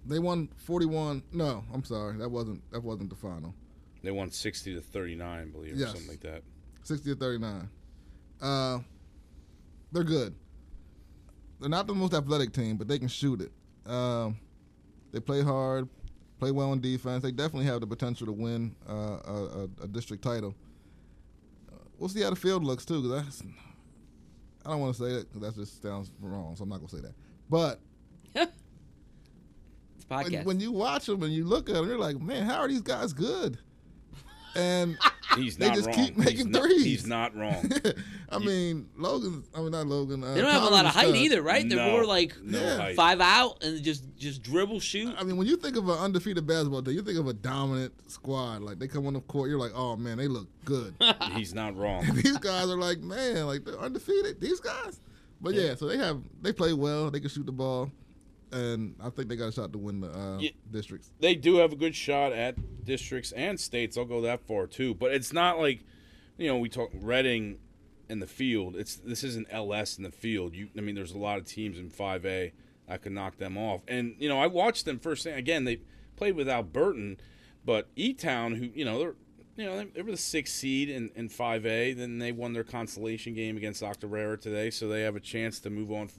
they 0.05 0.19
won 0.19 0.49
forty 0.57 0.85
one. 0.85 1.23
No, 1.31 1.63
I'm 1.73 1.83
sorry, 1.83 2.17
that 2.17 2.29
wasn't 2.29 2.61
that 2.71 2.83
wasn't 2.83 3.09
the 3.09 3.15
final. 3.15 3.53
They 4.03 4.11
won 4.11 4.29
sixty 4.31 4.73
to 4.75 4.81
thirty 4.81 5.15
nine, 5.15 5.41
I 5.41 5.45
believe, 5.51 5.75
Yes. 5.77 5.89
or 5.89 5.91
something 5.93 6.09
like 6.09 6.21
that. 6.21 6.43
Sixty 6.83 7.09
to 7.11 7.15
thirty 7.15 7.39
nine. 7.39 7.69
Uh, 8.41 8.79
they're 9.91 10.03
good. 10.03 10.35
They're 11.59 11.69
not 11.69 11.87
the 11.87 11.93
most 11.93 12.13
athletic 12.13 12.51
team, 12.51 12.75
but 12.75 12.87
they 12.87 12.99
can 12.99 13.07
shoot 13.07 13.39
it. 13.41 13.51
Um, 13.89 14.37
they 15.13 15.19
play 15.21 15.41
hard, 15.41 15.87
play 16.39 16.51
well 16.51 16.71
on 16.71 16.81
defense. 16.81 17.23
They 17.23 17.31
definitely 17.31 17.65
have 17.67 17.79
the 17.79 17.87
potential 17.87 18.25
to 18.27 18.33
win 18.33 18.75
uh, 18.89 18.93
a, 18.93 19.33
a, 19.81 19.83
a 19.83 19.87
district 19.87 20.23
title. 20.23 20.53
Uh, 21.71 21.77
we'll 21.97 22.09
see 22.09 22.21
how 22.21 22.31
the 22.31 22.35
field 22.35 22.63
looks 22.65 22.83
too. 22.85 23.01
Cause 23.01 23.11
that's, 23.23 23.43
I 24.65 24.69
don't 24.69 24.79
want 24.79 24.95
to 24.95 25.03
say 25.03 25.09
it 25.11 25.31
because 25.31 25.55
that 25.55 25.61
just 25.61 25.81
sounds 25.81 26.11
wrong, 26.21 26.55
so 26.55 26.63
I'm 26.63 26.69
not 26.69 26.77
gonna 26.77 26.89
say 26.89 27.01
that. 27.01 27.13
But 27.49 27.79
It's 28.35 30.05
a 30.09 30.23
when, 30.23 30.43
when 30.45 30.59
you 30.59 30.71
watch 30.71 31.05
them 31.05 31.23
and 31.23 31.33
you 31.33 31.45
look 31.45 31.69
at 31.69 31.75
them, 31.75 31.87
you're 31.87 31.97
like, 31.99 32.19
man, 32.19 32.45
how 32.45 32.57
are 32.57 32.67
these 32.67 32.81
guys 32.81 33.13
good? 33.13 33.57
And 34.55 34.97
He's 35.35 35.57
They 35.57 35.69
just 35.71 35.87
wrong. 35.87 35.95
keep 35.95 36.15
making 36.17 36.35
he's 36.37 36.45
not, 36.45 36.61
threes. 36.61 36.83
he's 36.83 37.07
not 37.07 37.35
wrong. 37.35 37.71
I 38.29 38.37
mean, 38.37 38.87
Logan. 38.95 39.43
I 39.55 39.61
mean, 39.61 39.71
not 39.71 39.87
Logan. 39.87 40.23
Uh, 40.23 40.33
they 40.35 40.41
don't 40.41 40.51
have 40.51 40.61
a 40.63 40.67
lot 40.69 40.85
of 40.85 40.91
height 40.93 41.05
stud. 41.07 41.15
either, 41.15 41.41
right? 41.41 41.67
They're 41.67 41.77
No, 41.79 41.91
more 41.91 42.05
like 42.05 42.39
no 42.43 42.59
Yeah. 42.59 42.77
height. 42.77 42.95
five 42.95 43.19
out 43.19 43.63
and 43.63 43.81
just 43.83 44.03
just 44.15 44.43
dribble 44.43 44.79
shoot. 44.81 45.15
I 45.17 45.23
mean, 45.23 45.37
when 45.37 45.47
you 45.47 45.57
think 45.57 45.75
of 45.75 45.89
an 45.89 45.97
undefeated 45.97 46.45
basketball 46.45 46.83
team, 46.83 46.93
you 46.93 47.01
think 47.01 47.17
of 47.17 47.27
a 47.27 47.33
dominant 47.33 47.93
squad. 48.11 48.61
Like 48.61 48.77
they 48.77 48.87
come 48.87 49.07
on 49.07 49.13
the 49.13 49.21
court, 49.21 49.49
you're 49.49 49.57
like, 49.59 49.71
oh 49.73 49.95
man, 49.95 50.17
they 50.19 50.27
look 50.27 50.47
good. 50.65 50.93
He's 51.31 51.55
not 51.55 51.75
wrong. 51.75 52.05
These 52.13 52.37
guys 52.37 52.69
are 52.69 52.77
like, 52.77 52.99
man, 52.99 53.47
like 53.47 53.65
they're 53.65 53.79
undefeated. 53.79 54.39
These 54.39 54.59
guys. 54.59 54.99
But 55.41 55.55
yeah, 55.55 55.73
so 55.73 55.87
they 55.87 55.97
have 55.97 56.21
they 56.43 56.53
play 56.53 56.73
well. 56.73 57.09
They 57.09 57.19
can 57.21 57.29
shoot 57.29 57.45
the 57.47 57.51
ball, 57.51 57.89
and 58.53 58.95
I 59.01 59.09
think 59.09 59.27
they 59.29 59.35
got 59.35 59.47
a 59.47 59.51
shot 59.51 59.71
to 59.73 59.77
win 59.77 60.01
the 60.01 60.09
uh, 60.11 60.37
Yeah. 60.39 60.51
districts. 60.71 61.11
they 61.19 61.35
do 61.35 61.55
have 61.57 61.73
a 61.73 61.75
good 61.75 61.95
shot 61.95 62.31
at 62.33 62.85
districts 62.85 63.31
and 63.33 63.59
states. 63.59 63.97
I'll 63.97 64.05
go 64.05 64.21
that 64.21 64.41
far 64.45 64.67
too. 64.67 64.93
But 64.93 65.13
it's 65.13 65.33
not 65.33 65.59
like, 65.59 65.83
you 66.37 66.47
know, 66.47 66.57
we 66.57 66.69
talk 66.69 66.91
Reading 66.93 67.57
in 68.09 68.19
the 68.19 68.27
field. 68.27 68.75
It's 68.75 68.95
this 68.95 69.23
isn't 69.23 69.47
LS 69.49 69.97
in 69.97 70.03
the 70.03 70.11
field. 70.11 70.53
You, 70.55 70.69
I 70.77 70.81
mean, 70.81 70.95
there's 70.95 71.13
a 71.13 71.17
lot 71.17 71.37
of 71.37 71.45
teams 71.45 71.77
in 71.79 71.89
5A 71.89 72.51
that 72.87 73.01
could 73.01 73.11
knock 73.13 73.37
them 73.37 73.57
off. 73.57 73.81
And 73.87 74.15
you 74.19 74.29
know, 74.29 74.39
I 74.39 74.47
watched 74.47 74.85
them 74.85 74.99
first. 74.99 75.23
thing 75.23 75.33
Again, 75.35 75.63
they 75.63 75.79
played 76.15 76.35
without 76.35 76.71
Burton, 76.73 77.17
but 77.65 77.89
E 77.95 78.13
Town, 78.13 78.55
who 78.55 78.65
you 78.73 78.85
know, 78.85 78.99
they're 78.99 79.15
you 79.55 79.65
know, 79.65 79.85
they, 79.93 80.01
were 80.01 80.11
the 80.11 80.17
sixth 80.17 80.55
seed 80.55 80.89
in, 80.89 81.11
in 81.15 81.29
5A. 81.29 81.95
Then 81.95 82.17
they 82.17 82.31
won 82.31 82.53
their 82.53 82.63
consolation 82.63 83.35
game 83.35 83.55
against 83.55 83.83
Octorara 83.83 84.41
today, 84.41 84.71
so 84.71 84.87
they 84.87 85.01
have 85.01 85.15
a 85.15 85.19
chance 85.19 85.59
to 85.59 85.69
move 85.69 85.91
on, 85.91 86.09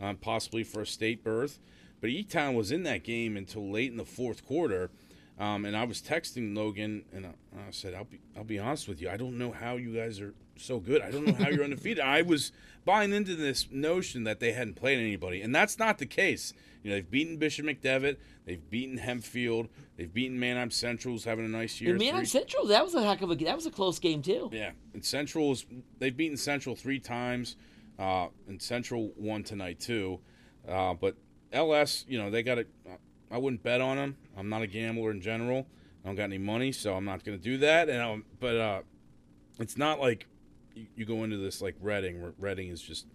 um, 0.00 0.16
possibly 0.16 0.62
for 0.64 0.80
a 0.82 0.86
state 0.86 1.22
berth. 1.24 1.58
But 2.00 2.10
E 2.10 2.22
Town 2.24 2.54
was 2.54 2.70
in 2.72 2.82
that 2.84 3.04
game 3.04 3.36
until 3.36 3.70
late 3.70 3.90
in 3.90 3.96
the 3.96 4.04
fourth 4.04 4.44
quarter. 4.44 4.90
Um, 5.38 5.66
and 5.66 5.76
I 5.76 5.84
was 5.84 6.00
texting 6.00 6.56
Logan, 6.56 7.04
and 7.12 7.26
I, 7.26 7.30
I 7.68 7.70
said, 7.70 7.92
"I'll 7.92 8.04
be, 8.04 8.20
I'll 8.36 8.44
be 8.44 8.58
honest 8.58 8.88
with 8.88 9.02
you. 9.02 9.10
I 9.10 9.18
don't 9.18 9.36
know 9.36 9.52
how 9.52 9.76
you 9.76 9.94
guys 9.94 10.18
are 10.18 10.32
so 10.56 10.78
good. 10.80 11.02
I 11.02 11.10
don't 11.10 11.26
know 11.26 11.34
how 11.34 11.50
you're 11.50 11.64
undefeated. 11.64 12.00
I 12.02 12.22
was 12.22 12.52
buying 12.86 13.12
into 13.12 13.34
this 13.36 13.66
notion 13.70 14.24
that 14.24 14.40
they 14.40 14.52
hadn't 14.52 14.76
played 14.76 14.98
anybody, 14.98 15.42
and 15.42 15.54
that's 15.54 15.78
not 15.78 15.98
the 15.98 16.06
case. 16.06 16.54
You 16.82 16.90
know, 16.90 16.96
they've 16.96 17.10
beaten 17.10 17.36
Bishop 17.36 17.66
McDevitt, 17.66 18.16
they've 18.46 18.70
beaten 18.70 18.98
Hempfield, 18.98 19.68
they've 19.98 20.12
beaten 20.12 20.38
Manheim 20.40 20.70
Central's 20.70 21.24
having 21.24 21.44
a 21.44 21.48
nice 21.48 21.80
year. 21.82 21.90
And 21.90 21.98
man, 21.98 22.14
Three- 22.16 22.24
Central, 22.26 22.66
that 22.68 22.82
was 22.84 22.94
a 22.94 23.02
heck 23.02 23.20
of 23.20 23.30
a 23.30 23.34
that 23.34 23.56
was 23.56 23.66
a 23.66 23.70
close 23.70 23.98
game 23.98 24.22
too. 24.22 24.48
yeah, 24.52 24.70
and 24.94 25.04
Central 25.04 25.52
is 25.52 25.66
they've 25.98 26.16
beaten 26.16 26.38
Central 26.38 26.74
three 26.76 26.98
times, 27.00 27.56
uh, 27.98 28.28
and 28.48 28.60
Central 28.60 29.12
won 29.16 29.42
tonight 29.42 29.80
too. 29.80 30.20
Uh, 30.68 30.94
but 30.94 31.16
LS, 31.52 32.04
you 32.08 32.18
know, 32.18 32.30
they 32.30 32.42
got 32.42 32.58
it. 32.58 32.68
I 33.30 33.38
wouldn't 33.38 33.62
bet 33.62 33.80
on 33.80 33.96
them. 33.96 34.16
I'm 34.36 34.48
not 34.48 34.62
a 34.62 34.66
gambler 34.66 35.10
in 35.10 35.20
general. 35.20 35.66
I 36.04 36.08
don't 36.08 36.16
got 36.16 36.24
any 36.24 36.38
money, 36.38 36.72
so 36.72 36.94
I'm 36.94 37.04
not 37.04 37.24
going 37.24 37.38
to 37.38 37.42
do 37.42 37.58
that. 37.58 37.88
And 37.88 38.00
um, 38.00 38.24
but 38.38 38.56
uh, 38.56 38.80
it's 39.58 39.76
not 39.76 39.98
like 39.98 40.26
you, 40.74 40.86
you 40.94 41.04
go 41.04 41.24
into 41.24 41.36
this 41.36 41.60
like 41.60 41.74
Reading. 41.80 42.22
Where 42.22 42.32
Reading 42.38 42.68
is 42.68 42.80
just 42.80 43.06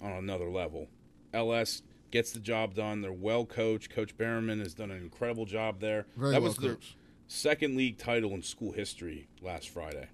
on 0.00 0.12
another 0.12 0.50
level. 0.50 0.88
LS 1.32 1.82
gets 2.10 2.32
the 2.32 2.40
job 2.40 2.74
done. 2.74 3.00
They're 3.00 3.12
well 3.12 3.44
coached. 3.44 3.90
Coach 3.90 4.16
Berriman 4.16 4.60
has 4.60 4.74
done 4.74 4.90
an 4.90 4.98
incredible 4.98 5.46
job 5.46 5.80
there. 5.80 6.06
Very 6.16 6.32
that 6.32 6.42
well 6.42 6.50
was 6.50 6.58
their 6.58 6.78
second 7.26 7.76
league 7.76 7.98
title 7.98 8.32
in 8.32 8.42
school 8.42 8.72
history 8.72 9.28
last 9.40 9.68
Friday. 9.68 10.08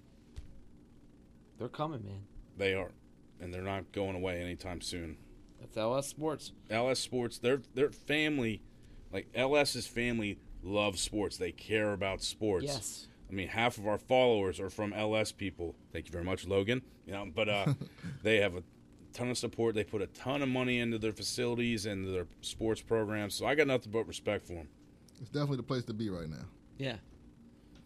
They're 1.57 1.69
coming, 1.69 2.03
man. 2.03 2.23
They 2.57 2.73
are, 2.73 2.91
and 3.39 3.53
they're 3.53 3.61
not 3.61 3.91
going 3.91 4.15
away 4.15 4.41
anytime 4.41 4.81
soon. 4.81 5.17
That's 5.59 5.77
LS 5.77 6.07
Sports. 6.07 6.51
LS 6.69 6.99
Sports, 6.99 7.37
their 7.39 7.61
their 7.73 7.89
family, 7.89 8.61
like 9.11 9.27
LS's 9.35 9.87
family, 9.87 10.37
loves 10.63 11.01
sports. 11.01 11.37
They 11.37 11.51
care 11.51 11.93
about 11.93 12.21
sports. 12.21 12.65
Yes. 12.65 13.07
I 13.29 13.33
mean, 13.33 13.47
half 13.47 13.77
of 13.77 13.87
our 13.87 13.97
followers 13.97 14.59
are 14.59 14.69
from 14.69 14.93
LS 14.93 15.31
people. 15.31 15.75
Thank 15.91 16.05
you 16.05 16.11
very 16.11 16.23
much, 16.23 16.45
Logan. 16.45 16.81
You 17.07 17.13
know, 17.13 17.27
but 17.33 17.49
uh, 17.49 17.73
they 18.23 18.37
have 18.37 18.55
a 18.55 18.63
ton 19.13 19.29
of 19.29 19.37
support. 19.37 19.75
They 19.75 19.83
put 19.83 20.01
a 20.01 20.07
ton 20.07 20.41
of 20.41 20.49
money 20.49 20.79
into 20.79 20.99
their 20.99 21.11
facilities 21.11 21.85
and 21.85 22.13
their 22.13 22.27
sports 22.41 22.81
programs. 22.81 23.33
So 23.33 23.45
I 23.45 23.55
got 23.55 23.67
nothing 23.67 23.91
but 23.91 24.07
respect 24.07 24.45
for 24.45 24.53
them. 24.53 24.67
It's 25.19 25.29
definitely 25.29 25.57
the 25.57 25.63
place 25.63 25.85
to 25.85 25.93
be 25.93 26.09
right 26.09 26.29
now. 26.29 26.45
Yeah. 26.77 26.97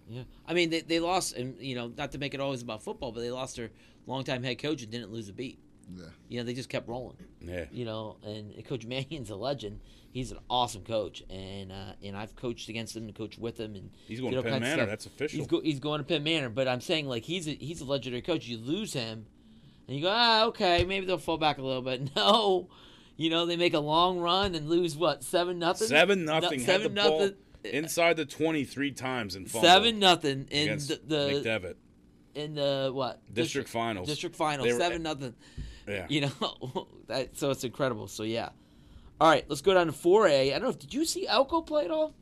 Yeah. 0.09 0.23
I 0.47 0.53
mean, 0.53 0.69
they, 0.69 0.81
they 0.81 0.99
lost, 0.99 1.35
and 1.35 1.55
you 1.59 1.75
know, 1.75 1.91
not 1.97 2.11
to 2.13 2.17
make 2.17 2.33
it 2.33 2.39
always 2.39 2.61
about 2.61 2.83
football, 2.83 3.11
but 3.11 3.21
they 3.21 3.31
lost 3.31 3.55
their 3.55 3.69
longtime 4.07 4.43
head 4.43 4.59
coach 4.59 4.81
and 4.81 4.91
didn't 4.91 5.11
lose 5.11 5.29
a 5.29 5.33
beat. 5.33 5.59
Yeah. 5.95 6.05
You 6.27 6.39
know, 6.39 6.43
they 6.45 6.53
just 6.53 6.69
kept 6.69 6.87
rolling. 6.87 7.17
Yeah. 7.41 7.65
You 7.71 7.85
know, 7.85 8.17
and 8.23 8.53
Coach 8.67 8.85
Mannion's 8.85 9.29
a 9.29 9.35
legend. 9.35 9.79
He's 10.11 10.31
an 10.31 10.39
awesome 10.49 10.83
coach, 10.83 11.23
and 11.29 11.71
uh, 11.71 11.93
and 12.03 12.17
I've 12.17 12.35
coached 12.35 12.67
against 12.69 12.95
him 12.95 13.03
and 13.03 13.15
coached 13.15 13.37
with 13.37 13.59
him, 13.59 13.75
and 13.75 13.91
He's 14.07 14.19
going 14.19 14.33
to 14.33 14.41
Penn 14.41 14.61
Manor. 14.61 14.87
That's 14.87 15.05
official. 15.05 15.37
He's, 15.37 15.47
go, 15.47 15.61
he's 15.61 15.79
going 15.79 15.99
to 15.99 16.03
Penn 16.03 16.23
Manor, 16.23 16.49
but 16.49 16.67
I'm 16.67 16.81
saying 16.81 17.07
like 17.07 17.23
he's 17.23 17.47
a, 17.47 17.51
he's 17.51 17.81
a 17.81 17.85
legendary 17.85 18.23
coach. 18.23 18.47
You 18.47 18.57
lose 18.57 18.93
him, 18.93 19.27
and 19.87 19.95
you 19.95 20.01
go, 20.03 20.09
ah, 20.11 20.45
okay, 20.45 20.83
maybe 20.83 21.05
they'll 21.05 21.19
fall 21.19 21.37
back 21.37 21.59
a 21.59 21.61
little 21.61 21.83
bit. 21.83 22.09
No, 22.15 22.69
you 23.17 23.29
know 23.29 23.45
they 23.45 23.55
make 23.55 23.75
a 23.75 23.79
long 23.79 24.19
run 24.19 24.55
and 24.55 24.67
lose 24.67 24.97
what 24.97 25.23
seven 25.23 25.59
nothing. 25.59 25.87
Seven 25.87 26.25
nothing. 26.25 26.59
No, 26.59 26.65
seven 26.65 26.95
the 26.95 27.01
ball 27.01 27.19
nothing. 27.19 27.35
Inside 27.63 28.17
the 28.17 28.25
twenty 28.25 28.63
three 28.63 28.91
times 28.91 29.35
and 29.35 29.49
Seven 29.49 29.99
nothing 29.99 30.47
in 30.49 30.77
the, 30.77 30.99
the 31.05 31.15
McDevitt 31.15 31.75
in 32.35 32.55
the 32.55 32.91
what 32.93 33.21
district 33.33 33.69
finals. 33.69 34.07
district 34.07 34.35
finals 34.35 34.67
were- 34.71 34.79
seven 34.79 35.03
nothing. 35.03 35.35
Yeah. 35.87 36.05
You 36.07 36.21
know, 36.21 36.87
that, 37.07 37.35
so 37.37 37.49
it's 37.49 37.63
incredible. 37.63 38.07
So 38.07 38.23
yeah. 38.23 38.49
All 39.19 39.29
right, 39.29 39.43
let's 39.49 39.61
go 39.61 39.73
down 39.73 39.87
to 39.87 39.91
four 39.91 40.27
A. 40.27 40.53
I 40.53 40.59
don't 40.59 40.69
know. 40.69 40.71
Did 40.71 40.93
you 40.93 41.03
see 41.03 41.27
Elco 41.27 41.65
play 41.65 41.85
at 41.85 41.91
all? 41.91 42.13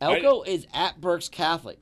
Elco 0.00 0.46
is 0.46 0.66
at 0.72 1.00
Berks 1.00 1.28
Catholic. 1.28 1.80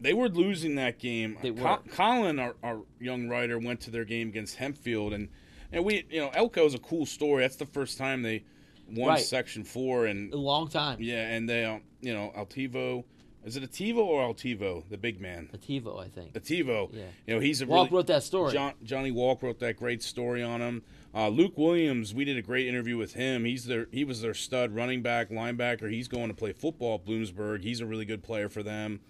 They 0.00 0.14
were 0.14 0.28
losing 0.28 0.74
that 0.76 0.98
game. 0.98 1.38
They 1.42 1.50
were. 1.50 1.78
Colin, 1.90 2.38
our, 2.38 2.56
our 2.62 2.82
young 2.98 3.28
writer, 3.28 3.58
went 3.58 3.80
to 3.82 3.90
their 3.90 4.04
game 4.04 4.28
against 4.28 4.58
Hempfield, 4.58 5.14
and 5.14 5.28
and 5.72 5.84
we, 5.84 6.06
you 6.10 6.20
know, 6.20 6.30
Elco 6.30 6.66
is 6.66 6.74
a 6.74 6.78
cool 6.78 7.06
story. 7.06 7.42
That's 7.42 7.56
the 7.56 7.66
first 7.66 7.98
time 7.98 8.22
they 8.22 8.44
won 8.90 9.08
Right. 9.10 9.20
Section 9.24 9.64
Four, 9.64 10.06
and 10.06 10.32
A 10.32 10.36
long 10.36 10.68
time. 10.68 10.98
yeah, 11.00 11.28
and 11.28 11.48
they, 11.48 11.64
um, 11.64 11.82
you 12.00 12.12
know, 12.12 12.32
Altivo, 12.36 13.04
is 13.44 13.56
it 13.56 13.62
Ativo 13.62 13.98
or 13.98 14.22
Altivo, 14.32 14.82
the 14.88 14.98
big 14.98 15.20
man? 15.20 15.48
Ativo, 15.56 16.00
I 16.04 16.08
think. 16.08 16.32
Ativo, 16.34 16.92
Yeah. 16.92 17.04
you 17.26 17.34
know, 17.34 17.40
he's 17.40 17.62
a 17.62 17.66
Walk 17.66 17.86
really, 17.90 17.96
wrote 17.98 18.06
that 18.08 18.22
story. 18.22 18.52
John, 18.52 18.74
Johnny 18.82 19.10
Walk 19.10 19.42
wrote 19.42 19.58
that 19.60 19.76
great 19.76 20.02
story 20.02 20.42
on 20.42 20.60
him. 20.60 20.82
Uh, 21.14 21.28
Luke 21.28 21.56
Williams, 21.56 22.12
we 22.14 22.24
did 22.24 22.36
a 22.36 22.42
great 22.42 22.66
interview 22.66 22.96
with 22.96 23.14
him. 23.14 23.44
He's 23.44 23.64
their 23.64 23.86
he 23.90 24.04
was 24.04 24.20
their 24.20 24.34
stud 24.34 24.74
running 24.74 25.00
back, 25.02 25.30
linebacker. 25.30 25.90
He's 25.90 26.08
going 26.08 26.28
to 26.28 26.34
play 26.34 26.52
football 26.52 26.96
at 26.96 27.06
Bloomsburg. 27.06 27.62
He's 27.62 27.80
a 27.80 27.86
really 27.86 28.04
good 28.04 28.22
player 28.22 28.48
for 28.48 28.62
them. 28.62 29.00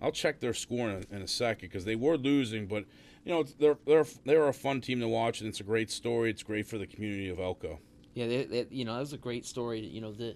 I'll 0.00 0.12
check 0.12 0.40
their 0.40 0.52
score 0.54 0.90
in 0.90 1.04
a, 1.10 1.16
in 1.16 1.22
a 1.22 1.26
second 1.28 1.68
because 1.70 1.84
they 1.86 1.96
were 1.96 2.16
losing, 2.18 2.66
but 2.66 2.84
you 3.24 3.32
know 3.32 3.42
they're 3.58 3.78
they're 3.86 4.06
they're 4.24 4.46
a 4.46 4.52
fun 4.52 4.80
team 4.82 5.00
to 5.00 5.08
watch 5.08 5.40
and 5.40 5.48
it's 5.48 5.58
a 5.58 5.64
great 5.64 5.90
story. 5.90 6.30
It's 6.30 6.42
great 6.44 6.66
for 6.68 6.76
the 6.78 6.86
community 6.86 7.28
of 7.28 7.38
Elco. 7.38 7.78
Yeah, 8.16 8.26
they, 8.26 8.66
you 8.70 8.84
know 8.84 8.94
that 8.94 9.00
was 9.00 9.12
a 9.12 9.18
great 9.18 9.44
story. 9.46 9.80
You 9.80 10.00
know 10.00 10.12
the, 10.12 10.34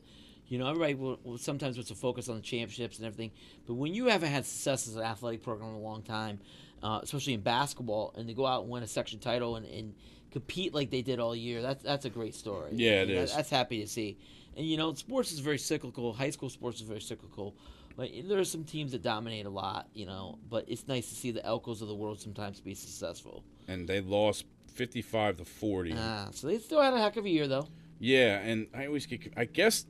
you 0.49 0.59
know 0.59 0.67
everybody 0.69 0.95
will, 0.95 1.19
will 1.25 1.39
sometimes 1.39 1.77
wants 1.77 1.89
to 1.89 1.95
focus 1.97 2.29
on 2.29 2.37
the 2.37 2.43
championships 2.43 2.99
and 2.99 3.07
everything, 3.07 3.31
but 3.67 3.75
when 3.75 3.95
you 3.95 4.07
haven't 4.07 4.31
had 4.31 4.45
success 4.47 4.87
as 4.87 4.97
an 4.97 5.03
athletic 5.03 5.43
program 5.43 5.71
in 5.71 5.77
a 5.77 5.81
long 5.81 6.03
time, 6.03 6.39
uh, 6.83 7.01
especially 7.03 7.33
in 7.35 7.41
basketball, 7.41 8.13
and 8.17 8.29
to 8.29 8.35
go 8.35 8.47
out 8.47 8.63
and 8.63 8.71
win 8.71 8.83
a 8.83 8.87
section 8.87 9.19
title 9.19 9.57
and, 9.57 9.67
and 9.67 9.95
compete 10.31 10.75
like 10.75 10.91
they 10.91 11.03
did 11.03 11.19
all 11.21 11.35
year. 11.35 11.63
That's 11.63 11.83
that's 11.83 12.05
a 12.05 12.11
great 12.11 12.35
story. 12.35 12.71
Yeah, 12.75 13.01
it 13.03 13.09
And 13.09 13.11
that- 13.11 13.23
is. 13.25 13.35
That's 13.35 13.51
happy 13.51 13.81
to 13.81 13.87
see. 13.89 14.19
And 14.57 14.67
you 14.67 14.77
know, 14.77 14.93
sports 14.95 15.33
is 15.33 15.39
very 15.39 15.59
cyclical. 15.59 16.13
High 16.13 16.31
school 16.31 16.51
sports 16.51 16.81
is 16.83 16.87
very 16.87 17.01
cyclical. 17.01 17.55
But 17.97 18.11
there 18.29 18.39
are 18.39 18.45
some 18.45 18.65
teams 18.65 18.93
that 18.93 19.03
dominate 19.03 19.47
a 19.47 19.51
lot, 19.51 19.89
you 19.95 20.07
know. 20.07 20.39
But 20.49 20.65
it's 20.69 20.87
nice 20.87 21.09
to 21.09 21.15
see 21.15 21.31
the 21.33 21.41
Elcos 21.41 21.83
of 21.83 21.89
the 21.89 21.95
world 21.95 22.21
sometimes 22.21 22.61
be 22.61 22.75
successful. 22.75 23.43
and 23.69 23.87
they 23.89 24.01
lost 24.01 24.45
55 24.81 25.37
to 25.37 25.45
40. 25.45 25.95
Ah, 25.95 26.29
so 26.33 26.47
they 26.47 26.59
still 26.59 26.81
had 26.81 26.95
a 26.95 26.99
heck 26.99 27.19
of 27.19 27.27
a 27.27 27.29
year, 27.29 27.47
though. 27.47 27.69
Yeah, 27.99 28.39
and 28.39 28.67
I 28.75 28.87
always 28.87 29.05
get, 29.05 29.31
I 29.37 29.45
guess, 29.45 29.85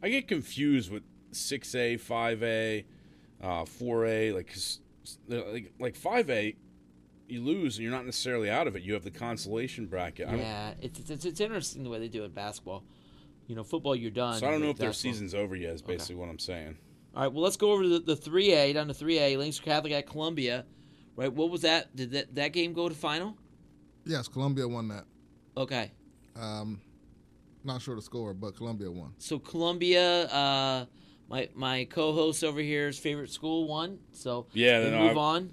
I 0.00 0.10
get 0.10 0.28
confused 0.28 0.92
with 0.92 1.02
6A, 1.32 2.00
5A, 2.00 2.84
uh, 3.42 3.64
4A, 3.64 4.32
like, 4.32 4.54
like, 5.26 5.72
like 5.80 5.98
5A, 5.98 6.54
you 7.26 7.42
lose 7.42 7.78
and 7.78 7.82
you're 7.82 7.92
not 7.92 8.06
necessarily 8.06 8.48
out 8.48 8.68
of 8.68 8.76
it. 8.76 8.82
You 8.82 8.94
have 8.94 9.02
the 9.02 9.10
consolation 9.10 9.86
bracket. 9.86 10.28
Yeah, 10.30 10.74
it's, 10.80 11.10
it's 11.10 11.24
it's 11.24 11.40
interesting 11.40 11.82
the 11.82 11.90
way 11.90 11.98
they 11.98 12.08
do 12.08 12.22
it 12.22 12.26
in 12.26 12.30
basketball. 12.30 12.84
You 13.48 13.56
know, 13.56 13.64
football, 13.64 13.96
you're 13.96 14.12
done. 14.12 14.38
so 14.38 14.46
I 14.46 14.52
don't 14.52 14.62
know 14.62 14.70
if 14.70 14.78
their 14.78 14.92
season's 14.92 15.34
over 15.34 15.56
yet. 15.56 15.74
Is 15.74 15.82
basically 15.82 16.14
what 16.14 16.28
I'm 16.28 16.38
saying. 16.38 16.78
All 17.16 17.22
right, 17.22 17.32
well, 17.32 17.42
let's 17.42 17.56
go 17.56 17.72
over 17.72 17.82
to 17.82 17.88
the, 17.88 18.14
the 18.14 18.16
3A, 18.16 18.74
down 18.74 18.86
to 18.86 18.94
3A. 18.94 19.36
Lancaster 19.36 19.64
Catholic 19.64 19.92
at 19.94 20.06
Columbia. 20.06 20.64
Right, 21.16 21.32
what 21.32 21.50
was 21.50 21.62
that? 21.62 21.96
Did 21.96 22.12
that, 22.12 22.34
that 22.36 22.52
game 22.52 22.72
go 22.72 22.88
to 22.88 22.94
final? 22.94 23.36
Yes, 24.04 24.28
Columbia 24.28 24.66
won 24.66 24.88
that. 24.88 25.04
Okay. 25.56 25.90
Um, 26.36 26.80
not 27.64 27.82
sure 27.82 27.94
the 27.96 28.02
score, 28.02 28.32
but 28.34 28.56
Columbia 28.56 28.90
won. 28.90 29.12
So 29.18 29.38
Columbia, 29.38 30.24
uh, 30.26 30.86
my 31.28 31.48
my 31.54 31.84
co-host 31.84 32.42
over 32.44 32.60
here's 32.60 32.98
favorite 32.98 33.30
school 33.30 33.66
won. 33.68 33.98
So 34.12 34.46
Yeah, 34.52 34.80
they 34.80 34.90
no, 34.90 34.98
move 35.00 35.10
I've- 35.10 35.18
on, 35.18 35.50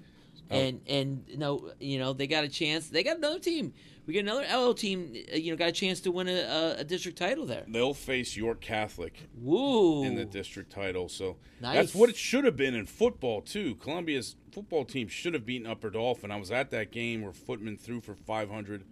Oh. 0.50 0.54
and 0.54 0.80
and 0.86 1.24
no, 1.36 1.72
you 1.80 1.98
know 1.98 2.12
they 2.12 2.26
got 2.26 2.44
a 2.44 2.48
chance. 2.48 2.88
They 2.88 3.02
got 3.02 3.16
another 3.18 3.40
team. 3.40 3.72
We 4.06 4.12
get 4.12 4.20
another 4.20 4.46
LL 4.56 4.72
team. 4.72 5.12
uh, 5.32 5.36
You 5.36 5.50
know, 5.50 5.56
got 5.56 5.68
a 5.68 5.72
chance 5.72 6.00
to 6.00 6.12
win 6.12 6.28
a, 6.28 6.32
a, 6.42 6.76
a 6.78 6.84
district 6.84 7.18
title 7.18 7.44
there. 7.44 7.64
They'll 7.66 7.92
face 7.94 8.36
York 8.36 8.60
Catholic 8.60 9.28
Woo! 9.36 10.04
in 10.04 10.14
the 10.14 10.24
district 10.24 10.70
title. 10.70 11.08
So 11.08 11.36
Nice. 11.60 11.74
that's 11.74 11.94
what 11.94 12.08
it 12.08 12.16
should 12.16 12.44
have 12.44 12.56
been 12.56 12.74
in 12.74 12.86
football 12.86 13.40
too. 13.42 13.74
Columbia's 13.76 14.36
football 14.52 14.84
team 14.84 15.08
should 15.08 15.34
have 15.34 15.44
beaten 15.44 15.66
Upper 15.66 15.90
Dauphin. 15.90 16.30
I 16.30 16.36
was 16.36 16.50
at 16.52 16.70
that 16.70 16.92
game 16.92 17.22
where 17.22 17.32
Footman 17.32 17.76
threw 17.76 18.00
for 18.00 18.14
500 18.14 18.84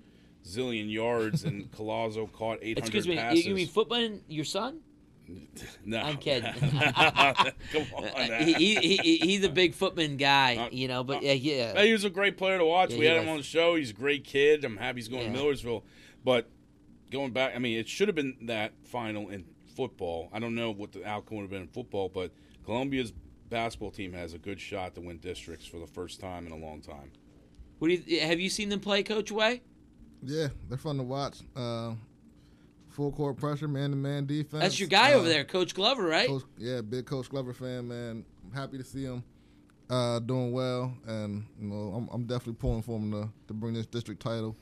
zillion 0.45 0.91
yards 0.93 1.45
and 1.45 1.71
Colazo 1.77 2.31
caught 2.31 2.59
800 2.61 2.79
Excuse 2.79 3.07
me, 3.09 3.17
passes. 3.17 3.47
you 3.47 3.55
mean 3.55 3.69
Footman, 3.69 4.21
your 4.29 4.45
son? 4.45 4.81
no, 5.85 5.99
I'm 6.01 6.17
kidding. 6.19 6.53
Come 6.61 7.87
on, 7.97 8.05
Uh, 8.05 8.45
he, 8.45 8.53
he, 8.55 8.75
he, 8.77 8.97
he- 8.97 9.19
he's 9.19 9.45
a 9.45 9.49
big 9.49 9.75
Footman 9.75 10.17
guy, 10.17 10.57
Uh, 10.57 10.69
you 10.71 10.89
know. 10.89 11.03
But 11.05 11.23
yeah, 11.23 11.33
yeah. 11.33 11.73
Hey, 11.75 11.87
he 11.89 11.93
was 11.93 12.05
a 12.05 12.11
great 12.11 12.37
player 12.37 12.59
to 12.59 12.65
watch. 12.65 12.91
Yeah, 12.93 12.99
we 12.99 13.05
he 13.07 13.11
had 13.11 13.23
him 13.23 13.29
on 13.29 13.39
the 13.39 13.43
show. 13.43 13.75
He's 13.77 13.91
a 13.91 13.95
great 13.95 14.25
kid. 14.25 14.65
I'm 14.65 14.77
happy 14.77 14.99
he's 14.99 15.09
going 15.09 15.23
Yeah. 15.23 15.33
to 15.33 15.39
Millersville. 15.39 15.85
But 16.25 16.49
going 17.11 17.33
back, 17.33 17.55
I 17.55 17.59
mean, 17.59 17.79
it 17.79 17.89
should 17.89 18.09
have 18.09 18.15
been 18.15 18.37
that 18.43 18.73
final 18.85 19.29
in 19.31 19.45
football. 19.77 20.29
I 20.33 20.39
don't 20.39 20.55
know 20.55 20.71
what 20.71 20.93
the 20.93 21.05
outcome 21.07 21.39
would 21.39 21.43
have 21.45 21.51
been 21.51 21.63
in 21.63 21.69
football, 21.69 22.09
but 22.09 22.33
Columbia's 22.65 23.13
basketball 23.49 23.91
team 23.91 24.13
has 24.13 24.35
a 24.35 24.39
good 24.39 24.61
shot 24.61 24.95
to 24.95 25.01
win 25.01 25.19
districts 25.19 25.67
for 25.67 25.79
the 25.79 25.87
first 25.87 26.21
time 26.21 26.47
in 26.47 26.53
a 26.53 26.57
long 26.57 26.81
time. 26.81 27.11
What 27.79 27.89
do 27.89 27.95
you 27.95 28.21
have 28.21 28.41
you 28.41 28.49
seen 28.51 28.69
them 28.69 28.81
play, 28.81 29.03
Coach 29.03 29.31
Way? 29.33 29.63
Yeah, 30.23 30.49
they're 30.69 30.79
fun 30.79 30.97
to 30.97 31.03
watch. 31.03 31.39
Uh, 31.55 31.95
full 32.95 33.13
court 33.13 33.37
pressure, 33.37 33.69
man 33.69 33.91
to 33.91 33.97
man 33.97 34.27
defense. 34.27 34.63
That's 34.63 34.79
your 34.81 34.89
guy 34.89 35.13
Uh, 35.13 35.17
over 35.19 35.29
there, 35.29 35.45
Coach 35.45 35.75
Glover, 35.75 36.05
right? 36.05 36.29
Coach, 36.29 36.43
yeah, 36.59 36.81
big 36.81 37.07
Coach 37.07 37.29
Glover 37.29 37.53
fan, 37.53 37.89
man. 37.89 38.25
I'm 38.45 38.53
happy 38.57 38.79
to 38.79 38.85
see 38.85 39.03
him 39.05 39.25
uh, 39.91 40.21
doing 40.21 40.53
well, 40.53 40.95
and 41.07 41.45
you 41.61 41.69
know, 41.69 41.93
I'm, 41.95 42.09
I'm 42.13 42.25
definitely 42.25 42.55
pulling 42.55 42.83
for 42.83 42.99
him 42.99 43.11
to, 43.13 43.29
to 43.49 43.55
bring 43.55 43.75
this 43.75 43.87
district 43.87 44.23
title 44.23 44.57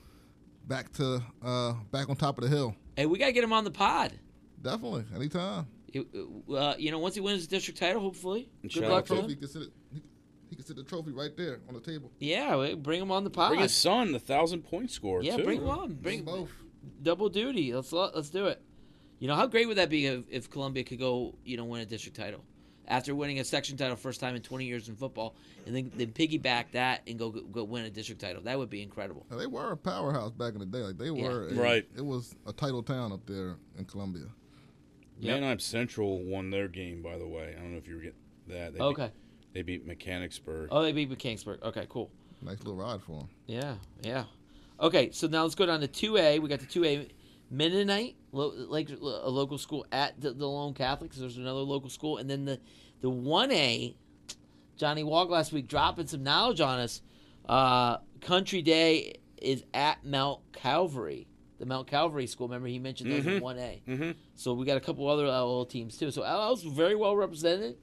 back 0.67 0.91
to 0.93 1.21
uh, 1.43 1.73
back 1.91 2.09
on 2.09 2.15
top 2.15 2.37
of 2.37 2.43
the 2.43 2.49
hill. 2.49 2.75
Hey, 2.95 3.05
we 3.05 3.17
gotta 3.17 3.31
get 3.31 3.43
him 3.43 3.53
on 3.53 3.63
the 3.63 3.71
pod. 3.71 4.13
Definitely, 4.61 5.05
anytime. 5.15 5.67
It- 5.93 6.07
uh, 6.51 6.73
you 6.79 6.89
know, 6.89 6.97
once 6.99 7.13
he 7.15 7.21
wins 7.21 7.39
his 7.39 7.47
district 7.47 7.79
title, 7.79 8.01
hopefully. 8.01 8.49
And 8.63 8.71
Good 8.71 8.81
shout 8.81 8.89
luck 8.91 8.99
out 9.03 9.05
to 9.07 9.13
to- 9.15 9.21
him. 9.21 9.29
He 9.29 9.35
can 9.35 9.47
sit 9.47 9.63
he, 9.93 10.01
he 10.49 10.55
can 10.55 10.65
sit 10.65 10.75
the 10.75 10.83
trophy 10.83 11.11
right 11.11 11.35
there 11.37 11.59
on 11.67 11.75
the 11.75 11.79
table. 11.81 12.11
Yeah, 12.19 12.73
bring 12.75 12.99
him 13.01 13.11
on 13.11 13.23
the 13.23 13.29
pod. 13.29 13.49
Bring 13.49 13.61
his 13.61 13.73
son, 13.75 14.11
the 14.11 14.19
thousand 14.19 14.63
point 14.63 14.89
scorer. 14.89 15.21
yeah, 15.21 15.37
too. 15.37 15.43
bring 15.43 15.61
him 15.61 15.69
on. 15.69 15.93
Bring 15.93 16.23
Bring 16.23 16.25
both. 16.25 16.49
Double 17.01 17.29
duty. 17.29 17.73
Let's 17.73 17.91
let's 17.91 18.29
do 18.29 18.47
it. 18.47 18.61
You 19.19 19.27
know 19.27 19.35
how 19.35 19.47
great 19.47 19.67
would 19.67 19.77
that 19.77 19.89
be 19.89 20.05
if, 20.05 20.23
if 20.29 20.49
Columbia 20.49 20.83
could 20.83 20.99
go, 20.99 21.35
you 21.45 21.55
know, 21.57 21.63
win 21.65 21.81
a 21.81 21.85
district 21.85 22.17
title 22.17 22.43
after 22.89 23.15
winning 23.15 23.39
a 23.39 23.43
section 23.45 23.77
title 23.77 23.95
first 23.95 24.19
time 24.19 24.35
in 24.35 24.41
20 24.41 24.65
years 24.65 24.89
in 24.89 24.95
football, 24.97 25.35
and 25.65 25.73
then 25.75 25.89
then 25.95 26.11
piggyback 26.11 26.65
that 26.73 27.01
and 27.07 27.17
go 27.17 27.29
go 27.29 27.63
win 27.63 27.85
a 27.85 27.89
district 27.89 28.19
title. 28.21 28.41
That 28.43 28.57
would 28.57 28.69
be 28.69 28.81
incredible. 28.81 29.25
Now, 29.31 29.37
they 29.37 29.47
were 29.47 29.71
a 29.71 29.77
powerhouse 29.77 30.31
back 30.31 30.53
in 30.53 30.59
the 30.59 30.65
day. 30.65 30.79
Like 30.79 30.97
they 30.97 31.05
Yeah. 31.09 31.29
were, 31.29 31.47
Right. 31.53 31.87
It 31.95 32.05
was 32.05 32.35
a 32.45 32.51
title 32.53 32.83
town 32.83 33.11
up 33.13 33.25
there 33.25 33.55
in 33.77 33.85
Columbia. 33.85 34.25
Yep. 35.19 35.39
Manheim 35.39 35.59
Central 35.59 36.21
won 36.25 36.49
their 36.49 36.67
game, 36.67 37.01
by 37.01 37.17
the 37.17 37.27
way. 37.27 37.55
I 37.57 37.61
don't 37.61 37.71
know 37.71 37.77
if 37.77 37.87
you 37.87 37.95
were 37.95 38.01
getting 38.01 38.19
that. 38.47 38.73
They 38.73 38.79
Okay. 38.81 39.05
Beat, 39.05 39.53
they 39.53 39.61
beat 39.61 39.85
Mechanicsburg. 39.87 40.67
Oh, 40.71 40.81
they 40.81 40.91
beat 40.91 41.09
Mechanicsburg. 41.09 41.63
Okay, 41.63 41.85
cool. 41.87 42.11
Nice 42.41 42.57
little 42.59 42.75
ride 42.75 43.01
for 43.01 43.19
them. 43.19 43.29
Yeah, 43.47 43.75
yeah. 44.01 44.25
Okay, 44.83 45.11
so 45.11 45.27
now 45.27 45.43
let's 45.43 45.55
go 45.55 45.65
down 45.65 45.79
to 45.79 45.87
two 45.87 46.17
A. 46.17 46.39
We 46.39 46.49
got 46.49 46.59
the 46.59 46.65
two 46.65 46.83
A 46.83 47.07
Mennonite, 47.49 48.15
lo- 48.33 48.53
like 48.67 48.89
a 48.89 49.29
local 49.29 49.57
school 49.57 49.85
at 49.91 50.19
the, 50.19 50.31
the 50.31 50.45
Lone 50.47 50.73
Catholics. 50.73 51.17
There's 51.17 51.37
another 51.37 51.59
local 51.61 51.89
school, 51.89 52.17
and 52.17 52.29
then 52.29 52.43
the 52.45 52.59
the 53.01 53.09
one 53.09 53.51
A. 53.51 53.95
Johnny 54.75 55.03
Walk 55.03 55.29
last 55.29 55.53
week 55.53 55.67
dropping 55.67 56.07
some 56.07 56.23
knowledge 56.23 56.59
on 56.59 56.79
us. 56.79 57.01
Uh, 57.47 57.97
Country 58.21 58.61
Day 58.61 59.15
is 59.41 59.63
at 59.73 60.03
Mount 60.05 60.39
Calvary, 60.51 61.27
the 61.59 61.65
Mount 61.65 61.87
Calvary 61.87 62.27
school. 62.27 62.47
Remember 62.47 62.67
he 62.67 62.79
mentioned 62.79 63.11
those 63.11 63.25
in 63.25 63.33
Mhm. 63.39 63.41
one 63.41 63.59
A. 63.59 63.81
Mm-hmm. 63.87 64.11
So 64.35 64.53
we 64.53 64.65
got 64.65 64.77
a 64.77 64.81
couple 64.81 65.07
other 65.07 65.27
LL 65.27 65.65
teams 65.65 65.97
too. 65.97 66.11
So 66.11 66.23
LL's 66.23 66.63
very 66.63 66.95
well 66.95 67.15
represented. 67.15 67.77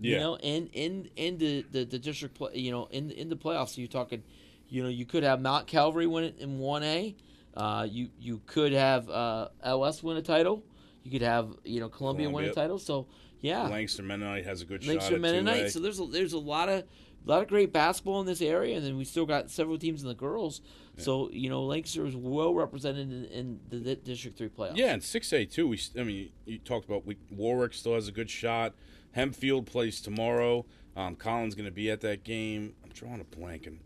You 0.00 0.18
know, 0.18 0.36
in 0.36 0.66
in 0.74 1.08
in 1.16 1.38
the 1.38 1.64
the, 1.70 1.84
the 1.84 1.98
district, 1.98 2.34
play, 2.34 2.50
you 2.54 2.70
know, 2.70 2.86
in 2.90 3.10
in 3.10 3.28
the 3.30 3.36
playoffs. 3.36 3.70
So 3.70 3.80
you're 3.80 3.88
talking, 3.88 4.22
you 4.68 4.82
know, 4.82 4.88
you 4.88 5.06
could 5.06 5.22
have 5.22 5.40
Mount 5.40 5.66
Calvary 5.66 6.06
win 6.06 6.24
it 6.24 6.36
in 6.38 6.58
one 6.58 6.82
A. 6.82 7.16
Uh, 7.56 7.86
you 7.88 8.08
you 8.18 8.40
could 8.46 8.72
have 8.72 9.08
uh, 9.08 9.48
LS 9.62 10.02
win 10.02 10.16
a 10.16 10.22
title. 10.22 10.64
You 11.02 11.10
could 11.10 11.22
have 11.22 11.54
you 11.64 11.80
know 11.80 11.88
Columbia, 11.88 12.28
win 12.28 12.46
a 12.46 12.52
title. 12.52 12.78
So 12.78 13.06
yeah, 13.40 13.68
Lancaster 13.68 14.02
Mennonite 14.02 14.44
has 14.44 14.62
a 14.62 14.64
good 14.64 14.86
Lancaster 14.86 15.10
shot 15.10 15.14
at 15.16 15.20
Mennonite. 15.20 15.66
2A. 15.66 15.70
So 15.70 15.80
there's 15.80 16.00
a, 16.00 16.06
there's 16.06 16.32
a 16.32 16.38
lot 16.38 16.68
of 16.68 16.84
a 17.26 17.30
lot 17.30 17.42
of 17.42 17.48
great 17.48 17.72
basketball 17.72 18.20
in 18.20 18.26
this 18.26 18.42
area, 18.42 18.76
and 18.76 18.84
then 18.84 18.96
we 18.96 19.04
still 19.04 19.26
got 19.26 19.50
several 19.50 19.78
teams 19.78 20.02
in 20.02 20.08
the 20.08 20.14
girls. 20.14 20.60
So 20.96 21.30
you 21.32 21.48
know, 21.48 21.62
Lancaster 21.64 22.06
is 22.06 22.16
well 22.16 22.54
represented 22.54 23.10
in, 23.10 23.24
in 23.26 23.60
the, 23.68 23.78
di- 23.78 23.94
District 23.96 24.38
Three 24.38 24.48
playoffs. 24.48 24.76
Yeah, 24.76 24.92
and 24.92 25.02
six 25.02 25.32
A 25.32 25.44
too. 25.44 25.68
We, 25.68 25.80
I 25.98 26.04
mean, 26.04 26.30
you 26.46 26.58
talked 26.58 26.86
about 26.86 27.04
we, 27.04 27.16
Warwick 27.30 27.74
still 27.74 27.94
has 27.94 28.08
a 28.08 28.12
good 28.12 28.30
shot. 28.30 28.74
Hempfield 29.16 29.66
plays 29.66 30.00
tomorrow. 30.00 30.66
Um, 30.96 31.16
Colin's 31.16 31.54
going 31.54 31.66
to 31.66 31.72
be 31.72 31.90
at 31.90 32.00
that 32.02 32.24
game. 32.24 32.74
I'm 32.84 32.90
drawing 32.90 33.20
a 33.20 33.24
blank. 33.24 33.66
And 33.66 33.80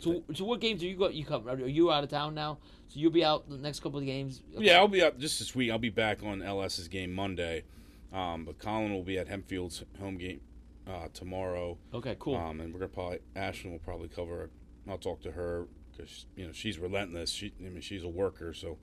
So, 0.00 0.22
so 0.34 0.44
what 0.44 0.60
games 0.60 0.82
are 0.82 0.86
you 0.86 0.96
got? 0.96 1.14
You 1.14 1.24
come? 1.24 1.48
Are 1.48 1.56
you 1.56 1.92
out 1.92 2.04
of 2.04 2.10
town 2.10 2.34
now? 2.34 2.58
So 2.88 2.98
you'll 2.98 3.12
be 3.12 3.24
out 3.24 3.48
the 3.48 3.58
next 3.58 3.80
couple 3.80 3.98
of 3.98 4.06
games. 4.06 4.42
yeah, 4.58 4.78
I'll 4.78 4.88
be 4.88 5.02
up 5.02 5.18
just 5.18 5.38
this 5.38 5.54
week. 5.54 5.70
I'll 5.70 5.78
be 5.78 5.90
back 5.90 6.22
on 6.22 6.42
LS's 6.42 6.88
game 6.88 7.12
Monday, 7.12 7.64
um, 8.12 8.44
but 8.44 8.58
Colin 8.58 8.92
will 8.92 9.04
be 9.04 9.18
at 9.18 9.28
Hempfield's 9.28 9.84
home 10.00 10.16
game 10.16 10.40
uh, 10.88 11.08
tomorrow. 11.12 11.78
Okay, 11.94 12.16
cool. 12.18 12.36
Um, 12.36 12.60
and 12.60 12.72
we're 12.72 12.80
gonna 12.80 12.88
probably 12.88 13.18
Ashton 13.36 13.72
will 13.72 13.78
probably 13.78 14.08
cover. 14.08 14.50
I'll 14.88 14.98
talk 14.98 15.22
to 15.22 15.32
her 15.32 15.68
because 15.92 16.26
you 16.36 16.46
know 16.46 16.52
she's 16.52 16.78
relentless. 16.78 17.30
She, 17.30 17.52
I 17.60 17.68
mean, 17.68 17.80
she's 17.80 18.02
a 18.02 18.08
worker, 18.08 18.52
so 18.54 18.78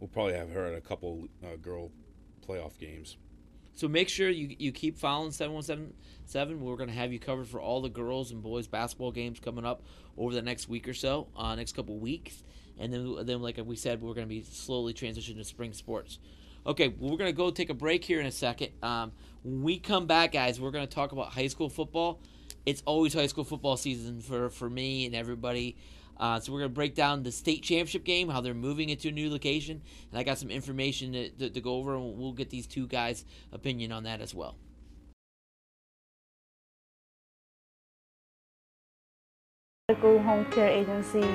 we'll 0.00 0.08
probably 0.08 0.34
have 0.34 0.50
her 0.50 0.66
at 0.66 0.74
a 0.74 0.80
couple 0.80 1.28
uh, 1.44 1.56
girl 1.56 1.90
playoff 2.46 2.78
games. 2.78 3.16
So 3.74 3.88
make 3.88 4.08
sure 4.08 4.30
you 4.30 4.54
you 4.58 4.72
keep 4.72 4.98
following 4.98 5.32
seven 5.32 5.54
one 5.54 5.62
seven 5.62 5.92
seven. 6.26 6.60
We're 6.60 6.76
gonna 6.76 6.92
have 6.92 7.12
you 7.12 7.18
covered 7.18 7.48
for 7.48 7.60
all 7.60 7.82
the 7.82 7.88
girls 7.88 8.30
and 8.30 8.42
boys 8.42 8.66
basketball 8.66 9.12
games 9.12 9.40
coming 9.40 9.64
up 9.64 9.82
over 10.16 10.32
the 10.32 10.42
next 10.42 10.68
week 10.68 10.88
or 10.88 10.94
so, 10.94 11.28
uh, 11.36 11.54
next 11.56 11.74
couple 11.74 11.98
weeks, 11.98 12.44
and 12.78 12.92
then 12.92 13.26
then 13.26 13.42
like 13.42 13.58
we 13.64 13.76
said, 13.76 14.00
we're 14.00 14.14
gonna 14.14 14.26
be 14.26 14.42
slowly 14.42 14.94
transitioning 14.94 15.36
to 15.38 15.44
spring 15.44 15.72
sports. 15.72 16.18
Okay, 16.66 16.88
well, 16.88 17.10
we're 17.10 17.18
gonna 17.18 17.32
go 17.32 17.50
take 17.50 17.70
a 17.70 17.74
break 17.74 18.04
here 18.04 18.20
in 18.20 18.26
a 18.26 18.32
second. 18.32 18.70
Um, 18.82 19.12
when 19.42 19.62
we 19.62 19.78
come 19.78 20.06
back, 20.06 20.32
guys, 20.32 20.60
we're 20.60 20.70
gonna 20.70 20.86
talk 20.86 21.12
about 21.12 21.32
high 21.32 21.48
school 21.48 21.68
football. 21.68 22.20
It's 22.64 22.82
always 22.86 23.12
high 23.12 23.26
school 23.26 23.44
football 23.44 23.76
season 23.76 24.20
for 24.20 24.50
for 24.50 24.70
me 24.70 25.04
and 25.06 25.14
everybody. 25.14 25.76
Uh, 26.18 26.38
so 26.40 26.52
we're 26.52 26.60
gonna 26.60 26.68
break 26.68 26.94
down 26.94 27.22
the 27.22 27.32
state 27.32 27.62
championship 27.62 28.04
game, 28.04 28.28
how 28.28 28.40
they're 28.40 28.54
moving 28.54 28.88
it 28.88 29.00
to 29.00 29.08
a 29.08 29.12
new 29.12 29.30
location, 29.30 29.82
and 30.10 30.18
I 30.18 30.22
got 30.22 30.38
some 30.38 30.50
information 30.50 31.12
to, 31.12 31.30
to, 31.30 31.50
to 31.50 31.60
go 31.60 31.74
over, 31.74 31.94
and 31.96 32.16
we'll 32.18 32.32
get 32.32 32.50
these 32.50 32.66
two 32.66 32.86
guys' 32.86 33.24
opinion 33.52 33.92
on 33.92 34.04
that 34.04 34.20
as 34.20 34.34
well. 34.34 34.56
Medical 39.88 40.18
home 40.20 40.44
care 40.50 40.68
agency. 40.68 41.28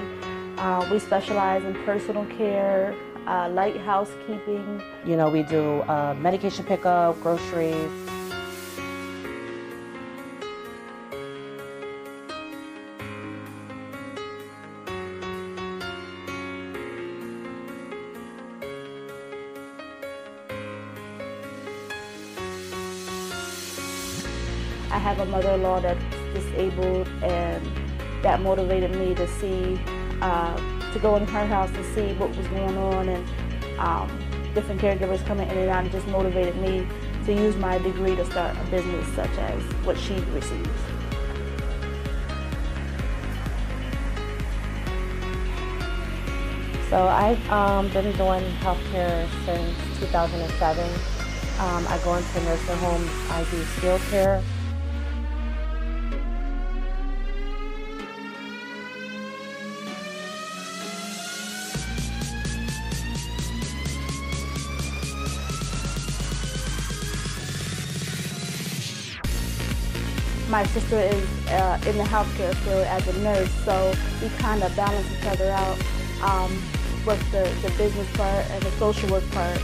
Uh, 0.57 0.87
we 0.91 0.99
specialize 0.99 1.63
in 1.63 1.73
personal 1.85 2.25
care, 2.37 2.95
uh, 3.27 3.47
light 3.49 3.77
housekeeping. 3.77 4.81
You 5.05 5.15
know, 5.17 5.29
we 5.29 5.43
do 5.43 5.81
uh, 5.83 6.15
medication 6.19 6.65
pickup, 6.65 7.21
groceries. 7.21 8.18
Have 25.19 25.27
a 25.27 25.31
mother-in-law 25.31 25.81
that's 25.81 26.03
disabled, 26.33 27.07
and 27.21 27.65
that 28.23 28.41
motivated 28.41 28.91
me 28.95 29.13
to 29.15 29.27
see, 29.27 29.79
uh, 30.21 30.55
to 30.93 30.99
go 30.99 31.15
in 31.17 31.27
her 31.27 31.45
house 31.45 31.69
to 31.71 31.83
see 31.93 32.13
what 32.13 32.35
was 32.35 32.47
going 32.47 32.77
on, 32.77 33.09
and 33.09 33.79
um, 33.79 34.07
different 34.53 34.79
caregivers 34.79 35.25
coming 35.25 35.49
in 35.49 35.57
and 35.57 35.69
out, 35.69 35.83
and 35.83 35.91
just 35.91 36.07
motivated 36.07 36.55
me 36.57 36.87
to 37.25 37.33
use 37.33 37.55
my 37.57 37.77
degree 37.79 38.15
to 38.15 38.25
start 38.25 38.55
a 38.55 38.71
business 38.71 39.07
such 39.13 39.31
as 39.37 39.61
what 39.85 39.97
she 39.97 40.15
receives. 40.33 40.69
So 46.89 47.07
I've 47.07 47.51
um, 47.51 47.87
been 47.89 48.15
doing 48.17 48.43
healthcare 48.61 49.27
since 49.45 49.99
2007. 49.99 50.83
Um, 51.59 51.85
I 51.87 51.99
go 52.03 52.15
into 52.15 52.41
nursing 52.41 52.77
homes. 52.77 53.11
I 53.29 53.45
do 53.51 53.63
skilled 53.63 54.01
care. 54.09 54.41
My 70.59 70.65
sister 70.65 70.99
is 70.99 71.47
uh, 71.51 71.79
in 71.87 71.95
the 71.97 72.03
healthcare 72.03 72.53
field 72.53 72.83
as 72.87 73.07
a 73.07 73.17
nurse, 73.19 73.49
so 73.63 73.93
we 74.21 74.27
kind 74.39 74.61
of 74.61 74.75
balance 74.75 75.07
each 75.17 75.25
other 75.25 75.49
out 75.51 75.79
um, 76.21 76.51
with 77.05 77.21
the, 77.31 77.47
the 77.65 77.73
business 77.77 78.11
part 78.17 78.43
and 78.51 78.61
the 78.63 78.71
social 78.71 79.09
work 79.09 79.23
part. 79.31 79.57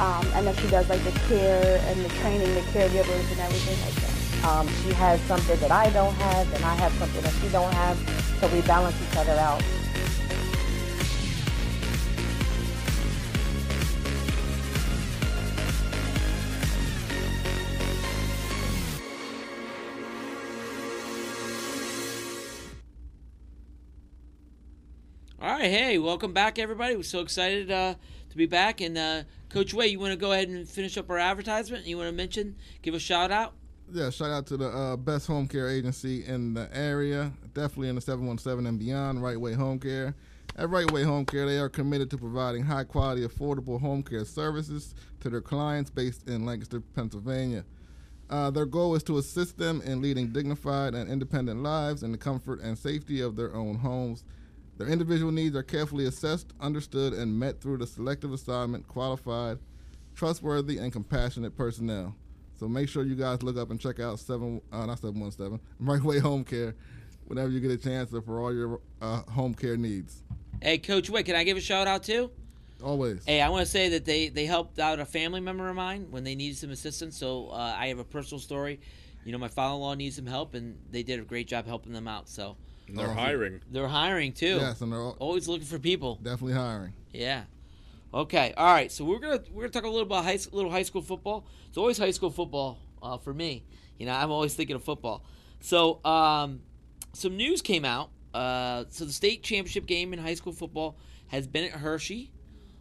Um, 0.00 0.26
and 0.32 0.46
then 0.46 0.56
she 0.56 0.70
does 0.70 0.88
like 0.88 1.04
the 1.04 1.12
care 1.28 1.84
and 1.84 2.02
the 2.02 2.08
training, 2.20 2.48
the 2.54 2.62
caregivers 2.72 3.30
and 3.30 3.40
everything 3.40 3.78
like 3.84 3.94
that. 4.00 4.48
Um, 4.48 4.68
she 4.82 4.94
has 4.94 5.20
something 5.28 5.60
that 5.60 5.70
I 5.70 5.90
don't 5.90 6.14
have, 6.14 6.54
and 6.54 6.64
I 6.64 6.76
have 6.76 6.92
something 6.92 7.20
that 7.20 7.34
she 7.34 7.50
don't 7.50 7.74
have, 7.74 7.98
so 8.40 8.48
we 8.56 8.62
balance 8.62 8.96
each 9.02 9.18
other 9.18 9.32
out. 9.32 9.62
All 25.42 25.48
right, 25.48 25.62
hey, 25.62 25.98
welcome 25.98 26.32
back, 26.32 26.60
everybody. 26.60 26.94
We're 26.94 27.02
so 27.02 27.18
excited 27.18 27.68
uh, 27.68 27.96
to 28.30 28.36
be 28.36 28.46
back. 28.46 28.80
And 28.80 28.96
uh, 28.96 29.22
Coach 29.48 29.74
Way, 29.74 29.88
you 29.88 29.98
want 29.98 30.12
to 30.12 30.16
go 30.16 30.30
ahead 30.30 30.48
and 30.48 30.68
finish 30.68 30.96
up 30.96 31.10
our 31.10 31.18
advertisement? 31.18 31.84
You 31.84 31.96
want 31.96 32.08
to 32.10 32.14
mention, 32.14 32.54
give 32.80 32.94
a 32.94 33.00
shout 33.00 33.32
out? 33.32 33.52
Yeah, 33.92 34.10
shout 34.10 34.30
out 34.30 34.46
to 34.46 34.56
the 34.56 34.68
uh, 34.68 34.96
best 34.96 35.26
home 35.26 35.48
care 35.48 35.68
agency 35.68 36.24
in 36.24 36.54
the 36.54 36.68
area, 36.72 37.32
definitely 37.54 37.88
in 37.88 37.96
the 37.96 38.00
717 38.00 38.68
and 38.68 38.78
beyond, 38.78 39.20
Right 39.20 39.36
Way 39.36 39.54
Home 39.54 39.80
Care. 39.80 40.14
At 40.54 40.70
Right 40.70 40.88
Way 40.92 41.02
Home 41.02 41.26
Care, 41.26 41.44
they 41.44 41.58
are 41.58 41.68
committed 41.68 42.08
to 42.10 42.18
providing 42.18 42.62
high 42.62 42.84
quality, 42.84 43.26
affordable 43.26 43.80
home 43.80 44.04
care 44.04 44.24
services 44.24 44.94
to 45.22 45.28
their 45.28 45.40
clients 45.40 45.90
based 45.90 46.28
in 46.28 46.46
Lancaster, 46.46 46.80
Pennsylvania. 46.80 47.64
Uh, 48.30 48.52
their 48.52 48.64
goal 48.64 48.94
is 48.94 49.02
to 49.02 49.18
assist 49.18 49.58
them 49.58 49.82
in 49.82 50.00
leading 50.00 50.32
dignified 50.32 50.94
and 50.94 51.10
independent 51.10 51.64
lives 51.64 52.04
in 52.04 52.12
the 52.12 52.18
comfort 52.18 52.60
and 52.60 52.78
safety 52.78 53.20
of 53.20 53.34
their 53.34 53.52
own 53.56 53.74
homes. 53.74 54.22
Their 54.78 54.88
individual 54.88 55.32
needs 55.32 55.54
are 55.54 55.62
carefully 55.62 56.06
assessed, 56.06 56.52
understood, 56.60 57.12
and 57.12 57.38
met 57.38 57.60
through 57.60 57.78
the 57.78 57.86
selective 57.86 58.32
assignment, 58.32 58.88
qualified, 58.88 59.58
trustworthy, 60.14 60.78
and 60.78 60.92
compassionate 60.92 61.56
personnel. 61.56 62.14
So 62.58 62.68
make 62.68 62.88
sure 62.88 63.04
you 63.04 63.14
guys 63.14 63.42
look 63.42 63.56
up 63.56 63.70
and 63.70 63.80
check 63.80 64.00
out 64.00 64.18
seven, 64.18 64.60
uh, 64.72 64.86
not 64.86 64.98
seven 64.98 65.20
one 65.20 65.30
seven, 65.32 65.60
Right 65.80 66.02
Way 66.02 66.20
Home 66.20 66.44
Care, 66.44 66.74
whenever 67.26 67.50
you 67.50 67.60
get 67.60 67.70
a 67.70 67.76
chance 67.76 68.10
for 68.10 68.40
all 68.40 68.54
your 68.54 68.80
uh, 69.00 69.22
home 69.22 69.54
care 69.54 69.76
needs. 69.76 70.22
Hey, 70.60 70.78
Coach 70.78 71.10
Way, 71.10 71.22
can 71.22 71.34
I 71.36 71.44
give 71.44 71.56
a 71.56 71.60
shout 71.60 71.86
out 71.86 72.02
too? 72.04 72.30
Always. 72.82 73.24
Hey, 73.24 73.40
I 73.40 73.48
want 73.48 73.64
to 73.64 73.70
say 73.70 73.90
that 73.90 74.04
they, 74.04 74.28
they 74.28 74.44
helped 74.44 74.78
out 74.78 74.98
a 74.98 75.04
family 75.04 75.40
member 75.40 75.68
of 75.68 75.76
mine 75.76 76.06
when 76.10 76.24
they 76.24 76.34
needed 76.34 76.56
some 76.56 76.70
assistance. 76.70 77.16
So 77.16 77.48
uh, 77.48 77.76
I 77.76 77.88
have 77.88 77.98
a 77.98 78.04
personal 78.04 78.40
story. 78.40 78.80
You 79.24 79.32
know, 79.32 79.38
my 79.38 79.48
father-in-law 79.48 79.94
needs 79.94 80.16
some 80.16 80.26
help, 80.26 80.54
and 80.54 80.76
they 80.90 81.02
did 81.04 81.20
a 81.20 81.22
great 81.22 81.46
job 81.46 81.66
helping 81.66 81.92
them 81.92 82.08
out. 82.08 82.28
So 82.28 82.56
And 82.88 82.98
they're 82.98 83.06
Awesome. 83.06 83.18
hiring. 83.18 83.60
they're 83.70 83.88
hiring 83.88 84.32
too. 84.32 84.56
Yes, 84.56 84.80
and 84.80 84.92
they're 84.92 85.00
all, 85.00 85.16
Always 85.18 85.48
looking 85.48 85.66
for 85.66 85.78
people. 85.78 86.16
definitely 86.22 86.54
hiring. 86.54 86.92
Yeah. 87.12 87.44
Okay. 88.14 88.52
All 88.56 88.72
right. 88.72 88.90
So 88.92 89.04
we're 89.04 89.18
gonna 89.18 89.40
we're 89.52 89.62
gonna 89.62 89.72
talk 89.72 89.84
a 89.84 89.88
little 89.88 90.02
about 90.02 90.24
high 90.24 90.38
little 90.52 90.70
high 90.70 90.82
school 90.82 91.00
football. 91.02 91.46
It's 91.68 91.78
always 91.78 91.96
high 91.96 92.10
school 92.10 92.30
football 92.30 92.78
uh, 93.02 93.16
for 93.18 93.32
me. 93.32 93.64
You 93.98 94.06
know, 94.06 94.12
I'm 94.12 94.30
always 94.30 94.54
thinking 94.54 94.76
of 94.76 94.84
football. 94.84 95.24
So 95.60 96.04
um, 96.04 96.60
some 97.14 97.36
news 97.36 97.62
came 97.62 97.84
out. 97.84 98.10
Uh, 98.34 98.84
so 98.90 99.04
the 99.04 99.12
state 99.12 99.42
championship 99.42 99.86
game 99.86 100.12
in 100.12 100.18
high 100.18 100.34
school 100.34 100.52
football 100.52 100.96
has 101.28 101.46
been 101.46 101.64
at 101.64 101.72
Hershey 101.72 102.32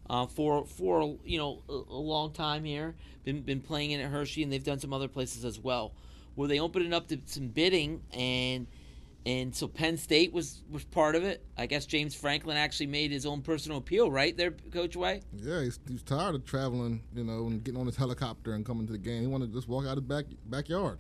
uh, 0.10 0.26
for 0.26 0.66
for 0.66 1.18
you 1.24 1.38
know 1.38 1.62
a, 1.70 1.74
a 1.74 1.96
long 2.02 2.34
time 2.34 2.64
here. 2.66 2.96
Been 3.24 3.42
been 3.42 3.62
playing 3.62 3.92
in 3.92 4.02
at 4.02 4.10
Hershey, 4.12 4.44
and 4.44 4.52
they've 4.52 4.64
done 4.64 4.80
some 4.80 4.92
other 4.94 5.08
places 5.08 5.46
as 5.46 5.60
well, 5.60 5.94
where 6.36 6.48
they 6.50 6.60
opened 6.60 6.86
it 6.88 6.94
up 6.94 7.08
to 7.10 7.20
some 7.26 7.48
bidding 7.48 8.02
and. 8.12 8.68
And 9.26 9.56
so 9.56 9.68
Penn 9.68 9.98
State 9.98 10.34
was, 10.34 10.64
was 10.72 10.84
part 10.84 11.16
of 11.16 11.24
it. 11.24 11.46
I 11.56 11.68
guess 11.68 11.86
James 11.86 12.16
Franklin 12.16 12.58
actually 12.58 12.88
made 12.88 13.12
his 13.12 13.26
own 13.26 13.42
personal 13.42 13.78
appeal, 13.78 14.10
right 14.10 14.36
there, 14.36 14.52
Coach 14.72 14.96
Way? 14.96 15.22
Yeah, 15.38 15.62
he's, 15.62 15.80
he's 15.88 16.02
tired 16.02 16.34
of 16.34 16.44
traveling, 16.44 17.04
you 17.14 17.24
know, 17.24 17.46
and 17.46 17.64
getting 17.64 17.80
on 17.80 17.86
his 17.86 17.96
helicopter 17.98 18.54
and 18.54 18.66
coming 18.66 18.88
to 18.88 18.92
the 18.92 18.98
game. 18.98 19.22
He 19.22 19.28
wanted 19.28 19.52
to 19.52 19.54
just 19.54 19.68
walk 19.68 19.86
out 19.86 19.98
his 19.98 20.06
back 20.06 20.26
backyard. 20.48 20.98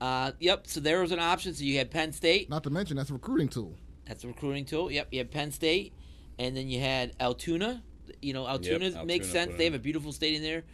Uh, 0.00 0.32
yep. 0.40 0.66
So 0.66 0.80
there 0.80 1.00
was 1.00 1.12
an 1.12 1.20
option. 1.20 1.54
So 1.54 1.62
you 1.62 1.78
had 1.78 1.92
Penn 1.92 2.12
State. 2.12 2.50
Not 2.50 2.64
to 2.64 2.70
mention 2.70 2.96
that's 2.96 3.10
a 3.10 3.12
recruiting 3.12 3.48
tool. 3.48 3.76
That's 4.04 4.24
a 4.24 4.26
recruiting 4.26 4.64
tool. 4.64 4.90
Yep. 4.90 5.08
You 5.12 5.18
had 5.18 5.30
Penn 5.30 5.52
State, 5.52 5.92
and 6.40 6.56
then 6.56 6.68
you 6.68 6.80
had 6.80 7.12
Altoona. 7.20 7.84
You 8.20 8.32
know, 8.32 8.44
Altoona 8.44 8.86
Altoona 8.86 9.04
makes 9.04 9.28
sense. 9.28 9.52
put 9.52 9.58
They 9.58 9.64
have 9.64 9.74
a 9.74 9.78
beautiful 9.78 10.10
stadium 10.10 10.42
there. 10.42 10.64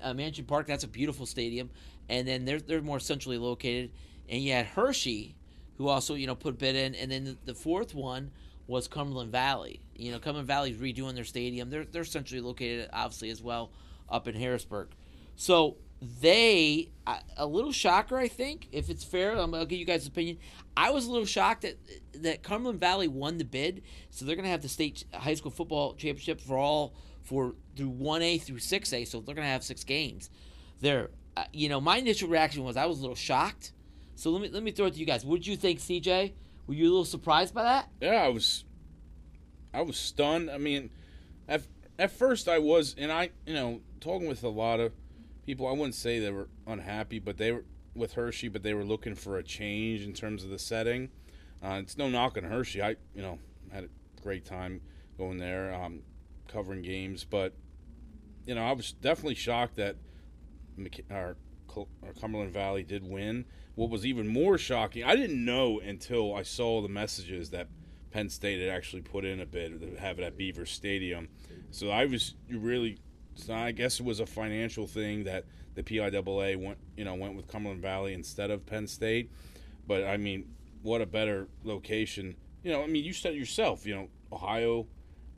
Uh, 0.00 0.14
Mansion 0.14 0.46
Park. 0.46 0.66
That's 0.66 0.84
a 0.84 0.88
beautiful 0.88 1.26
stadium. 1.26 1.68
And 2.08 2.26
then 2.26 2.46
they're 2.46 2.60
they're 2.60 2.80
more 2.80 2.98
centrally 2.98 3.36
located. 3.36 3.90
And 4.30 4.42
you 4.42 4.52
had 4.52 4.64
Hershey, 4.64 5.36
who 5.78 5.88
also 5.88 6.14
you 6.14 6.26
know 6.26 6.34
put 6.34 6.54
a 6.54 6.56
bid 6.56 6.76
in. 6.76 6.94
And 6.94 7.10
then 7.10 7.38
the, 7.44 7.54
fourth 7.54 7.94
one 7.94 8.32
was 8.66 8.86
Cumberland 8.86 9.32
Valley. 9.32 9.80
You 9.96 10.12
know, 10.12 10.18
Cumberland 10.18 10.48
Valley's 10.48 10.76
redoing 10.76 11.14
their 11.14 11.24
stadium. 11.24 11.70
They're 11.70 11.84
they're 11.84 12.04
centrally 12.04 12.42
located, 12.42 12.90
obviously 12.92 13.30
as 13.30 13.42
well, 13.42 13.70
up 14.08 14.28
in 14.28 14.34
Harrisburg. 14.34 14.88
So 15.36 15.76
they 16.20 16.90
a- 17.36 17.46
little 17.46 17.72
shocker, 17.72 18.16
I 18.16 18.28
think, 18.28 18.68
if 18.72 18.90
it's 18.90 19.04
fair. 19.04 19.36
I'm, 19.36 19.54
I'll 19.54 19.66
give 19.66 19.78
you 19.78 19.84
guys' 19.84 20.06
opinion. 20.06 20.38
I 20.76 20.90
was 20.90 21.06
a 21.06 21.10
little 21.10 21.26
shocked 21.26 21.62
that 21.62 21.78
that 22.14 22.42
Cumberland 22.42 22.80
Valley 22.80 23.08
won 23.08 23.38
the 23.38 23.44
bid, 23.44 23.82
so 24.10 24.24
they're 24.24 24.36
gonna 24.36 24.48
have 24.48 24.62
the 24.62 24.68
state 24.68 25.04
high 25.14 25.34
school 25.34 25.50
football 25.50 25.94
championship 25.94 26.40
for 26.40 26.58
all 26.58 26.94
for 27.22 27.54
through 27.76 27.88
one 27.88 28.22
A 28.22 28.38
through 28.38 28.58
six 28.58 28.92
A. 28.92 29.04
So 29.04 29.20
they're 29.20 29.34
gonna 29.34 29.46
have 29.48 29.64
six 29.64 29.84
games. 29.84 30.30
There, 30.80 31.10
uh, 31.36 31.44
you 31.52 31.68
know, 31.68 31.80
my 31.80 31.98
initial 31.98 32.28
reaction 32.28 32.64
was 32.64 32.76
I 32.76 32.86
was 32.86 32.98
a 32.98 33.00
little 33.00 33.16
shocked. 33.16 33.72
So 34.18 34.30
let 34.30 34.42
me 34.42 34.48
let 34.48 34.64
me 34.64 34.72
throw 34.72 34.86
it 34.86 34.94
to 34.94 34.98
you 34.98 35.06
guys. 35.06 35.24
What 35.24 35.36
did 35.36 35.46
you 35.46 35.56
think, 35.56 35.78
CJ? 35.78 36.32
Were 36.66 36.74
you 36.74 36.86
a 36.86 36.90
little 36.90 37.04
surprised 37.04 37.54
by 37.54 37.62
that? 37.62 37.88
Yeah, 38.00 38.24
I 38.24 38.28
was, 38.28 38.64
I 39.72 39.82
was 39.82 39.96
stunned. 39.96 40.50
I 40.50 40.58
mean, 40.58 40.90
at 41.46 41.62
at 42.00 42.10
first 42.10 42.48
I 42.48 42.58
was, 42.58 42.96
and 42.98 43.12
I, 43.12 43.30
you 43.46 43.54
know, 43.54 43.80
talking 44.00 44.26
with 44.26 44.42
a 44.42 44.48
lot 44.48 44.80
of 44.80 44.92
people, 45.46 45.68
I 45.68 45.70
wouldn't 45.70 45.94
say 45.94 46.18
they 46.18 46.32
were 46.32 46.48
unhappy, 46.66 47.20
but 47.20 47.36
they 47.36 47.52
were 47.52 47.64
with 47.94 48.14
Hershey, 48.14 48.48
but 48.48 48.64
they 48.64 48.74
were 48.74 48.82
looking 48.82 49.14
for 49.14 49.38
a 49.38 49.42
change 49.44 50.02
in 50.02 50.14
terms 50.14 50.42
of 50.42 50.50
the 50.50 50.58
setting. 50.58 51.10
Uh, 51.62 51.78
it's 51.80 51.96
no 51.96 52.08
knock 52.08 52.36
on 52.36 52.42
Hershey. 52.42 52.82
I, 52.82 52.96
you 53.14 53.22
know, 53.22 53.38
had 53.70 53.84
a 53.84 54.20
great 54.20 54.44
time 54.44 54.80
going 55.16 55.38
there, 55.38 55.72
um, 55.72 56.00
covering 56.48 56.82
games, 56.82 57.22
but 57.22 57.52
you 58.46 58.56
know, 58.56 58.64
I 58.64 58.72
was 58.72 58.90
definitely 58.94 59.36
shocked 59.36 59.76
that 59.76 59.94
McK- 60.76 61.04
our, 61.08 61.36
our 61.76 62.12
Cumberland 62.20 62.52
Valley 62.52 62.82
did 62.82 63.08
win. 63.08 63.44
What 63.78 63.90
was 63.90 64.04
even 64.04 64.26
more 64.26 64.58
shocking, 64.58 65.04
I 65.04 65.14
didn't 65.14 65.44
know 65.44 65.78
until 65.78 66.34
I 66.34 66.42
saw 66.42 66.82
the 66.82 66.88
messages 66.88 67.50
that 67.50 67.68
Penn 68.10 68.28
State 68.28 68.60
had 68.60 68.70
actually 68.70 69.02
put 69.02 69.24
in 69.24 69.38
a 69.38 69.46
bid 69.46 69.80
to 69.80 70.00
have 70.00 70.18
it 70.18 70.24
at 70.24 70.36
Beaver 70.36 70.66
Stadium. 70.66 71.28
So 71.70 71.90
I 71.90 72.06
was 72.06 72.34
really, 72.50 72.98
so 73.36 73.54
I 73.54 73.70
guess 73.70 74.00
it 74.00 74.04
was 74.04 74.18
a 74.18 74.26
financial 74.26 74.88
thing 74.88 75.22
that 75.24 75.44
the 75.76 75.84
PIAA 75.84 76.56
went, 76.56 76.78
you 76.96 77.04
know, 77.04 77.14
went 77.14 77.36
with 77.36 77.46
Cumberland 77.46 77.80
Valley 77.80 78.14
instead 78.14 78.50
of 78.50 78.66
Penn 78.66 78.88
State. 78.88 79.30
But 79.86 80.02
I 80.02 80.16
mean, 80.16 80.46
what 80.82 81.00
a 81.00 81.06
better 81.06 81.46
location. 81.62 82.34
You 82.64 82.72
know, 82.72 82.82
I 82.82 82.88
mean, 82.88 83.04
you 83.04 83.12
said 83.12 83.36
yourself. 83.36 83.86
You 83.86 83.94
know, 83.94 84.08
Ohio 84.32 84.88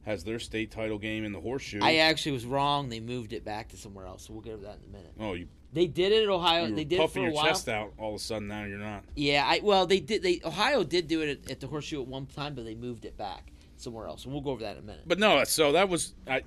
has 0.07 0.25
their 0.25 0.39
state 0.39 0.71
title 0.71 0.99
game 0.99 1.27
in 1.27 1.33
the 1.33 1.41
Horseshoe. 1.41 1.81
I 1.83 1.97
actually 1.97 2.33
was 2.33 2.47
wrong. 2.47 2.89
They 2.89 3.01
moved 3.01 3.35
it 3.35 3.45
back 3.45 3.69
to 3.69 3.77
somewhere 3.77 4.07
else. 4.07 4.27
So 4.27 4.33
we'll 4.33 4.41
get 4.41 4.53
to 4.53 4.65
that 4.65 4.79
in 4.79 4.89
a 4.89 4.97
minute. 4.97 5.13
oh, 5.21 5.35
you, 5.35 5.47
They 5.73 5.87
did 5.87 6.13
it 6.13 6.25
at 6.25 6.29
Ohio. 6.29 6.67
you 6.67 6.75
they 6.75 6.85
did 6.85 6.97
it 6.97 6.99
for 6.99 7.09
puffing 7.09 7.27
a 7.27 7.33
your 7.33 7.45
chest 7.45 7.69
out. 7.69 7.93
All 7.99 8.11
of 8.11 8.17
a 8.17 8.19
sudden, 8.19 8.49
now 8.49 8.65
you're 8.65 8.79
not. 8.79 9.05
Yeah, 9.15 9.45
I 9.47 9.61
well 9.63 9.87
they 9.87 10.01
did 10.01 10.23
they 10.23 10.41
Ohio 10.45 10.83
did 10.83 11.07
do 11.07 11.21
it 11.21 11.45
at, 11.45 11.51
at 11.51 11.61
the 11.61 11.67
horseshoe 11.67 12.01
at 12.03 12.09
one 12.09 12.27
time, 12.27 12.55
but 12.55 12.65
they 12.65 12.75
moved 12.75 13.05
it 13.05 13.17
back 13.17 13.53
somewhere 13.77 14.07
else. 14.07 14.25
And 14.25 14.33
we'll 14.33 14.43
go 14.43 14.51
over 14.51 14.63
that 14.63 14.77
in 14.77 14.83
a 14.83 14.87
minute. 14.87 15.03
But 15.07 15.19
no, 15.19 15.45
so 15.45 15.73
that 15.73 15.89
was 15.89 16.15
I, 16.27 16.43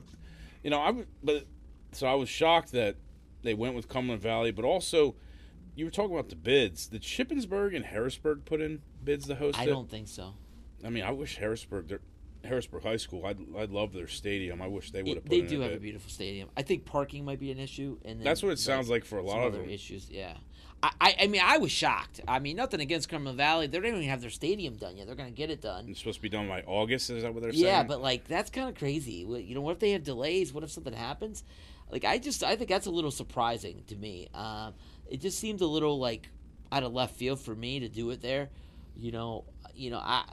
you 0.63 0.69
know, 0.69 0.79
I 0.79 1.05
but 1.23 1.45
so 1.93 2.07
I 2.07 2.15
was 2.15 2.29
shocked 2.29 2.71
that 2.73 2.95
they 3.43 3.53
went 3.53 3.75
with 3.75 3.87
Cumberland 3.87 4.21
Valley, 4.21 4.51
but 4.51 4.65
also 4.65 5.15
you 5.75 5.85
were 5.85 5.91
talking 5.91 6.13
about 6.13 6.29
the 6.29 6.35
bids. 6.35 6.87
Did 6.87 7.01
Shippensburg 7.01 7.75
and 7.75 7.85
Harrisburg 7.85 8.45
put 8.45 8.61
in 8.61 8.81
bids 9.03 9.27
to 9.27 9.35
host 9.35 9.57
I 9.59 9.63
it? 9.63 9.67
don't 9.67 9.89
think 9.89 10.07
so. 10.07 10.33
I 10.85 10.89
mean, 10.89 11.03
I 11.03 11.11
wish 11.11 11.37
Harrisburg, 11.37 11.99
Harrisburg 12.43 12.83
High 12.83 12.97
School. 12.97 13.25
I'd, 13.25 13.39
I'd 13.57 13.69
love 13.71 13.93
their 13.93 14.07
stadium. 14.07 14.61
I 14.61 14.67
wish 14.67 14.91
they 14.91 15.03
would 15.03 15.15
have 15.15 15.29
they 15.29 15.39
in 15.39 15.47
do 15.47 15.61
have 15.61 15.71
bid. 15.71 15.77
a 15.77 15.81
beautiful 15.81 16.09
stadium. 16.09 16.49
I 16.57 16.61
think 16.61 16.85
parking 16.85 17.25
might 17.25 17.39
be 17.39 17.51
an 17.51 17.59
issue, 17.59 17.97
and 18.03 18.19
then, 18.19 18.25
That's 18.25 18.43
what 18.43 18.51
it 18.51 18.59
sounds 18.59 18.89
like 18.89 19.05
for 19.05 19.17
a 19.17 19.23
lot 19.23 19.39
of 19.39 19.53
other 19.53 19.61
them. 19.61 19.69
issues. 19.69 20.09
Yeah, 20.09 20.33
I, 20.81 20.91
I, 20.99 21.15
I 21.21 21.27
mean, 21.27 21.41
I 21.43 21.57
was 21.57 21.71
shocked. 21.71 22.19
I 22.27 22.39
mean, 22.39 22.57
nothing 22.57 22.81
against 22.81 23.07
Cumberland 23.07 23.37
Valley. 23.37 23.67
They 23.67 23.79
don't 23.79 23.87
even 23.87 24.03
have 24.03 24.21
their 24.21 24.29
stadium 24.29 24.75
done 24.75 24.97
yet. 24.97 25.07
They're 25.07 25.15
going 25.15 25.29
to 25.29 25.35
get 25.35 25.49
it 25.49 25.61
done. 25.61 25.85
It's 25.87 25.99
supposed 25.99 26.17
to 26.17 26.21
be 26.21 26.29
done 26.29 26.47
by 26.47 26.61
August. 26.63 27.09
Is 27.09 27.23
that 27.23 27.33
what 27.33 27.43
they're 27.43 27.53
saying? 27.53 27.63
Yeah, 27.63 27.83
but 27.83 28.01
like 28.01 28.27
that's 28.27 28.49
kind 28.49 28.67
of 28.67 28.75
crazy. 28.75 29.25
You 29.27 29.55
know, 29.55 29.61
what 29.61 29.71
if 29.71 29.79
they 29.79 29.91
have 29.91 30.03
delays? 30.03 30.53
What 30.53 30.63
if 30.63 30.71
something 30.71 30.93
happens? 30.93 31.43
Like 31.89 32.03
I 32.05 32.17
just 32.17 32.43
I 32.43 32.55
think 32.55 32.69
that's 32.69 32.87
a 32.87 32.91
little 32.91 33.11
surprising 33.11 33.83
to 33.87 33.95
me. 33.95 34.27
Um, 34.33 34.73
it 35.09 35.21
just 35.21 35.39
seems 35.39 35.61
a 35.61 35.67
little 35.67 35.99
like 35.99 36.29
out 36.71 36.83
of 36.83 36.91
left 36.91 37.15
field 37.15 37.39
for 37.39 37.55
me 37.55 37.79
to 37.79 37.87
do 37.87 38.09
it 38.09 38.21
there. 38.21 38.49
You 38.95 39.11
know, 39.11 39.45
you 39.75 39.91
know 39.91 39.99
I, 39.99 40.25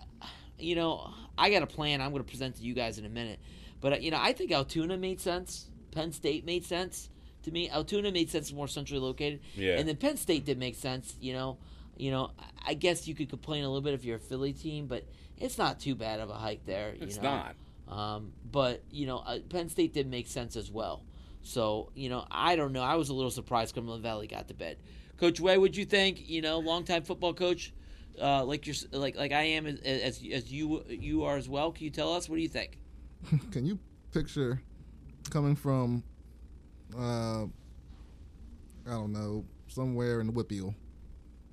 you 0.60 0.74
know 0.74 1.12
I 1.36 1.50
got 1.50 1.62
a 1.62 1.66
plan. 1.66 2.00
I'm 2.00 2.10
going 2.10 2.22
to 2.22 2.28
present 2.28 2.56
to 2.56 2.62
you 2.62 2.74
guys 2.74 2.98
in 2.98 3.04
a 3.04 3.08
minute. 3.08 3.40
But 3.80 3.92
uh, 3.94 3.96
you 3.96 4.10
know 4.10 4.18
I 4.20 4.32
think 4.32 4.52
Altoona 4.52 4.96
made 4.96 5.20
sense. 5.20 5.68
Penn 5.90 6.12
State 6.12 6.44
made 6.44 6.64
sense 6.64 7.08
to 7.42 7.50
me. 7.50 7.68
Altoona 7.70 8.12
made 8.12 8.30
sense 8.30 8.52
more 8.52 8.68
centrally 8.68 9.00
located. 9.00 9.40
Yeah. 9.54 9.78
And 9.78 9.88
then 9.88 9.96
Penn 9.96 10.16
State 10.16 10.44
did 10.44 10.58
make 10.58 10.76
sense. 10.76 11.16
You 11.20 11.32
know, 11.32 11.58
you 11.96 12.10
know 12.10 12.30
I- 12.64 12.74
guess 12.74 13.08
you 13.08 13.14
could 13.14 13.28
complain 13.28 13.64
a 13.64 13.68
little 13.68 13.80
bit 13.82 13.94
if 13.94 14.04
you're 14.04 14.16
a 14.16 14.20
Philly 14.20 14.52
team, 14.52 14.86
but 14.86 15.04
it's 15.38 15.58
not 15.58 15.80
too 15.80 15.94
bad 15.94 16.20
of 16.20 16.30
a 16.30 16.34
hike 16.34 16.64
there. 16.66 16.94
You 16.94 17.02
it's 17.02 17.16
know? 17.16 17.22
not. 17.22 17.56
Um, 17.88 18.32
but 18.50 18.82
you 18.90 19.06
know, 19.06 19.18
uh, 19.18 19.38
Penn 19.48 19.68
State 19.68 19.92
did 19.92 20.08
make 20.08 20.28
sense 20.28 20.54
as 20.56 20.70
well. 20.70 21.02
So 21.42 21.90
you 21.94 22.08
know, 22.08 22.26
I 22.30 22.56
don't 22.56 22.72
know. 22.72 22.82
I 22.82 22.94
was 22.96 23.08
a 23.08 23.14
little 23.14 23.30
surprised 23.30 23.74
Cumberland 23.74 24.02
Valley 24.02 24.26
got 24.26 24.48
to 24.48 24.54
bed. 24.54 24.76
Coach 25.16 25.40
Way, 25.40 25.58
what'd 25.58 25.76
you 25.76 25.84
think? 25.84 26.28
You 26.30 26.40
know, 26.40 26.58
longtime 26.60 27.02
football 27.02 27.34
coach, 27.34 27.72
uh, 28.20 28.44
like 28.44 28.66
you're 28.66 28.76
like 28.92 29.16
like 29.16 29.32
I 29.32 29.42
am 29.42 29.66
as, 29.66 29.80
as 29.80 30.22
as 30.32 30.52
you 30.52 30.84
you 30.88 31.24
are 31.24 31.36
as 31.36 31.48
well. 31.48 31.72
Can 31.72 31.84
you 31.84 31.90
tell 31.90 32.14
us 32.14 32.28
what 32.28 32.36
do 32.36 32.42
you 32.42 32.48
think? 32.48 32.78
Can 33.50 33.66
you 33.66 33.78
picture 34.12 34.60
coming 35.30 35.54
from, 35.54 36.02
uh, 36.96 37.44
I 37.44 37.46
don't 38.86 39.12
know, 39.12 39.44
somewhere 39.68 40.20
in 40.20 40.26
the 40.26 40.32
WPIAL, 40.32 40.74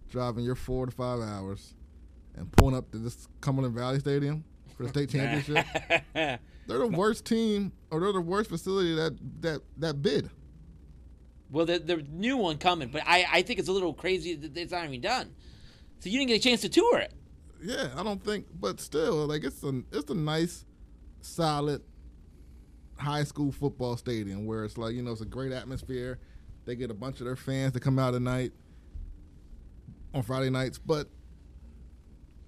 driving 0.09 0.43
your 0.43 0.55
four 0.55 0.85
to 0.85 0.91
five 0.91 1.19
hours, 1.19 1.73
and 2.35 2.51
pulling 2.53 2.75
up 2.75 2.91
to 2.91 2.97
this 2.97 3.27
Cumberland 3.41 3.75
Valley 3.75 3.99
Stadium 3.99 4.43
for 4.75 4.83
the 4.83 4.89
state 4.89 5.09
championship? 5.09 5.65
they're 6.13 6.39
the 6.67 6.87
worst 6.87 7.25
team, 7.25 7.71
or 7.91 7.99
they're 7.99 8.13
the 8.13 8.21
worst 8.21 8.49
facility 8.49 8.95
that 8.95 9.17
that 9.41 9.61
that 9.77 10.01
bid. 10.01 10.29
Well, 11.49 11.65
the 11.65 11.79
the 11.79 11.97
new 12.11 12.37
one 12.37 12.57
coming, 12.57 12.89
but 12.89 13.03
I 13.05 13.25
I 13.31 13.41
think 13.41 13.59
it's 13.59 13.69
a 13.69 13.73
little 13.73 13.93
crazy 13.93 14.35
that 14.35 14.57
it's 14.57 14.71
not 14.71 14.85
even 14.85 15.01
done. 15.01 15.33
So 15.99 16.09
you 16.09 16.19
didn't 16.19 16.29
get 16.29 16.37
a 16.37 16.43
chance 16.43 16.61
to 16.61 16.69
tour 16.69 16.99
it. 16.99 17.13
Yeah, 17.61 17.89
I 17.95 18.03
don't 18.03 18.23
think, 18.23 18.45
but 18.59 18.79
still, 18.79 19.25
like 19.25 19.43
it's 19.43 19.63
a 19.63 19.81
it's 19.91 20.09
a 20.11 20.15
nice, 20.15 20.65
solid 21.21 21.81
high 22.97 23.23
school 23.23 23.51
football 23.51 23.97
stadium 23.97 24.45
where 24.45 24.63
it's 24.63 24.77
like 24.77 24.93
you 24.95 25.01
know 25.01 25.11
it's 25.11 25.21
a 25.21 25.25
great 25.25 25.51
atmosphere. 25.51 26.19
They 26.65 26.75
get 26.75 26.91
a 26.91 26.93
bunch 26.93 27.19
of 27.19 27.25
their 27.25 27.35
fans 27.35 27.73
to 27.73 27.79
come 27.79 27.97
out 27.97 28.13
at 28.13 28.21
night 28.21 28.51
on 30.13 30.21
Friday 30.21 30.49
nights, 30.49 30.77
but 30.77 31.07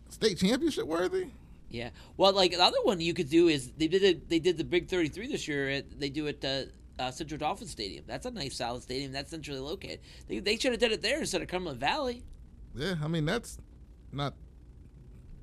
state 0.10 0.38
championship 0.38 0.86
worthy. 0.86 1.28
Yeah. 1.70 1.90
Well, 2.18 2.34
like 2.34 2.52
the 2.52 2.64
other 2.64 2.82
one 2.84 3.00
you 3.00 3.14
could 3.14 3.30
do 3.30 3.48
is 3.48 3.72
they 3.78 3.88
did 3.88 4.04
it, 4.04 4.30
they 4.30 4.40
did 4.40 4.58
the 4.58 4.64
Big 4.64 4.88
Thirty 4.88 5.10
Three 5.10 5.28
this 5.28 5.48
year. 5.48 5.70
At, 5.70 6.00
they 6.00 6.10
do 6.10 6.28
it 6.28 6.44
uh, 6.44 6.64
uh, 7.02 7.12
Central 7.12 7.38
Dauphin 7.38 7.68
Stadium. 7.68 8.04
That's 8.08 8.26
a 8.26 8.32
nice 8.32 8.58
solid 8.58 8.84
stadium. 8.84 9.12
That's 9.12 9.32
centrally 9.32 9.60
located. 9.60 10.00
They, 10.28 10.40
they 10.40 10.58
should 10.58 10.72
have 10.72 10.80
did 10.80 10.92
it 10.92 11.02
there 11.02 11.20
instead 11.20 11.42
of 11.42 11.48
Cumberland 11.48 11.80
Valley. 11.80 12.24
Yeah, 12.76 12.96
I 13.04 13.08
mean 13.08 13.26
that's 13.26 13.58
not 14.12 14.34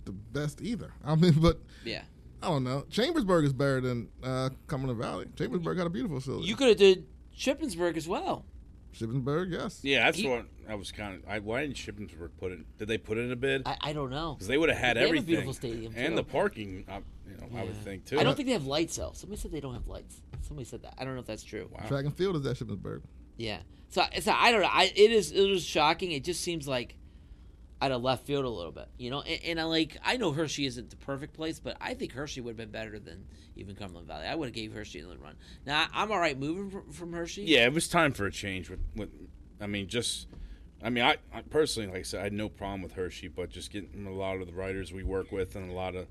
the 0.05 0.13
best 0.13 0.61
either. 0.63 0.93
I 1.05 1.15
mean, 1.15 1.35
but 1.41 1.61
Yeah. 1.85 2.03
I 2.43 2.49
don't 2.49 2.65
know. 2.65 2.85
Chambersburg 2.91 3.45
is 3.47 3.53
better 3.53 3.81
than 3.81 4.09
uh, 4.23 4.51
Cumberland 4.67 5.01
Valley. 5.01 5.27
Chambersburg 5.37 5.79
got 5.79 5.87
a 5.87 5.91
beautiful 5.91 6.21
facility. 6.21 6.47
You 6.47 6.55
could 6.55 6.69
have 6.69 6.77
did 6.77 7.07
Shippensburg 7.37 7.97
as 7.97 8.07
well. 8.07 8.45
Shippensburg, 8.95 9.53
yes. 9.53 9.81
yeah, 9.83 10.05
that's 10.05 10.19
You- 10.19 10.31
what 10.31 10.47
I 10.69 10.75
was 10.75 10.91
kind 10.93 11.15
of. 11.17 11.29
I, 11.29 11.39
why 11.39 11.63
didn't 11.63 11.77
Shippensburg 11.77 12.31
put 12.39 12.53
it? 12.53 12.61
Did 12.79 12.89
they 12.89 12.99
put 12.99 13.19
it 13.19 13.23
in 13.23 13.33
a 13.33 13.37
bid? 13.37 13.63
I, 13.67 13.77
I 13.81 13.93
don't 13.93 14.11
know. 14.11 14.35
Because 14.35 14.49
they 14.49 14.59
would 14.59 14.69
have 14.69 14.79
had 14.79 14.97
They 14.97 15.01
have 15.01 15.07
a 15.07 15.11
everything. 15.11 15.27
beautiful 15.27 15.53
stadium, 15.55 15.93
and 15.97 16.17
the 16.17 16.25
parking. 16.25 16.85
I, 16.89 16.97
you 17.29 17.37
know, 17.39 17.59
I 17.59 17.65
would 17.65 17.77
think 17.77 18.05
too. 18.07 18.19
I 18.19 18.23
don't 18.23 18.35
think 18.37 18.47
they 18.49 18.53
have 18.55 18.67
lights 18.67 18.97
though. 18.97 19.11
Somebody 19.15 19.41
said 19.41 19.51
they 19.53 19.61
don't 19.61 19.75
have 19.75 19.87
lights. 19.89 20.21
Somebody 20.43 20.65
said 20.67 20.83
that. 20.83 20.95
I 20.99 21.05
don't 21.05 21.15
know 21.15 21.21
if 21.21 21.27
that's 21.27 21.43
true. 21.45 21.69
Wow. 21.73 21.87
Track 21.89 22.05
and 22.05 22.15
field 22.17 22.37
is 22.37 22.47
at 22.47 22.57
Shippensburg. 22.57 23.03
Yeah. 23.37 23.59
So, 23.89 24.03
so 24.21 24.33
I 24.33 24.51
don't 24.51 24.63
know. 24.63 24.69
I, 24.71 24.85
it 24.95 25.11
is 25.11 25.31
it 25.33 25.47
was 25.49 25.65
shocking. 25.65 26.13
It 26.13 26.25
just 26.25 26.41
seems 26.43 26.67
like 26.67 26.97
out 27.81 27.93
of 27.93 28.03
left 28.03 28.27
field 28.27 28.45
a 28.45 28.49
little 28.49 28.73
bit, 28.73 28.89
you 28.99 29.11
know. 29.11 29.21
And, 29.21 29.41
and 29.45 29.61
I 29.61 29.65
like 29.65 29.97
I 30.05 30.17
know 30.17 30.33
Hershey 30.33 30.67
isn't 30.67 30.91
the 30.91 30.97
perfect 30.97 31.35
place, 31.35 31.61
but 31.61 31.77
I 31.81 31.95
think 31.95 32.13
Hershey 32.13 32.41
would 32.41 32.51
have 32.51 32.57
been 32.57 32.71
better 32.71 32.99
than 32.99 33.27
even 33.55 33.75
Cumberland 33.75 34.09
Valley. 34.09 34.27
I 34.27 34.35
would 34.35 34.47
have 34.47 34.55
gave 34.55 34.73
Hershey 34.73 35.01
another 35.01 35.19
run. 35.19 35.37
Now 35.67 35.87
I'm 35.93 36.11
all 36.11 36.19
right 36.19 36.39
moving 36.39 36.71
from, 36.71 36.91
from 36.93 37.13
Hershey. 37.13 37.43
Yeah, 37.43 37.67
it 37.67 37.73
was 37.73 37.89
time 37.89 38.13
for 38.13 38.27
a 38.27 38.33
change. 38.33 38.71
With, 38.71 38.81
with 38.95 39.11
I 39.61 39.67
mean, 39.67 39.89
just, 39.89 40.27
I 40.83 40.91
mean, 40.91 41.05
I, 41.05 41.17
I 41.33 41.43
personally, 41.43 41.89
like 41.89 42.01
I 42.01 42.03
said, 42.03 42.21
I 42.21 42.25
had 42.25 42.33
no 42.33 42.49
problem 42.49 42.83
with 42.83 42.93
Hershey, 42.93 43.29
but 43.29 43.51
just 43.51 43.71
getting 43.71 44.07
a 44.07 44.13
lot 44.13 44.41
of 44.41 44.47
the 44.47 44.53
writers 44.53 44.93
we 44.93 45.03
work 45.03 45.33
with 45.33 45.57
and 45.57 45.71
a 45.71 45.75
lot 45.75 45.95
of 45.95 46.07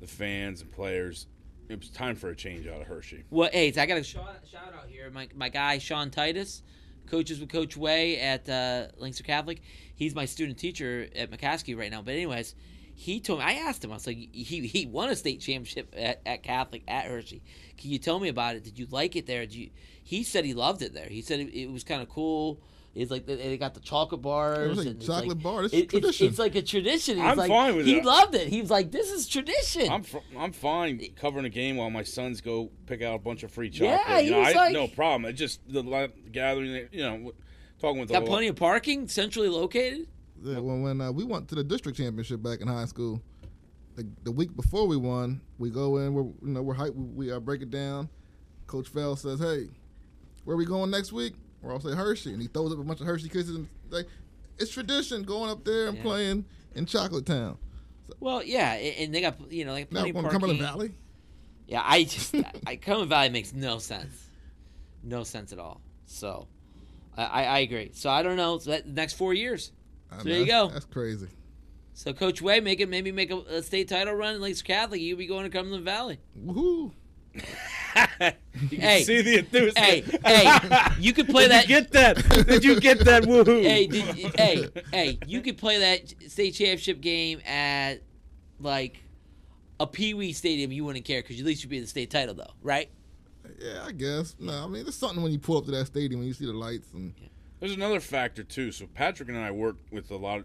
the 0.00 0.06
fans 0.06 0.60
and 0.60 0.70
players, 0.70 1.26
it 1.68 1.78
was 1.78 1.90
time 1.90 2.16
for 2.16 2.30
a 2.30 2.36
change 2.36 2.66
out 2.66 2.80
of 2.80 2.86
Hershey. 2.86 3.24
Well, 3.30 3.50
hey, 3.52 3.72
I 3.76 3.86
got 3.86 3.98
a 3.98 4.04
shout, 4.04 4.40
shout 4.50 4.72
out 4.74 4.88
here. 4.88 5.10
My 5.10 5.28
my 5.34 5.48
guy 5.48 5.78
Sean 5.78 6.10
Titus, 6.10 6.62
coaches 7.06 7.40
with 7.40 7.50
Coach 7.50 7.76
Way 7.76 8.18
at 8.20 8.48
uh, 8.48 8.86
Lancaster 8.96 9.24
Catholic. 9.24 9.60
He's 9.98 10.14
my 10.14 10.24
student 10.26 10.58
teacher 10.58 11.08
at 11.16 11.30
McCaskey 11.30 11.76
right 11.76 11.90
now. 11.90 12.02
But 12.02 12.14
anyways, 12.14 12.54
he 12.94 13.18
told 13.20 13.40
me. 13.40 13.44
I 13.44 13.52
asked 13.54 13.84
him. 13.84 13.90
I 13.90 13.94
was 13.94 14.06
like, 14.06 14.16
he 14.16 14.66
he 14.66 14.86
won 14.86 15.10
a 15.10 15.16
state 15.16 15.40
championship 15.40 15.92
at, 15.96 16.20
at 16.24 16.42
Catholic 16.44 16.84
at 16.86 17.06
Hershey. 17.06 17.42
Can 17.76 17.90
you 17.90 17.98
tell 17.98 18.20
me 18.20 18.28
about 18.28 18.54
it? 18.56 18.62
Did 18.64 18.78
you 18.78 18.86
like 18.90 19.16
it 19.16 19.26
there? 19.26 19.40
Did 19.40 19.54
you? 19.56 19.70
He 20.04 20.22
said 20.22 20.44
he 20.44 20.54
loved 20.54 20.82
it 20.82 20.94
there. 20.94 21.08
He 21.08 21.20
said 21.20 21.40
it, 21.40 21.52
it 21.52 21.70
was 21.70 21.82
kind 21.84 22.00
of 22.00 22.08
cool. 22.08 22.60
It's 22.94 23.10
like 23.10 23.26
they- 23.26 23.36
they 23.36 23.58
got 23.58 23.74
the 23.74 23.80
chocolate 23.80 24.22
bars. 24.22 24.76
like 24.78 24.86
and 24.86 24.96
it's 24.96 25.06
chocolate 25.06 25.28
like, 25.28 25.42
bar. 25.42 25.64
It's 25.64 25.74
it- 25.74 25.90
tradition. 25.90 26.26
It's, 26.28 26.38
like 26.38 26.54
a 26.56 26.62
tradition. 26.62 27.16
He's 27.18 27.24
I'm 27.26 27.36
like, 27.36 27.48
fine 27.48 27.76
with 27.76 27.86
he 27.86 27.98
it. 27.98 28.04
loved 28.04 28.34
it. 28.34 28.48
He 28.48 28.60
was 28.60 28.70
like, 28.70 28.90
this 28.90 29.12
is 29.12 29.28
tradition. 29.28 29.88
I'm 29.90 30.02
fr- 30.02 30.18
I'm 30.36 30.52
fine 30.52 31.00
covering 31.14 31.44
a 31.44 31.50
game 31.50 31.76
while 31.76 31.90
my 31.90 32.02
sons 32.02 32.40
go 32.40 32.70
pick 32.86 33.02
out 33.02 33.14
a 33.14 33.18
bunch 33.18 33.42
of 33.44 33.52
free 33.52 33.68
Yeah, 33.68 33.98
chocolate. 33.98 34.20
he 34.20 34.24
you 34.26 34.30
know, 34.32 34.38
was 34.40 34.48
I 34.48 34.52
like- 34.56 34.72
no 34.72 34.88
problem. 34.88 35.26
It 35.30 35.34
just 35.34 35.60
the 35.70 36.10
gathering, 36.32 36.88
you 36.90 37.02
know, 37.02 37.32
talking 37.80 38.00
with 38.00 38.10
got 38.10 38.20
the 38.24 38.26
plenty 38.26 38.48
of 38.48 38.56
parking, 38.56 39.08
centrally 39.08 39.48
located. 39.48 40.06
Yeah, 40.42 40.58
when 40.58 40.82
when 40.82 41.00
uh, 41.00 41.10
we 41.12 41.24
went 41.24 41.48
to 41.48 41.54
the 41.54 41.64
district 41.64 41.98
championship 41.98 42.42
back 42.42 42.60
in 42.60 42.68
high 42.68 42.84
school, 42.84 43.20
the, 43.96 44.06
the 44.24 44.30
week 44.32 44.54
before 44.54 44.86
we 44.86 44.96
won, 44.96 45.40
we 45.58 45.70
go 45.70 45.98
in. 45.98 46.14
We're 46.14 46.22
you 46.22 46.36
know 46.42 46.62
we're 46.62 46.74
hype. 46.74 46.94
We, 46.94 47.26
we 47.26 47.32
uh, 47.32 47.40
break 47.40 47.62
it 47.62 47.70
down. 47.70 48.08
Coach 48.66 48.88
Fell 48.88 49.16
says, 49.16 49.40
"Hey, 49.40 49.68
where 50.44 50.54
are 50.54 50.58
we 50.58 50.64
going 50.66 50.90
next 50.90 51.12
week?" 51.12 51.34
We're 51.60 51.72
all 51.72 51.80
say 51.80 51.92
Hershey, 51.94 52.32
and 52.32 52.40
he 52.40 52.46
throws 52.48 52.72
up 52.72 52.78
a 52.78 52.84
bunch 52.84 53.00
of 53.00 53.06
Hershey 53.06 53.28
kisses 53.28 53.56
and 53.56 53.66
like 53.90 54.06
it's 54.58 54.70
tradition 54.70 55.22
going 55.24 55.50
up 55.50 55.64
there 55.64 55.88
and 55.88 55.96
Yeah. 55.96 56.02
playing 56.04 56.44
in 56.76 56.86
Chocolate 56.86 57.26
Town. 57.26 57.58
Well, 58.20 58.42
yeah, 58.44 58.72
and 58.74 59.12
they 59.14 59.20
got 59.20 59.50
you 59.50 59.64
know 59.64 59.72
like 59.72 59.90
Now 59.90 60.00
plenty 60.02 60.12
going 60.12 60.24
of 60.26 60.32
to 60.32 60.38
parking. 60.38 60.58
Cumberland 60.58 60.78
Valley. 60.78 60.94
Yeah, 61.66 61.82
I 61.84 62.04
just 62.04 62.34
I 62.66 62.76
Cumberland 62.76 63.10
Valley 63.10 63.28
makes 63.30 63.52
no 63.52 63.78
sense, 63.78 64.28
no 65.02 65.24
sense 65.24 65.52
at 65.52 65.58
all. 65.58 65.80
So, 66.06 66.46
I 67.18 67.24
I, 67.24 67.42
I 67.44 67.58
agree. 67.60 67.90
So 67.94 68.08
I 68.08 68.22
don't 68.22 68.36
know. 68.36 68.58
So 68.58 68.70
that 68.70 68.86
next 68.86 69.14
four 69.14 69.34
years. 69.34 69.72
So 70.18 70.22
there 70.24 70.38
you 70.38 70.46
go. 70.46 70.68
That's 70.68 70.86
crazy. 70.86 71.28
So 71.92 72.12
Coach 72.12 72.40
Way 72.40 72.60
make 72.60 72.80
it 72.80 72.88
maybe 72.88 73.10
make 73.12 73.30
a, 73.30 73.38
a 73.38 73.62
state 73.62 73.88
title 73.88 74.14
run 74.14 74.36
in 74.36 74.40
Lakes 74.40 74.62
Catholic. 74.62 75.00
You'll 75.00 75.18
be 75.18 75.26
going 75.26 75.44
to 75.44 75.50
Cumberland 75.50 75.84
Valley. 75.84 76.18
Woohoo! 76.46 76.92
you 77.34 78.68
can 78.68 78.80
Hey. 78.80 79.02
see 79.02 79.20
the 79.22 79.38
enthusiasm. 79.38 79.74
Hey, 79.76 80.00
hey, 80.24 80.92
you 80.98 81.12
could 81.12 81.28
play 81.28 81.44
Did 81.44 81.50
that. 81.52 81.68
you 81.68 81.80
get 81.80 81.90
that? 81.92 82.46
Did 82.46 82.64
you 82.64 82.80
get 82.80 83.00
that? 83.04 83.24
Woohoo! 83.24 83.62
hey, 83.68 83.86
did, 83.86 84.04
hey, 84.36 84.68
hey, 84.92 85.18
you 85.26 85.40
could 85.40 85.58
play 85.58 85.78
that 85.80 86.30
state 86.30 86.52
championship 86.52 87.00
game 87.00 87.40
at 87.46 88.02
like 88.60 89.02
a 89.80 89.86
Pee 89.86 90.14
Wee 90.14 90.32
stadium. 90.32 90.72
You 90.72 90.84
wouldn't 90.84 91.04
care 91.04 91.20
because 91.22 91.38
at 91.38 91.44
least 91.46 91.62
you'd 91.62 91.70
be 91.70 91.76
in 91.78 91.82
the 91.82 91.88
state 91.88 92.10
title 92.10 92.34
though, 92.34 92.52
right? 92.62 92.90
Yeah, 93.60 93.84
I 93.86 93.92
guess. 93.92 94.36
No, 94.38 94.64
I 94.64 94.66
mean, 94.66 94.84
there's 94.84 94.94
something 94.96 95.22
when 95.22 95.32
you 95.32 95.38
pull 95.38 95.58
up 95.58 95.64
to 95.66 95.70
that 95.72 95.86
stadium 95.86 96.20
when 96.20 96.28
you 96.28 96.34
see 96.34 96.46
the 96.46 96.52
lights 96.52 96.92
and 96.92 97.14
There's 97.60 97.72
another 97.74 98.00
factor 98.00 98.42
too. 98.42 98.72
So 98.72 98.86
Patrick 98.86 99.28
and 99.28 99.38
I 99.38 99.50
work 99.50 99.76
with 99.90 100.10
a 100.10 100.16
lot 100.16 100.40
of 100.40 100.44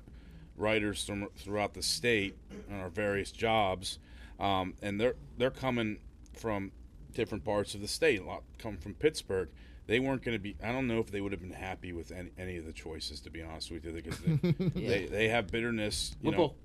writers 0.57 1.03
from 1.05 1.27
throughout 1.37 1.73
the 1.73 1.81
state 1.83 2.35
on 2.71 2.79
our 2.79 2.89
various 2.89 3.31
jobs, 3.31 3.99
um, 4.39 4.73
and 4.81 4.99
they're 4.99 5.15
they're 5.37 5.51
coming 5.51 5.99
from 6.33 6.71
different 7.13 7.43
parts 7.43 7.75
of 7.75 7.81
the 7.81 7.87
state. 7.87 8.21
A 8.21 8.23
lot 8.23 8.43
come 8.57 8.77
from 8.77 8.93
Pittsburgh. 8.95 9.49
They 9.85 9.99
weren't 9.99 10.23
going 10.23 10.35
to 10.37 10.41
be. 10.41 10.55
I 10.63 10.71
don't 10.71 10.87
know 10.87 10.99
if 10.99 11.11
they 11.11 11.19
would 11.21 11.33
have 11.33 11.41
been 11.41 11.51
happy 11.51 11.91
with 11.91 12.11
any, 12.11 12.29
any 12.37 12.57
of 12.57 12.65
the 12.65 12.71
choices, 12.71 13.19
to 13.21 13.29
be 13.29 13.41
honest 13.41 13.69
with 13.69 13.83
you, 13.85 13.91
because 13.91 14.17
they, 14.19 14.55
Yeah. 14.81 14.87
they 14.89 15.05
they 15.07 15.27
have 15.29 15.47
bitterness. 15.51 16.15
You 16.21 16.31
WPIAL, 16.31 16.37
know, 16.37 16.55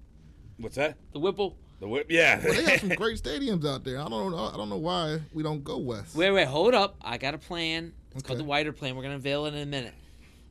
what's 0.58 0.76
that? 0.76 0.96
the 1.12 1.18
WPIAL. 1.20 1.54
The 1.80 1.86
whip? 1.88 2.06
Yeah. 2.10 2.40
well, 2.44 2.54
they 2.54 2.64
have 2.64 2.80
some 2.80 2.88
great 2.96 3.22
stadiums 3.22 3.64
out 3.66 3.84
there. 3.84 4.00
I 4.00 4.08
don't 4.08 4.32
know. 4.32 4.50
I 4.52 4.56
don't 4.56 4.68
know 4.68 4.78
why 4.78 5.20
we 5.32 5.42
don't 5.42 5.62
go 5.62 5.78
west. 5.78 6.16
Wait, 6.16 6.30
wait, 6.30 6.48
hold 6.48 6.74
up. 6.74 6.96
I 7.00 7.18
got 7.18 7.34
a 7.34 7.38
plan. 7.38 7.92
It's 8.14 8.22
called 8.22 8.38
the 8.38 8.44
wider 8.44 8.72
plan. 8.72 8.96
We're 8.96 9.02
gonna 9.02 9.14
unveil 9.14 9.46
it 9.46 9.54
in 9.54 9.60
a 9.60 9.66
minute. 9.66 9.94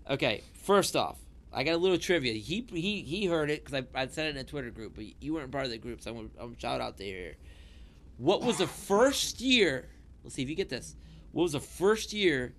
Okay, 0.10 0.42
first 0.64 0.96
off, 0.96 1.18
I 1.52 1.64
got 1.64 1.74
a 1.74 1.78
little 1.78 1.98
trivia. 1.98 2.34
He 2.34 2.66
he 2.70 3.02
he 3.02 3.26
heard 3.26 3.50
it 3.50 3.66
because 3.66 3.84
I, 3.94 4.02
I 4.02 4.08
said 4.08 4.28
it 4.28 4.30
in 4.30 4.38
a 4.38 4.44
Twitter 4.46 4.72
group, 4.72 4.96
but 4.96 5.06
you 5.22 5.34
weren't 5.34 5.52
part 5.52 5.66
of 5.66 5.72
the 5.72 5.78
group, 5.78 6.02
so 6.02 6.16
I'm 6.16 6.32
I'm 6.40 6.58
shout 6.58 6.80
out 6.80 6.98
to 6.98 7.04
here. 7.04 7.36
What 8.18 8.42
was 8.42 8.58
the 8.60 8.68
first 8.68 9.42
year? 9.42 9.90
Let's 10.24 10.36
see 10.36 10.44
if 10.44 10.50
you 10.50 10.56
get 10.56 10.70
this. 10.70 10.96
What 11.34 11.44
was 11.44 11.52
the 11.52 11.60
first 11.60 12.14
year 12.14 12.54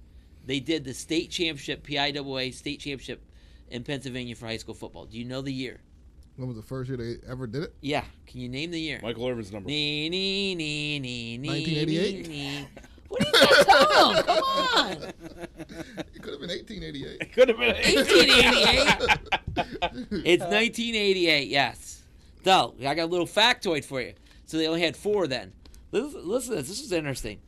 they 0.45 0.61
did 0.61 0.85
the 0.85 0.95
state 0.95 1.31
championship, 1.31 1.87
PIAA 1.87 2.53
state 2.55 2.81
championship 2.81 3.23
in 3.71 3.83
Pennsylvania 3.83 4.37
for 4.37 4.47
high 4.47 4.57
school 4.59 4.75
football? 4.75 5.07
Do 5.07 5.19
you 5.19 5.25
know 5.25 5.41
the 5.41 5.53
year? 5.53 5.81
When 6.39 6.47
was 6.47 6.57
the 6.57 6.62
first 6.62 6.89
year 6.89 6.97
they 6.97 7.16
ever 7.28 7.49
did 7.49 7.64
it? 7.64 7.74
Yeah, 7.80 8.05
can 8.28 8.41
you 8.41 8.49
name 8.49 8.70
the 8.70 8.78
year? 8.80 9.01
Michael 9.03 9.26
Irvin's 9.26 9.53
number. 9.53 9.66
Nee, 9.68 10.09
nee, 10.09 10.55
nee, 10.55 11.01
nee, 11.01 11.36
nee, 11.36 11.49
1988? 11.49 12.28
nee, 12.28 12.49
nee. 12.61 12.68
What 13.09 13.22
are 13.22 13.26
you 13.26 13.32
guys 13.32 13.66
talking? 13.66 14.22
Come 14.22 14.45
on. 14.45 14.93
It 16.14 16.22
could 16.22 16.32
have 16.34 16.41
been 16.41 16.51
1888. 16.51 17.20
It 17.20 17.32
Could 17.32 17.49
have 17.49 17.59
been 17.59 17.74
1888. 17.74 19.18
It's 20.26 20.43
1988, 20.45 21.49
yes. 21.49 22.03
So, 22.45 22.74
I 22.86 22.95
got 22.95 23.05
a 23.05 23.07
little 23.07 23.26
factoid 23.26 23.84
for 23.84 24.01
you. 24.01 24.12
So 24.47 24.59
they 24.59 24.68
only 24.68 24.82
had 24.82 24.97
four 24.97 25.26
then. 25.26 25.53
Listen, 25.91 26.20
listen 26.28 26.51
to 26.51 26.57
this. 26.59 26.68
This 26.68 26.80
is 26.80 26.93
interesting. 26.93 27.41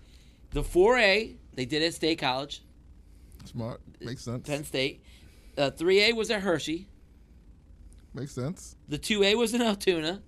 The 0.50 0.62
4A, 0.62 1.36
they 1.54 1.64
did 1.64 1.82
at 1.82 1.94
State 1.94 2.18
College, 2.18 2.62
Smart. 3.44 3.80
Makes 4.00 4.22
sense. 4.24 4.48
Penn 4.48 4.64
State. 4.64 5.02
Uh, 5.56 5.70
3A 5.70 6.14
was 6.14 6.30
at 6.30 6.40
Hershey. 6.42 6.88
Makes 8.14 8.32
sense. 8.32 8.76
The 8.88 8.98
2A 8.98 9.36
was 9.36 9.54
in 9.54 9.62
Altoona. 9.62 10.22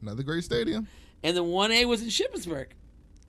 Another 0.00 0.22
great 0.22 0.44
stadium. 0.44 0.88
And 1.22 1.36
the 1.36 1.44
1A 1.44 1.84
was 1.86 2.02
in 2.02 2.08
Shippensburg. 2.08 2.68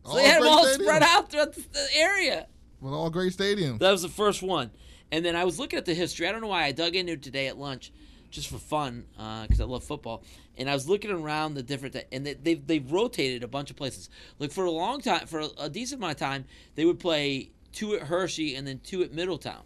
So 0.05 0.11
All 0.11 0.15
they 0.15 0.25
had 0.25 0.41
them 0.41 0.47
all 0.47 0.65
stadiums. 0.65 0.81
spread 0.83 1.03
out 1.03 1.31
throughout 1.31 1.53
the, 1.53 1.87
area. 1.95 2.47
Well, 2.79 2.93
all 2.93 3.09
great 3.09 3.33
stadiums. 3.33 3.79
That 3.79 3.91
was 3.91 4.01
the 4.01 4.09
first 4.09 4.41
one. 4.41 4.71
And 5.11 5.25
then 5.25 5.35
I 5.35 5.43
was 5.43 5.59
looking 5.59 5.77
at 5.77 5.85
the 5.85 5.93
history. 5.93 6.27
I 6.27 6.31
don't 6.31 6.41
know 6.41 6.47
why 6.47 6.63
I 6.65 6.71
dug 6.71 6.95
into 6.95 7.13
it 7.13 7.21
today 7.23 7.47
at 7.47 7.57
lunch, 7.57 7.91
just 8.29 8.47
for 8.47 8.57
fun, 8.59 9.05
uh, 9.17 9.41
because 9.43 9.59
I 9.59 9.65
love 9.65 9.83
football. 9.83 10.23
And 10.57 10.69
I 10.69 10.73
was 10.73 10.87
looking 10.87 11.09
around 11.11 11.55
the 11.55 11.63
different, 11.63 11.97
and 12.11 12.25
they, 12.25 12.35
they've 12.35 12.65
they've 12.65 12.91
rotated 12.91 13.43
a 13.43 13.47
bunch 13.47 13.69
of 13.71 13.75
places. 13.75 14.09
Like 14.37 14.51
for 14.51 14.65
a 14.65 14.71
long 14.71 15.01
time, 15.01 15.25
for 15.25 15.39
a, 15.39 15.49
a 15.57 15.69
decent 15.69 15.99
amount 15.99 16.11
of 16.13 16.19
time, 16.19 16.45
they 16.75 16.85
would 16.85 16.99
play 16.99 17.49
two 17.71 17.95
at 17.95 18.03
Hershey 18.03 18.55
and 18.55 18.67
then 18.67 18.79
two 18.83 19.01
at 19.03 19.11
Middletown. 19.11 19.63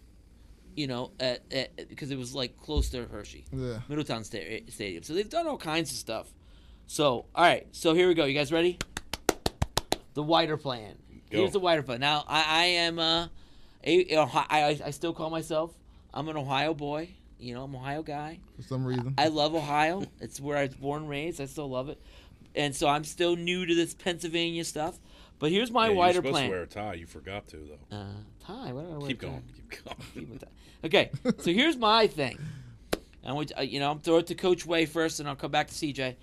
You 0.75 0.87
know, 0.87 1.11
at, 1.19 1.41
at 1.51 1.89
because 1.89 2.09
it 2.11 2.17
was 2.17 2.33
like 2.33 2.57
close 2.57 2.89
to 2.91 3.05
Hershey, 3.05 3.45
Yeah. 3.51 3.79
Middletown 3.87 4.23
sta- 4.23 4.63
Stadium. 4.69 5.03
So 5.03 5.13
they've 5.13 5.29
done 5.29 5.47
all 5.47 5.57
kinds 5.57 5.91
of 5.91 5.97
stuff. 5.97 6.27
So 6.87 7.25
all 7.35 7.43
right, 7.43 7.67
so 7.71 7.93
here 7.93 8.07
we 8.07 8.13
go. 8.13 8.25
You 8.25 8.33
guys 8.33 8.51
ready? 8.51 8.77
The 10.13 10.23
wider 10.23 10.57
plan. 10.57 10.95
Go. 11.29 11.39
Here's 11.39 11.51
the 11.51 11.59
wider 11.59 11.81
plan. 11.83 11.99
Now 11.99 12.23
I, 12.27 12.43
I 12.47 12.63
am 12.65 12.99
uh, 12.99 13.27
a, 13.83 14.13
a, 14.15 14.21
I, 14.49 14.79
I 14.85 14.91
still 14.91 15.13
call 15.13 15.29
myself 15.29 15.73
I'm 16.13 16.27
an 16.29 16.37
Ohio 16.37 16.73
boy. 16.73 17.09
You 17.39 17.53
know, 17.55 17.63
I'm 17.63 17.73
an 17.73 17.81
Ohio 17.81 18.03
guy. 18.03 18.39
For 18.55 18.61
some 18.63 18.85
reason. 18.85 19.15
I 19.17 19.27
love 19.27 19.53
Ohio. 19.55 20.05
It's 20.21 20.39
where 20.39 20.57
I 20.57 20.65
was 20.67 20.75
born 20.75 21.01
and 21.01 21.09
raised. 21.09 21.41
I 21.41 21.45
still 21.45 21.69
love 21.69 21.89
it. 21.89 21.99
And 22.55 22.75
so 22.75 22.87
I'm 22.87 23.03
still 23.03 23.35
new 23.35 23.65
to 23.65 23.73
this 23.75 23.93
Pennsylvania 23.95 24.63
stuff. 24.63 24.99
But 25.39 25.51
here's 25.51 25.71
my 25.71 25.85
Yeah, 25.85 25.89
you're 25.89 25.97
wider 25.97 26.13
supposed 26.15 26.33
plan. 26.33 26.45
to 26.45 26.49
wear 26.51 26.61
a 26.63 26.67
tie. 26.67 26.93
You 26.93 27.07
forgot 27.07 27.47
to 27.49 27.57
though. 27.89 27.95
Uh, 27.97 28.05
tie. 28.45 28.71
What 28.71 28.85
do 28.87 28.93
I 28.93 28.97
wear 28.97 29.07
Keep 29.07 29.23
a 29.23 29.25
tie? 29.25 29.31
going. 29.31 29.43
Keep 29.55 29.83
going. 29.85 29.97
Keep 30.13 30.35
it 30.35 30.39
tie. 30.41 30.47
Okay, 30.83 31.11
so 31.39 31.51
here's 31.51 31.77
my 31.77 32.07
thing. 32.07 32.37
I 33.25 33.31
want 33.31 33.49
to, 33.49 33.59
uh, 33.59 33.61
you 33.61 33.79
know, 33.79 33.89
I'm 33.91 33.99
throw 33.99 34.17
it 34.17 34.27
to 34.27 34.35
Coach 34.35 34.65
Way 34.65 34.85
first, 34.85 35.19
and 35.21 35.29
I'll 35.29 35.35
come 35.35 35.51
back 35.51 35.67
to 35.69 35.73
CJ. 35.73 36.15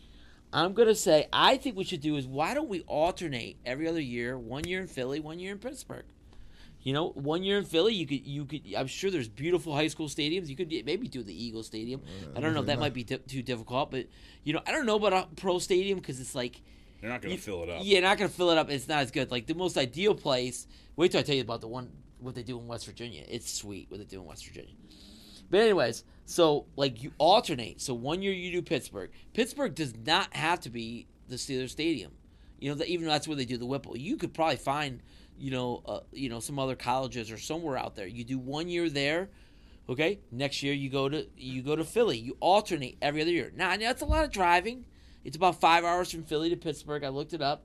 I'm 0.53 0.75
gonna 0.75 0.95
say 0.95 1.29
I 1.33 1.57
think 1.57 1.77
we 1.77 1.85
should 1.85 2.01
do 2.01 2.17
is 2.17 2.27
why 2.27 2.55
don't 2.55 2.69
we 2.69 2.81
alternate 2.83 3.57
every 3.65 3.89
other 3.89 4.01
year? 4.01 4.37
One 4.37 4.65
year 4.65 4.81
in 4.81 4.87
Philly, 4.87 5.21
one 5.21 5.39
year 5.39 5.53
in 5.53 5.59
Pittsburgh. 5.59 6.05
You 6.83 6.93
know, 6.95 7.11
one 7.11 7.43
year 7.43 7.59
in 7.59 7.65
Philly, 7.65 7.95
you 7.95 8.07
could 8.07 8.27
you 8.27 8.45
could. 8.45 8.63
I'm 8.77 8.87
sure 8.87 9.11
there's 9.11 9.29
beautiful 9.29 9.75
high 9.75 9.89
school 9.89 10.09
stadiums. 10.09 10.49
You 10.49 10.57
could 10.57 10.71
maybe 10.85 11.09
do 11.09 11.23
the 11.23 11.33
Eagle 11.45 11.63
Stadium. 11.63 12.01
I 12.35 12.41
don't 12.41 12.43
know. 12.43 12.49
usually 12.49 12.67
That 12.67 12.75
not. 12.75 12.81
might 12.81 12.95
be 12.95 13.05
di- 13.05 13.19
too 13.19 13.43
difficult, 13.43 13.91
but 13.91 14.07
you 14.45 14.53
know, 14.53 14.61
I 14.67 14.73
don't 14.73 14.87
know 14.87 14.97
about 14.97 15.13
a 15.13 15.27
pro 15.37 15.59
stadium 15.59 15.99
because 16.01 16.21
it's 16.21 16.35
like 16.35 16.61
You're 17.01 17.11
not 17.13 17.23
gonna 17.23 17.35
you- 17.35 17.41
fill 17.41 17.63
it 17.63 17.71
up. 17.71 17.81
Yeah, 17.83 17.93
you're 18.01 18.03
not 18.03 18.19
gonna 18.19 18.29
fill 18.29 18.51
it 18.51 18.59
up. 18.59 18.69
It's 18.71 18.89
not 18.89 18.99
as 19.01 19.11
good. 19.11 19.31
Like 19.31 19.47
the 19.47 19.55
most 19.55 19.79
ideal 19.79 20.15
place. 20.15 20.67
Wait 20.97 21.13
till 21.13 21.21
I 21.21 21.23
tell 21.23 21.37
you 21.37 21.43
about 21.43 21.61
the 21.61 21.69
one 21.69 21.89
what 22.21 22.35
they 22.35 22.43
do 22.43 22.59
in 22.59 22.67
West 22.67 22.87
Virginia. 22.87 23.25
It's 23.29 23.53
sweet 23.53 23.91
what 23.91 23.99
they 23.99 24.05
do 24.05 24.21
in 24.21 24.27
West 24.27 24.47
Virginia. 24.47 24.75
But 25.51 25.61
anyways, 25.61 26.05
so 26.27 26.67
like 26.77 27.03
you 27.03 27.13
alternate. 27.19 27.81
So 27.81 27.95
one 27.95 28.23
year 28.23 28.33
you 28.33 28.53
do 28.53 28.63
Pittsburgh. 28.63 29.11
Pittsburgh 29.35 29.75
does 29.75 29.95
not 30.07 30.35
have 30.35 30.61
to 30.61 30.71
be 30.71 31.07
the 31.29 31.37
Steelers 31.37 31.71
Stadium. 31.71 32.13
You 32.61 32.71
know, 32.71 32.77
that 32.77 32.89
even 32.89 33.07
though 33.07 33.13
that's 33.13 33.27
where 33.27 33.37
they 33.37 33.45
do 33.45 33.57
the 33.57 33.67
WPIAL, 33.67 33.99
you 33.99 34.17
could 34.17 34.35
probably 34.35 34.57
find, 34.57 35.03
you 35.39 35.51
know, 35.51 35.83
uh, 35.87 36.01
you 36.13 36.29
know, 36.29 36.41
some 36.41 36.59
other 36.59 36.77
colleges 36.77 37.31
or 37.31 37.39
somewhere 37.39 37.79
out 37.79 37.97
there. 37.97 38.07
You 38.07 38.23
do 38.23 38.39
one 38.39 38.69
year 38.69 38.91
there, 38.91 39.31
okay. 39.89 40.21
Next 40.31 40.63
year 40.63 40.75
you 40.75 40.91
go 40.91 41.09
to 41.09 41.27
you 41.37 41.63
go 41.63 41.75
to 41.75 41.85
Philly. 41.85 42.19
You 42.19 42.37
alternate 42.39 42.99
every 43.01 43.23
other 43.23 43.31
year. 43.31 43.51
Now 43.57 43.77
that's 43.77 44.03
a 44.03 44.07
lot 44.07 44.25
of 44.25 44.31
driving. 44.31 44.85
It's 45.25 45.37
about 45.37 45.61
five 45.61 45.85
hours 45.85 46.11
from 46.11 46.25
Philly 46.25 46.51
to 46.51 46.57
Pittsburgh. 46.57 47.03
I 47.03 47.09
looked 47.09 47.33
it 47.33 47.43
up. 47.43 47.65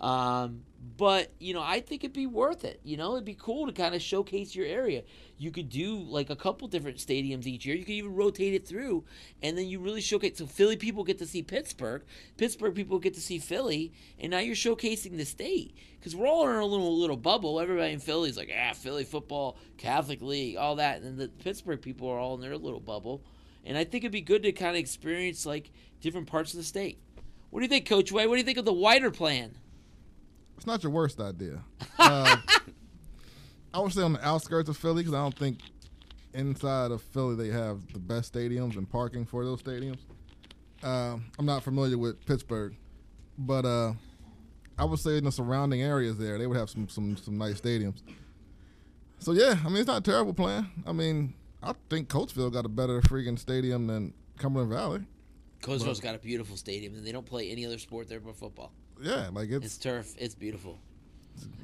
Um, 0.00 0.62
but 0.96 1.30
you 1.38 1.52
know, 1.52 1.62
I 1.62 1.80
think 1.80 2.04
it'd 2.04 2.14
be 2.14 2.26
worth 2.26 2.64
it. 2.64 2.80
You 2.82 2.96
know, 2.96 3.12
it'd 3.12 3.24
be 3.24 3.36
cool 3.38 3.66
to 3.66 3.72
kind 3.72 3.94
of 3.94 4.00
showcase 4.00 4.54
your 4.54 4.66
area. 4.66 5.02
You 5.36 5.50
could 5.50 5.68
do 5.68 5.98
like 5.98 6.30
a 6.30 6.36
couple 6.36 6.68
different 6.68 6.96
stadiums 6.96 7.46
each 7.46 7.66
year. 7.66 7.76
You 7.76 7.84
could 7.84 7.92
even 7.92 8.14
rotate 8.14 8.54
it 8.54 8.66
through, 8.66 9.04
and 9.42 9.58
then 9.58 9.66
you 9.66 9.78
really 9.78 10.00
showcase. 10.00 10.38
So 10.38 10.46
Philly 10.46 10.76
people 10.76 11.04
get 11.04 11.18
to 11.18 11.26
see 11.26 11.42
Pittsburgh, 11.42 12.02
Pittsburgh 12.38 12.74
people 12.74 12.98
get 12.98 13.14
to 13.14 13.20
see 13.20 13.38
Philly, 13.38 13.92
and 14.18 14.30
now 14.30 14.38
you're 14.38 14.54
showcasing 14.54 15.18
the 15.18 15.26
state 15.26 15.74
because 15.98 16.16
we're 16.16 16.26
all 16.26 16.48
in 16.48 16.56
a 16.56 16.64
little 16.64 16.98
little 16.98 17.16
bubble. 17.16 17.60
Everybody 17.60 17.92
in 17.92 18.00
Philly's 18.00 18.38
like, 18.38 18.50
ah, 18.58 18.72
Philly 18.72 19.04
football, 19.04 19.58
Catholic 19.76 20.22
League, 20.22 20.56
all 20.56 20.76
that, 20.76 21.02
and 21.02 21.18
the 21.18 21.28
Pittsburgh 21.28 21.82
people 21.82 22.08
are 22.08 22.18
all 22.18 22.34
in 22.34 22.40
their 22.40 22.56
little 22.56 22.80
bubble. 22.80 23.22
And 23.66 23.76
I 23.76 23.84
think 23.84 24.04
it'd 24.04 24.12
be 24.12 24.22
good 24.22 24.42
to 24.44 24.52
kind 24.52 24.70
of 24.70 24.80
experience 24.80 25.44
like 25.44 25.70
different 26.00 26.26
parts 26.26 26.54
of 26.54 26.58
the 26.58 26.64
state. 26.64 26.98
What 27.50 27.60
do 27.60 27.64
you 27.64 27.68
think, 27.68 27.86
Coach 27.86 28.10
Way? 28.10 28.26
What 28.26 28.36
do 28.36 28.38
you 28.38 28.44
think 28.44 28.58
of 28.58 28.64
the 28.64 28.72
wider 28.72 29.10
plan? 29.10 29.56
It's 30.60 30.66
not 30.66 30.82
your 30.82 30.92
worst 30.92 31.20
idea. 31.20 31.62
Uh, 31.98 32.36
I 33.74 33.78
would 33.78 33.92
say 33.92 34.02
on 34.02 34.14
the 34.14 34.26
outskirts 34.26 34.68
of 34.68 34.76
Philly 34.76 35.02
because 35.02 35.12
I 35.14 35.22
don't 35.22 35.38
think 35.38 35.58
inside 36.32 36.90
of 36.90 37.02
Philly 37.02 37.36
they 37.36 37.52
have 37.52 37.92
the 37.92 37.98
best 37.98 38.32
stadiums 38.32 38.76
and 38.76 38.88
parking 38.88 39.26
for 39.26 39.44
those 39.44 39.62
stadiums. 39.62 39.98
Uh, 40.82 41.18
I'm 41.38 41.44
not 41.46 41.62
familiar 41.62 41.98
with 41.98 42.24
Pittsburgh, 42.24 42.74
but 43.38 43.66
uh, 43.66 43.92
I 44.78 44.84
would 44.86 44.98
say 44.98 45.18
in 45.18 45.24
the 45.24 45.30
surrounding 45.30 45.82
areas 45.82 46.16
there 46.16 46.38
they 46.38 46.46
would 46.46 46.56
have 46.56 46.70
some 46.70 46.88
some 46.88 47.16
some 47.18 47.36
nice 47.36 47.60
stadiums. 47.60 48.02
So 49.18 49.32
yeah, 49.32 49.56
I 49.62 49.68
mean 49.68 49.76
it's 49.76 49.86
not 49.86 49.98
a 49.98 50.10
terrible 50.10 50.34
plan. 50.34 50.70
I 50.86 50.92
mean 50.92 51.34
I 51.62 51.74
think 51.90 52.08
Coatesville 52.08 52.52
got 52.52 52.64
a 52.64 52.70
better 52.70 53.02
freaking 53.02 53.38
stadium 53.38 53.86
than 53.86 54.14
Cumberland 54.38 54.72
Valley. 54.72 55.04
Coatesville's 55.62 56.00
got 56.00 56.14
a 56.14 56.18
beautiful 56.18 56.56
stadium, 56.56 56.94
and 56.94 57.06
they 57.06 57.12
don't 57.12 57.26
play 57.26 57.50
any 57.50 57.66
other 57.66 57.78
sport 57.78 58.08
there 58.08 58.20
but 58.20 58.36
football. 58.36 58.72
Yeah, 59.00 59.28
like 59.32 59.50
It's 59.50 59.66
it's 59.66 59.78
turf. 59.78 60.14
It's 60.18 60.34
beautiful. 60.34 60.78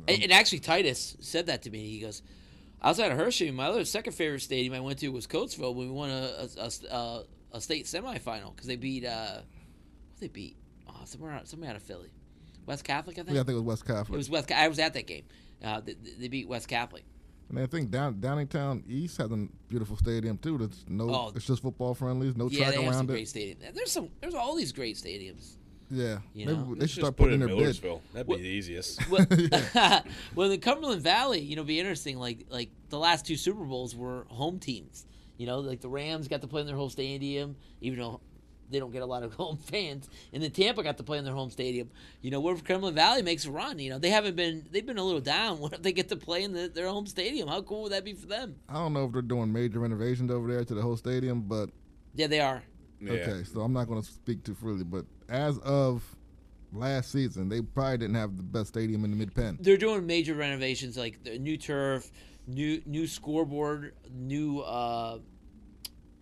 And, 0.09 0.23
and 0.23 0.33
actually, 0.33 0.61
Titus 0.61 1.17
said 1.21 1.47
that 1.47 1.63
to 1.63 1.71
me. 1.71 1.87
He 1.89 2.01
goes, 2.01 2.23
outside 2.83 3.11
of 3.13 3.19
Hershey, 3.19 3.51
my 3.51 3.67
other 3.67 3.85
second 3.85 4.13
favorite 4.15 4.41
stadium 4.41 4.73
I 4.75 4.81
went 4.81 4.99
to 5.01 5.09
was 5.09 5.27
Coatesville 5.27 5.75
when 5.75 5.89
we 5.89 5.93
won 5.93 6.11
a 6.11 6.47
a, 6.59 6.71
a, 6.91 6.95
a, 6.97 7.25
a 7.55 7.61
state 7.61 7.85
semifinal 7.87 8.55
because 8.55 8.67
they 8.69 8.77
beat 8.77 9.05
uh, 9.05 9.35
what 10.13 10.21
they 10.21 10.29
beat? 10.29 10.57
Oh, 10.89 11.01
somewhere 11.05 11.33
out, 11.33 11.49
somewhere 11.49 11.71
out 11.71 11.77
of 11.77 11.83
Philly, 11.83 12.09
West 12.65 12.85
Catholic, 12.85 13.19
I 13.19 13.23
think. 13.23 13.35
yeah 13.35 13.41
I 13.41 13.45
think 13.45 13.51
it 13.59 13.63
was 13.63 13.63
West 13.65 13.87
Catholic. 13.87 14.15
It 14.15 14.17
was 14.17 14.31
West. 14.31 14.51
I 14.53 14.69
was 14.69 14.79
at 14.79 14.95
that 14.95 15.07
game. 15.07 15.25
Uh, 15.63 15.81
they, 15.81 15.95
they 16.19 16.29
beat 16.29 16.49
West 16.49 16.69
Catholic. 16.69 17.05
And 17.49 17.59
I 17.59 17.67
think 17.67 17.91
down 17.91 18.15
Downingtown 18.15 18.83
East 18.89 19.19
has 19.19 19.31
a 19.31 19.49
beautiful 19.69 19.97
stadium 19.97 20.39
too. 20.39 20.59
That's 20.59 20.85
no, 20.89 21.11
Oh. 21.11 21.33
it's 21.35 21.47
just 21.47 21.63
football 21.63 21.95
friendly. 21.95 22.33
No 22.35 22.49
yeah, 22.49 22.59
track 22.65 22.75
they 22.77 22.83
have 22.83 22.95
some 22.95 22.95
around 22.95 23.07
great 23.07 23.35
it. 23.37 23.59
stadiums. 23.61 23.75
There's 23.75 23.93
some. 23.93 24.09
There's 24.21 24.35
all 24.35 24.55
these 24.57 24.73
great 24.73 24.97
stadiums. 24.97 25.57
Yeah, 25.91 26.19
You 26.35 26.47
maybe 26.47 26.59
know? 26.59 26.75
they 26.75 26.87
should 26.89 27.03
start 27.03 27.17
putting 27.17 27.35
it 27.35 27.37
in 27.37 27.43
in 27.43 27.47
their 27.49 27.57
bid. 27.57 27.63
Millersville. 27.63 28.03
That'd 28.13 28.27
What- 28.29 28.39
be 28.39 28.43
the 28.45 28.49
easiest. 28.49 29.09
well, 29.11 29.25
well, 30.35 30.51
in 30.51 30.61
Cumberland 30.61 31.03
Valley, 31.03 31.41
you 31.41 31.55
know, 31.57 31.63
be 31.65 31.79
interesting. 31.79 32.19
Like, 32.19 32.47
like 32.51 32.71
the 32.89 32.99
last 32.99 33.27
two 33.27 33.37
Super 33.37 33.65
Bowls 33.65 33.95
were 33.95 34.27
home 34.29 34.59
teams. 34.59 35.07
You 35.39 35.47
know, 35.47 35.61
like 35.61 35.81
the 35.81 35.89
Rams 35.89 36.29
got 36.29 36.41
to 36.41 36.49
play 36.49 36.63
in 36.63 36.67
their 36.67 36.77
whole 36.77 36.89
stadium, 36.91 37.57
even 37.81 37.99
though 37.99 38.21
they 38.69 38.81
don't 38.81 38.91
get 38.91 39.03
a 39.03 39.07
lot 39.07 39.23
of 39.23 39.35
home 39.35 39.59
fans. 39.59 40.09
And 40.33 40.43
then 40.43 40.51
Tampa 40.51 40.83
got 40.83 40.97
to 40.97 41.05
play 41.05 41.19
in 41.19 41.25
their 41.25 41.35
home 41.35 41.51
stadium. 41.51 41.89
You 42.23 42.31
know, 42.33 42.41
where 42.41 42.57
Cumberland 42.57 42.97
Valley 42.97 43.23
makes 43.23 43.45
a 43.45 43.51
run. 43.53 43.79
You 43.79 43.91
know, 43.91 43.99
they 44.01 44.11
haven't 44.11 44.35
been. 44.35 44.67
They've 44.73 44.85
been 44.85 44.99
a 44.99 45.05
little 45.05 45.21
down. 45.21 45.59
What 45.61 45.73
if 45.75 45.83
they 45.83 45.93
get 45.93 46.09
to 46.09 46.17
play 46.17 46.43
in 46.43 46.53
the, 46.53 46.69
their 46.69 46.89
home 46.89 47.07
stadium? 47.07 47.49
How 47.49 47.63
cool 47.63 47.83
would 47.85 47.93
that 47.93 48.05
be 48.05 48.15
for 48.15 48.27
them? 48.27 48.57
I 48.69 48.75
don't 48.75 48.93
know 48.93 49.05
if 49.05 49.13
they're 49.13 49.23
doing 49.23 49.53
major 49.53 49.79
renovations 49.79 50.31
over 50.33 50.51
there 50.51 50.65
to 50.65 50.75
the 50.75 50.83
whole 50.83 50.97
stadium, 50.97 51.43
but 51.43 51.71
Yeah, 52.15 52.27
they 52.27 52.41
are. 52.41 52.65
Yeah. 53.01 53.13
okay. 53.13 53.45
So 53.45 53.61
I'm 53.61 53.73
not 53.73 53.89
going 53.89 54.01
to 54.01 54.07
speak 54.07 54.45
too 54.45 54.55
freely. 54.55 54.85
But 54.85 55.05
as 55.29 55.59
of 55.59 56.03
last 56.73 57.13
season, 57.13 57.49
they 57.49 57.61
probably 57.63 57.99
didn't 57.99 58.17
have 58.17 58.37
the 58.37 58.43
best 58.43 58.69
stadium 58.69 59.05
in 59.05 59.11
the 59.11 59.17
mid 59.17 59.35
pen. 59.35 59.59
They're 59.61 59.77
doing 59.77 60.07
major 60.07 60.35
renovations, 60.35 60.97
like 60.97 61.23
the 61.25 61.39
new 61.39 61.57
turf, 61.57 62.11
new 62.47 62.81
new 62.87 63.07
scoreboard, 63.07 63.95
new 64.13 64.61
uh, 64.61 65.19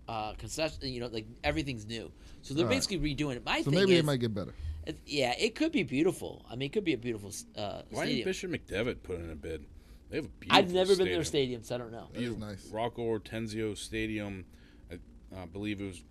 uh, 0.08 0.32
concession. 0.34 0.78
You 0.88 1.00
know, 1.00 1.06
like 1.08 1.26
everything's 1.42 1.86
new. 1.86 2.10
So 2.42 2.54
they're 2.54 2.64
All 2.64 2.70
right. 2.70 2.76
basically 2.76 2.98
redoing 3.14 3.36
it. 3.36 3.44
My 3.44 3.58
So 3.62 3.70
thing 3.70 3.80
maybe 3.80 3.94
is, 3.94 4.00
it 4.00 4.04
might 4.04 4.20
get 4.20 4.34
better. 4.34 4.54
it- 4.86 4.98
yeah, 5.06 5.34
it 5.38 5.54
could 5.54 5.72
be 5.72 5.82
beautiful. 5.82 6.44
I 6.50 6.56
mean, 6.56 6.66
it 6.66 6.72
could 6.72 6.84
be 6.84 6.92
a 6.92 6.98
beautiful 6.98 7.32
uh, 7.56 7.82
Why 7.90 8.06
didn't. 8.06 8.24
Bishop 8.24 8.50
McDevitt 8.50 9.02
put 9.02 9.18
in 9.20 9.30
a 9.30 9.34
bid? 9.34 9.64
They 10.10 10.16
have 10.16 10.26
a 10.26 10.28
beautiful 10.28 10.58
I've 10.58 10.72
never 10.72 10.94
been 10.96 11.06
to 11.06 11.12
their 11.12 11.24
stadium. 11.24 11.62
stadium, 11.62 11.62
so 11.64 11.74
I 11.74 11.78
don't 11.78 11.90
know. 11.92 12.08
That 12.12 12.22
is 12.22 12.36
nice. 12.36 12.68
Rocco 12.70 13.02
Ortenzio 13.02 13.76
Stadium. 13.76 14.44
I, 14.92 14.98
I 15.34 15.46
believe 15.46 15.80
it 15.80 15.86
was. 15.86 16.02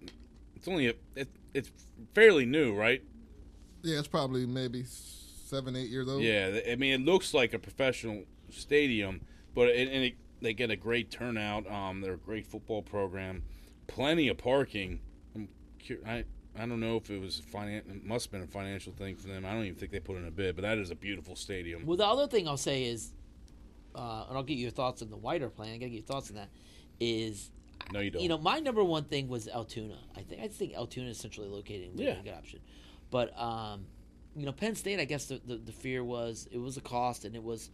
It's 0.63 0.69
only 0.69 0.87
a. 0.87 0.93
It, 1.17 1.27
it's 1.53 1.69
fairly 2.15 2.45
new, 2.45 2.73
right? 2.73 3.03
Yeah, 3.81 3.99
it's 3.99 4.07
probably 4.07 4.45
maybe 4.45 4.85
seven, 4.85 5.75
eight 5.75 5.89
years 5.89 6.07
old. 6.07 6.23
Yeah, 6.23 6.57
I 6.71 6.77
mean, 6.77 7.01
it 7.01 7.05
looks 7.05 7.33
like 7.33 7.53
a 7.53 7.59
professional 7.59 8.23
stadium, 8.49 9.19
but 9.53 9.67
it, 9.67 9.89
and 9.89 10.05
it, 10.05 10.13
they 10.39 10.53
get 10.53 10.71
a 10.71 10.77
great 10.77 11.11
turnout. 11.11 11.69
Um, 11.69 11.99
they're 11.99 12.13
a 12.13 12.17
great 12.17 12.47
football 12.47 12.81
program, 12.81 13.43
plenty 13.87 14.29
of 14.29 14.37
parking. 14.37 15.01
I'm 15.35 15.49
cur- 15.85 15.99
I 16.07 16.23
I 16.57 16.65
don't 16.65 16.79
know 16.79 16.95
if 16.95 17.09
it 17.09 17.19
was 17.19 17.41
finan- 17.41 17.89
It 17.93 18.05
must 18.05 18.27
have 18.27 18.31
been 18.31 18.43
a 18.43 18.47
financial 18.47 18.93
thing 18.93 19.17
for 19.17 19.27
them. 19.27 19.45
I 19.45 19.51
don't 19.51 19.63
even 19.65 19.75
think 19.75 19.91
they 19.91 19.99
put 19.99 20.15
in 20.15 20.25
a 20.25 20.31
bid, 20.31 20.55
but 20.55 20.61
that 20.61 20.77
is 20.77 20.91
a 20.91 20.95
beautiful 20.95 21.35
stadium. 21.35 21.85
Well, 21.85 21.97
the 21.97 22.07
other 22.07 22.27
thing 22.27 22.47
I'll 22.47 22.55
say 22.55 22.85
is, 22.85 23.11
uh, 23.95 24.27
and 24.29 24.37
I'll 24.37 24.43
get 24.43 24.57
your 24.57 24.71
thoughts 24.71 25.01
on 25.01 25.09
the 25.09 25.17
wider 25.17 25.49
plan. 25.49 25.71
I 25.73 25.77
gotta 25.77 25.89
get 25.89 25.95
your 25.95 26.03
thoughts 26.03 26.29
on 26.29 26.37
that. 26.37 26.47
Is 27.01 27.51
No, 27.91 27.99
you 27.99 28.11
don't. 28.11 28.21
you 28.21 28.29
know 28.29 28.37
my 28.37 28.59
number 28.59 28.83
one 28.83 29.03
thing 29.05 29.27
was 29.27 29.47
Altoona. 29.47 29.97
I 30.15 30.21
think 30.21 30.41
I 30.41 30.47
think 30.47 30.73
Altoona 30.75 31.09
is 31.09 31.17
centrally 31.17 31.49
located. 31.49 31.89
And 31.89 31.97
would 31.97 32.05
Yeah. 32.05 32.13
be 32.15 32.19
a 32.21 32.23
good 32.23 32.37
option. 32.37 32.59
But 33.11 33.37
um, 33.39 33.85
you 34.35 34.45
know 34.45 34.51
Penn 34.51 34.75
State. 34.75 34.99
I 34.99 35.05
guess 35.05 35.25
the, 35.25 35.41
the 35.45 35.57
the 35.57 35.71
fear 35.71 36.03
was 36.03 36.47
it 36.51 36.57
was 36.59 36.77
a 36.77 36.81
cost 36.81 37.25
and 37.25 37.35
it 37.35 37.43
was 37.43 37.69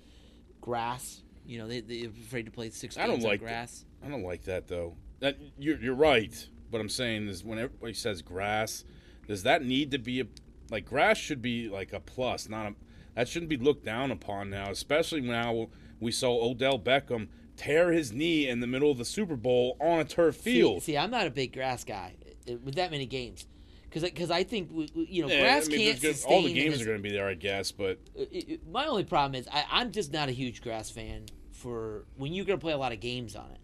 grass. 0.62 1.22
You 1.45 1.60
know 1.60 1.68
they 1.68 1.82
they 1.82 2.03
were 2.07 2.14
afraid 2.14 2.45
to 2.45 2.51
play 2.51 2.70
six 2.70 2.97
I 2.97 3.07
don't 3.07 3.22
like 3.24 3.39
grass. 3.39 3.86
I 4.03 4.10
don't 4.10 4.24
like 4.24 4.43
that 4.43 4.68
though. 4.68 4.95
That 5.20 5.38
you're 5.57 5.78
you're 5.78 5.95
right. 5.95 6.47
What 6.70 6.80
I'm 6.80 6.89
saying 6.89 7.28
is 7.28 7.43
when 7.43 7.57
everybody 7.57 7.93
says 7.93 8.22
grass, 8.22 8.84
does 9.28 9.43
that 9.43 9.64
need 9.66 9.91
to 9.91 9.97
be 9.97 10.22
a 10.22 10.26
like 10.70 10.86
grass 10.86 11.18
should 11.18 11.41
be 11.41 11.68
like 11.70 11.93
a 11.93 11.99
plus, 11.99 12.47
not 12.49 12.68
a 12.68 12.76
that 13.16 13.28
shouldn't 13.28 13.49
be 13.49 13.57
looked 13.57 13.84
down 13.84 14.12
upon 14.12 14.49
now, 14.49 14.70
especially 14.70 15.22
now 15.22 15.68
we 15.99 16.12
saw 16.12 16.49
Odell 16.49 16.78
Beckham 16.80 17.28
tear 17.60 17.91
his 17.91 18.12
knee 18.14 18.47
in 18.47 18.60
the 18.62 18.68
middle 18.68 18.89
of 18.89 18.97
the 18.97 19.05
Super 19.05 19.36
Bowl 19.36 19.76
on 19.82 19.99
a 19.99 20.05
turf 20.05 20.36
field. 20.38 20.82
See, 20.82 20.93
see, 20.93 20.97
I'm 20.97 21.12
not 21.12 21.28
a 21.28 21.30
big 21.32 21.53
grass 21.53 21.84
guy 21.84 22.16
uh, 22.49 22.53
with 22.64 22.76
that 22.76 22.89
many 22.91 23.05
games. 23.05 23.45
Because 23.91 24.30
I 24.30 24.43
think 24.43 24.70
you 24.93 25.24
know 25.24 25.30
Yeah, 25.30 25.41
grass 25.41 25.66
I 25.68 25.72
mean, 25.72 25.80
can't 25.80 25.99
there's 26.01 26.24
gonna- 26.24 26.36
all 26.36 26.43
the 26.43 26.53
games 26.53 26.74
this- 26.74 26.82
are 26.84 26.86
going 26.86 26.97
to 26.97 27.03
be 27.03 27.12
there, 27.12 27.28
I 27.28 27.34
guess, 27.34 27.72
but 27.72 27.99
it- 28.16 28.68
my 28.68 28.86
only 28.86 29.03
problem 29.03 29.34
is 29.39 29.47
I, 29.51 29.66
I'm 29.72 29.91
just 29.91 30.14
not 30.14 30.30
a 30.30 30.32
huge 30.32 30.62
grass 30.62 30.89
fan 30.91 31.26
for 31.51 32.05
when 32.16 32.32
you're 32.32 32.45
gonna 32.45 32.60
play 32.60 32.72
a 32.74 32.78
lot 32.78 32.91
of 32.93 32.99
games 32.99 33.36
on 33.36 33.49
it. 33.51 33.60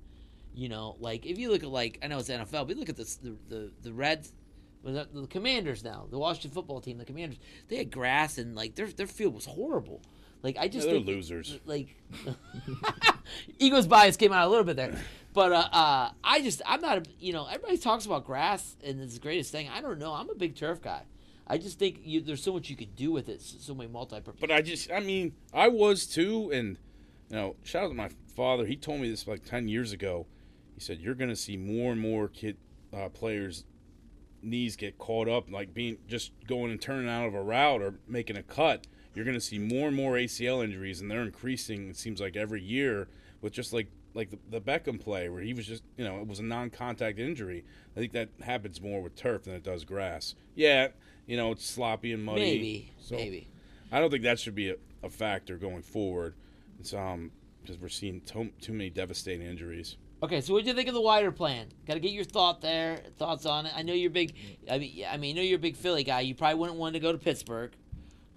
You 0.56 0.68
know, 0.70 0.96
like 1.00 1.26
if 1.28 1.38
you 1.38 1.50
look 1.52 1.64
at 1.64 1.70
like 1.70 2.00
I 2.04 2.08
know 2.08 2.18
it's 2.18 2.30
NFL, 2.30 2.66
but 2.66 2.70
you 2.70 2.76
look 2.80 2.90
at 2.90 2.96
this, 2.98 3.16
the 3.18 3.36
the 3.50 3.72
the 3.84 3.94
Reds, 3.94 4.34
the, 4.84 5.08
the 5.14 5.28
Commanders 5.28 5.84
now, 5.84 6.08
the 6.10 6.18
Washington 6.18 6.52
football 6.52 6.82
team, 6.82 6.98
the 6.98 7.06
Commanders, 7.06 7.38
they 7.68 7.76
had 7.78 7.92
grass 7.92 8.38
and 8.40 8.56
like 8.56 8.74
their 8.76 8.88
their 8.88 9.08
field 9.08 9.36
was 9.36 9.46
horrible. 9.46 10.02
Like 10.46 10.58
I 10.60 10.68
just 10.68 10.86
they're 10.86 10.98
think, 10.98 11.08
losers. 11.08 11.60
Like 11.66 11.88
Eagles 13.60 13.88
bias 13.88 14.16
came 14.16 14.32
out 14.32 14.46
a 14.46 14.48
little 14.48 14.64
bit 14.64 14.76
there, 14.76 14.96
but 15.34 15.52
uh, 15.52 15.68
uh, 15.72 16.12
I 16.24 16.42
just 16.44 16.62
I'm 16.68 16.82
not 16.82 17.00
a 17.00 17.04
you 17.20 17.34
know 17.34 17.48
everybody 17.48 17.80
talks 17.80 18.06
about 18.06 18.26
grass 18.26 18.76
and 18.86 19.02
it's 19.02 19.16
the 19.16 19.20
greatest 19.20 19.52
thing. 19.52 19.70
I 19.70 19.82
don't 19.82 19.98
know. 19.98 20.14
I'm 20.14 20.30
a 20.30 20.36
big 20.36 20.56
turf 20.56 20.84
guy. 20.84 21.02
I 21.48 21.58
just 21.58 21.80
think 21.80 22.00
you, 22.04 22.22
there's 22.22 22.44
so 22.44 22.54
much 22.54 22.70
you 22.70 22.76
could 22.76 22.96
do 22.96 23.12
with 23.12 23.28
it. 23.28 23.42
So, 23.42 23.58
so 23.60 23.74
many 23.74 23.90
multi-purpose. 23.90 24.40
But 24.40 24.52
I 24.52 24.62
just, 24.62 24.92
I 24.92 25.00
mean, 25.00 25.34
I 25.52 25.68
was 25.68 26.06
too, 26.06 26.52
and 26.52 26.78
you 27.30 27.38
know, 27.38 27.56
shout 27.64 27.86
out 27.86 27.88
to 27.88 27.96
my 27.96 28.10
father. 28.36 28.68
He 28.68 28.76
told 28.76 29.02
me 29.02 29.10
this 29.10 29.28
like 29.28 29.44
ten 29.46 29.68
years 29.68 29.94
ago. 29.94 30.28
He 30.76 30.80
said 30.80 31.00
you're 31.00 31.16
going 31.16 31.32
to 31.32 31.36
see 31.36 31.58
more 31.58 31.92
and 31.92 32.00
more 32.00 32.28
kid 32.28 32.58
uh, 32.96 33.10
players' 33.10 33.64
knees 34.44 34.76
get 34.76 35.00
caught 35.00 35.28
up, 35.28 35.50
like 35.50 35.74
being 35.74 35.98
just 36.08 36.34
going 36.46 36.70
and 36.70 36.80
turning 36.80 37.10
out 37.10 37.26
of 37.26 37.34
a 37.34 37.42
route 37.42 37.82
or 37.82 37.96
making 38.08 38.38
a 38.38 38.44
cut. 38.44 38.86
You're 39.16 39.26
going 39.26 39.38
to 39.38 39.42
see 39.42 39.58
more 39.58 39.88
and 39.88 39.96
more 39.96 40.14
ACL 40.14 40.64
injuries, 40.64 41.02
and 41.02 41.10
they're 41.10 41.24
increasing. 41.24 41.90
It 41.90 41.98
seems 41.98 42.20
like 42.20 42.36
every 42.36 42.62
year 42.62 43.08
with 43.42 43.54
just 43.54 43.74
like 43.74 43.88
like 44.14 44.30
the, 44.30 44.40
the 44.50 44.62
Beckham 44.62 45.00
play, 45.00 45.30
where 45.30 45.42
he 45.42 45.54
was 45.54 45.66
just 45.68 45.84
you 45.98 46.06
know 46.06 46.20
it 46.20 46.28
was 46.28 46.40
a 46.40 46.44
non-contact 46.44 47.18
injury. 47.20 47.64
I 47.96 48.00
think 48.00 48.12
that 48.14 48.30
happens 48.42 48.82
more 48.82 49.02
with 49.02 49.16
turf 49.16 49.44
than 49.44 49.54
it 49.54 49.64
does 49.64 49.86
grass. 49.86 50.36
Yeah, 50.56 50.90
you 51.26 51.38
know 51.38 51.52
it's 51.52 51.66
sloppy 51.66 52.12
and 52.12 52.24
muddy. 52.24 52.42
Maybe, 52.42 52.92
so- 53.00 53.16
maybe. 53.16 53.48
I 53.92 54.00
don't 54.00 54.10
think 54.10 54.24
that 54.24 54.40
should 54.40 54.56
be 54.56 54.72
a, 54.72 54.76
a 55.04 55.10
factor 55.10 55.58
going 55.58 55.84
forward. 55.84 56.34
It's 56.80 56.94
um 56.94 57.32
because 57.62 57.80
we're 57.80 57.90
seeing 57.90 58.22
to, 58.22 58.50
too 58.62 58.74
many 58.74 58.90
devastating 58.90 59.48
injuries. 59.48 59.98
Okay, 60.24 60.42
so 60.42 60.54
what 60.54 60.64
do 60.64 60.70
you 60.70 60.76
think 60.76 60.88
of 60.88 60.94
the 60.94 61.02
wider 61.02 61.32
plan? 61.32 61.68
Got 61.86 61.96
to 61.96 62.00
get 62.00 62.12
your 62.12 62.24
thought 62.24 62.62
there, 62.62 63.02
thoughts 63.18 63.46
on 63.46 63.66
it. 63.66 63.74
I 63.76 63.82
know 63.82 63.94
you're 63.94 64.10
big. 64.10 64.34
I 64.70 64.78
mean, 64.78 65.06
I 65.10 65.18
mean, 65.18 65.36
I 65.36 65.40
know 65.40 65.44
you're 65.44 65.58
a 65.58 65.62
big 65.62 65.76
Philly 65.76 66.04
guy. 66.04 66.22
You 66.22 66.34
probably 66.34 66.60
wouldn't 66.60 66.80
want 66.80 66.94
to 66.94 67.00
go 67.00 67.12
to 67.12 67.18
Pittsburgh. 67.18 67.72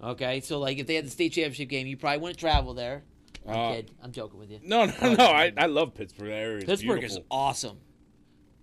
Okay, 0.01 0.39
so 0.39 0.59
like 0.59 0.77
if 0.77 0.87
they 0.87 0.95
had 0.95 1.05
the 1.05 1.09
state 1.09 1.33
championship 1.33 1.69
game, 1.69 1.85
you 1.87 1.97
probably 1.97 2.19
wouldn't 2.19 2.39
travel 2.39 2.73
there. 2.73 3.03
I'm 3.47 3.55
Uh, 3.55 3.71
kid. 3.73 3.91
I'm 4.03 4.11
joking 4.11 4.39
with 4.39 4.49
you. 4.51 4.59
No, 4.63 4.85
no, 4.85 5.13
no. 5.13 5.25
I, 5.25 5.51
I 5.57 5.65
love 5.65 5.93
Pittsburgh. 5.93 6.29
That 6.29 6.33
area 6.35 6.65
Pittsburgh 6.65 7.03
is 7.03 7.19
awesome. 7.29 7.79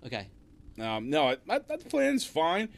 Okay. 0.05 0.29
Um, 0.81 1.11
no, 1.11 1.29
I- 1.29 1.37
that, 1.47 1.69
that 1.69 1.89
plan's 1.89 2.25
fine. 2.25 2.69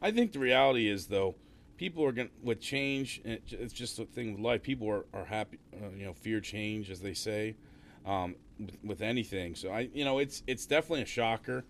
I 0.00 0.10
think 0.10 0.32
the 0.32 0.38
reality 0.40 0.88
is 0.88 1.06
though, 1.06 1.36
people 1.76 2.04
are 2.04 2.12
going 2.12 2.28
to 2.28 2.34
with 2.42 2.60
change. 2.60 3.20
it- 3.24 3.42
It's 3.50 3.72
just 3.72 3.98
a 3.98 4.04
thing 4.04 4.32
with 4.32 4.40
life. 4.40 4.62
People 4.62 4.88
are, 4.90 5.04
are 5.14 5.24
happy, 5.24 5.58
uh, 5.74 5.88
you 5.96 6.04
know, 6.04 6.12
fear 6.12 6.40
change 6.40 6.90
as 6.90 7.00
they 7.00 7.14
say, 7.14 7.56
um, 8.04 8.34
with, 8.58 8.78
with 8.84 9.00
anything. 9.02 9.54
So 9.54 9.70
I, 9.70 9.88
you 9.94 10.04
know, 10.04 10.18
it's 10.18 10.42
it's 10.46 10.66
definitely 10.66 11.02
a 11.02 11.06
shocker 11.06 11.64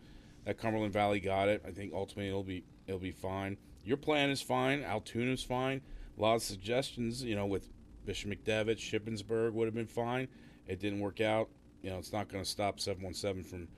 that 0.45 0.59
Cumberland 0.59 0.93
Valley 0.93 1.21
got 1.21 1.49
it. 1.49 1.63
I 1.67 1.71
think 1.71 1.93
ultimately 1.93 2.29
it'll 2.29 2.43
be 2.43 2.65
it'll 2.87 2.99
be 3.01 3.13
fine. 3.13 3.59
Your 3.85 3.97
plan 3.97 4.31
is 4.31 4.41
fine. 4.41 4.83
Altoona's 4.83 5.43
fine. 5.43 5.83
A 6.17 6.21
lot 6.21 6.35
of 6.35 6.43
suggestions, 6.43 7.23
you 7.23 7.35
know, 7.35 7.47
with 7.47 7.69
Bishop 8.05 8.31
McDevitt, 8.31 8.77
Shippensburg 8.79 9.53
would 9.53 9.67
have 9.67 9.75
been 9.75 9.87
fine. 9.87 10.29
It 10.67 10.81
didn't 10.81 11.01
work 11.01 11.21
out. 11.21 11.49
You 11.83 11.91
know, 11.91 11.99
it's 11.99 12.13
not 12.13 12.29
going 12.29 12.43
to 12.45 12.49
stop 12.49 12.79
717 12.79 13.45
from 13.45 13.69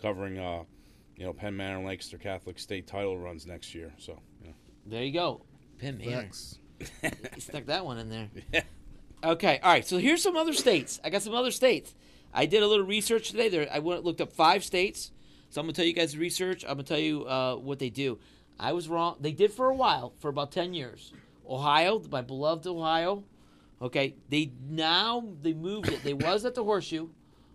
covering, 0.00 0.38
uh, 0.38 0.64
you 1.16 1.24
know, 1.24 1.32
Penn 1.32 1.56
Manor 1.56 1.78
and 1.78 1.86
Lancaster 1.86 2.18
Catholic 2.18 2.58
state 2.58 2.86
title 2.86 3.18
runs 3.18 3.46
next 3.46 3.74
year. 3.74 3.92
So, 3.98 4.18
you 4.40 4.48
know. 4.48 4.54
There 4.86 5.02
you 5.02 5.12
go. 5.12 5.42
Penn 5.78 5.98
Manor. 5.98 6.22
Facts. 6.22 6.58
Stuck 7.38 7.66
that 7.66 7.84
one 7.84 7.98
in 7.98 8.08
there. 8.08 8.28
Yeah. 8.52 8.62
Okay, 9.22 9.60
all 9.62 9.70
right. 9.70 9.86
So 9.86 9.98
here's 9.98 10.22
some 10.22 10.36
other 10.36 10.54
states. 10.54 10.98
I 11.04 11.10
got 11.10 11.22
some 11.22 11.34
other 11.34 11.50
states. 11.50 11.94
I 12.32 12.46
did 12.46 12.62
a 12.62 12.66
little 12.66 12.86
research 12.86 13.30
today. 13.30 13.48
There, 13.50 13.68
I 13.70 13.80
went 13.80 14.04
looked 14.04 14.20
up 14.20 14.32
five 14.32 14.64
states. 14.64 15.12
So 15.50 15.60
I'm 15.60 15.66
gonna 15.66 15.74
tell 15.74 15.84
you 15.84 15.92
guys 15.92 16.12
the 16.12 16.18
research. 16.18 16.64
I'm 16.64 16.70
gonna 16.70 16.84
tell 16.84 16.98
you 16.98 17.24
uh, 17.24 17.56
what 17.56 17.78
they 17.78 17.90
do. 17.90 18.18
I 18.58 18.72
was 18.72 18.88
wrong. 18.88 19.16
They 19.20 19.32
did 19.32 19.52
for 19.52 19.68
a 19.68 19.74
while, 19.74 20.14
for 20.20 20.28
about 20.28 20.52
ten 20.52 20.72
years. 20.72 21.12
Ohio, 21.48 22.02
my 22.10 22.22
beloved 22.22 22.66
Ohio. 22.66 23.24
Okay, 23.82 24.14
they 24.28 24.52
now 24.68 25.24
they 25.42 25.54
moved 25.54 25.88
it. 25.88 26.02
They 26.04 26.12
was 26.14 26.44
at 26.44 26.54
the 26.54 26.62
Horseshoe 26.64 27.08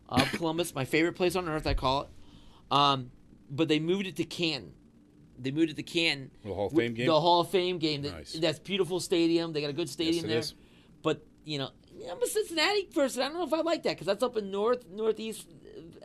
of 0.09 0.31
Columbus, 0.31 0.73
my 0.73 0.85
favorite 0.85 1.13
place 1.13 1.35
on 1.35 1.47
earth. 1.47 1.67
I 1.67 1.73
call 1.75 2.01
it. 2.03 2.07
Um, 2.71 3.11
but 3.49 3.67
they 3.67 3.79
moved 3.79 4.07
it 4.07 4.15
to 4.17 4.23
Canton. 4.23 4.73
They 5.37 5.51
moved 5.51 5.69
it 5.69 5.75
to 5.75 5.83
Canton. 5.83 6.31
The 6.43 6.53
Hall 6.53 6.67
of 6.67 6.73
Fame 6.73 6.93
game? 6.93 7.05
The 7.07 7.19
Hall 7.21 7.41
of 7.41 7.49
Fame 7.49 7.77
game. 7.77 8.01
That- 8.03 8.13
Nice. 8.13 8.33
That's 8.33 8.57
beautiful 8.59 8.99
stadium. 8.99 9.53
They 9.53 9.61
got 9.61 9.69
a 9.69 9.73
good 9.73 9.89
stadium 9.89 10.25
it 10.25 10.29
there. 10.29 10.39
is. 10.39 10.53
But 11.03 11.23
you 11.43 11.59
know, 11.59 11.69
I'm 12.09 12.21
a 12.21 12.25
Cincinnati 12.27 12.83
person. 12.85 13.21
I 13.21 13.27
don't 13.27 13.37
know 13.37 13.43
if 13.45 13.53
I 13.53 13.61
like 13.61 13.83
that 13.83 13.91
because 13.91 14.07
that's 14.07 14.23
up 14.23 14.35
in 14.37 14.49
north 14.49 14.83
northeast 14.89 15.47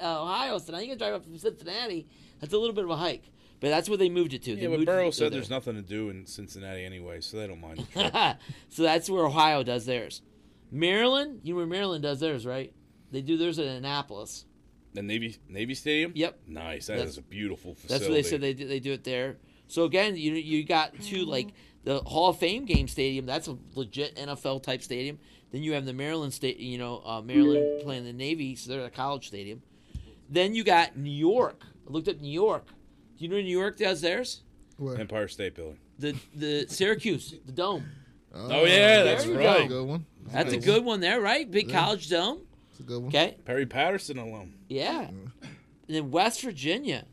uh, 0.01 0.23
Ohio. 0.23 0.59
So 0.59 0.73
now 0.73 0.79
you 0.81 0.89
gotta 0.89 0.99
drive 0.99 1.15
up 1.15 1.25
from 1.25 1.39
Cincinnati. 1.39 2.07
That's 2.41 2.53
a 2.53 2.59
little 2.59 2.75
bit 2.75 2.85
of 2.85 2.91
a 2.91 2.97
hike. 2.97 3.31
But 3.61 3.69
that's 3.69 3.89
where 3.89 3.99
they 3.99 4.09
moved 4.09 4.33
it 4.33 4.43
to. 4.45 4.57
They 4.57 4.63
Yeah, 4.63 4.69
but 4.69 4.79
moved 4.79 4.87
Burrow 4.87 5.11
said 5.11 5.25
there. 5.25 5.31
there's 5.33 5.51
nothing 5.51 5.75
to 5.75 5.83
do 5.83 6.09
in 6.09 6.25
Cincinnati 6.27 6.85
anyway, 6.85 7.21
so 7.21 7.37
they 7.37 7.47
don't 7.47 7.61
mind. 7.61 7.87
the 7.95 8.39
so 8.71 8.83
that's 8.83 9.11
where 9.11 9.27
Ohio 9.27 9.63
does 9.63 9.85
theirs. 9.87 10.23
Maryland, 10.71 11.41
you 11.43 11.53
know 11.53 11.59
where 11.59 11.67
Maryland 11.67 12.03
does 12.03 12.21
theirs, 12.21 12.47
right? 12.47 12.73
They 13.11 13.21
do 13.23 13.37
theirs 13.37 13.59
in 13.59 13.67
Annapolis. 13.67 14.45
the 14.95 15.03
Navy 15.03 15.37
Navy 15.49 15.75
Stadium. 15.75 16.13
Yep. 16.15 16.39
Nice. 16.47 16.87
That 16.87 16.95
That's- 16.95 17.13
is 17.13 17.19
a 17.19 17.23
beautiful 17.23 17.75
facility. 17.75 17.93
That's 17.99 18.09
what 18.09 18.15
they 18.15 18.23
said 18.23 18.41
they 18.41 18.55
do, 18.55 18.67
they 18.69 18.81
do 18.81 18.93
it 18.93 19.05
there. 19.05 19.39
So 19.69 19.85
again, 19.85 20.17
you 20.17 20.33
you 20.35 20.65
got 20.65 20.99
two 21.03 21.25
like 21.25 21.49
the 21.85 22.01
Hall 22.01 22.31
of 22.31 22.39
Fame 22.39 22.65
game 22.65 22.89
stadium. 22.89 23.27
That's 23.27 23.49
a 23.49 23.57
legit 23.75 24.17
NFL 24.17 24.63
type 24.63 24.83
stadium. 24.83 25.19
Then 25.53 25.63
you 25.63 25.73
have 25.75 25.85
the 25.85 25.93
Maryland 25.93 26.33
state, 26.33 26.59
you 26.59 26.79
know, 26.79 27.03
uh, 27.05 27.21
Maryland 27.21 27.83
playing 27.83 28.05
the 28.05 28.13
Navy, 28.13 28.55
so 28.55 28.71
they're 28.71 28.85
a 28.85 28.91
college 28.91 29.27
stadium. 29.27 29.63
Then 30.29 30.55
you 30.55 30.63
got 30.63 30.97
New 30.97 31.11
York. 31.11 31.65
I 31.89 31.93
looked 31.93 32.07
up 32.09 32.21
New 32.21 32.31
York. 32.31 32.67
Do 33.21 33.27
you 33.27 33.31
know 33.31 33.37
New 33.37 33.59
York 33.59 33.77
does 33.77 34.01
theirs? 34.01 34.41
What? 34.79 34.99
Empire 34.99 35.29
State 35.29 35.55
Building. 35.55 35.77
The 35.99 36.17
the 36.35 36.65
Syracuse, 36.69 37.35
the 37.45 37.53
dome. 37.53 37.85
Oh, 38.35 38.49
oh 38.51 38.65
yeah, 38.65 39.03
that's 39.03 39.25
That's 39.27 39.37
right. 39.37 39.67
a 39.67 39.69
good 39.69 39.87
one. 39.87 40.07
That's 40.33 40.55
a 40.55 40.57
good 40.57 40.87
one 40.87 41.01
there, 41.01 41.21
right? 41.21 41.49
Big 41.51 41.71
college 41.71 42.09
dome. 42.09 42.41
That's 42.71 42.81
a 42.81 42.83
good 42.85 43.03
one. 43.03 43.09
Okay. 43.09 43.37
Perry 43.45 43.67
Patterson 43.67 44.17
alum. 44.17 44.55
Yeah. 44.71 45.09
And 45.09 45.31
then 45.87 46.11
West 46.11 46.41
Virginia, 46.41 47.05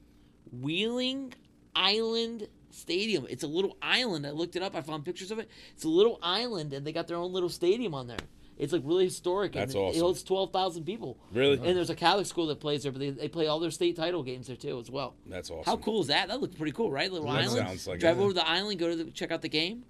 Wheeling 0.53 1.33
Island 1.75 2.47
Stadium. 2.71 3.27
It's 3.29 3.43
a 3.43 3.47
little 3.47 3.75
island. 3.81 4.25
I 4.25 4.31
looked 4.31 4.55
it 4.55 4.63
up. 4.63 4.77
I 4.77 4.81
found 4.81 5.03
pictures 5.03 5.31
of 5.31 5.39
it. 5.39 5.49
It's 5.75 5.83
a 5.83 5.89
little 5.89 6.19
island, 6.23 6.71
and 6.71 6.87
they 6.87 6.93
got 6.93 7.07
their 7.07 7.17
own 7.17 7.33
little 7.33 7.49
stadium 7.49 7.93
on 7.93 8.07
there. 8.07 8.17
It's 8.57 8.73
like 8.73 8.81
really 8.85 9.05
historic. 9.05 9.51
That's 9.53 9.73
and 9.75 9.83
It 9.83 9.87
awesome. 9.87 10.01
holds 10.01 10.23
twelve 10.23 10.51
thousand 10.51 10.83
people. 10.85 11.17
Really? 11.31 11.53
And 11.57 11.77
there's 11.77 11.89
a 11.91 11.95
Catholic 11.95 12.25
school 12.25 12.47
that 12.47 12.59
plays 12.59 12.83
there, 12.83 12.91
but 12.91 12.99
they, 12.99 13.11
they 13.11 13.27
play 13.27 13.47
all 13.47 13.59
their 13.59 13.69
state 13.71 13.95
title 13.95 14.23
games 14.23 14.47
there 14.47 14.55
too 14.55 14.79
as 14.79 14.89
well. 14.89 15.13
That's 15.27 15.49
awesome. 15.51 15.63
How 15.65 15.77
cool 15.77 16.01
is 16.01 16.07
that? 16.07 16.27
That 16.29 16.41
looks 16.41 16.55
pretty 16.55 16.71
cool, 16.71 16.89
right? 16.91 17.11
Little 17.11 17.27
That 17.31 17.43
island. 17.43 17.67
sounds 17.67 17.87
like 17.87 17.99
Drive 17.99 18.17
it. 18.17 18.21
over 18.21 18.29
to 18.29 18.33
the 18.35 18.47
island, 18.47 18.79
go 18.79 18.89
to 18.89 18.95
the, 19.03 19.11
check 19.11 19.31
out 19.31 19.41
the 19.41 19.49
game. 19.49 19.83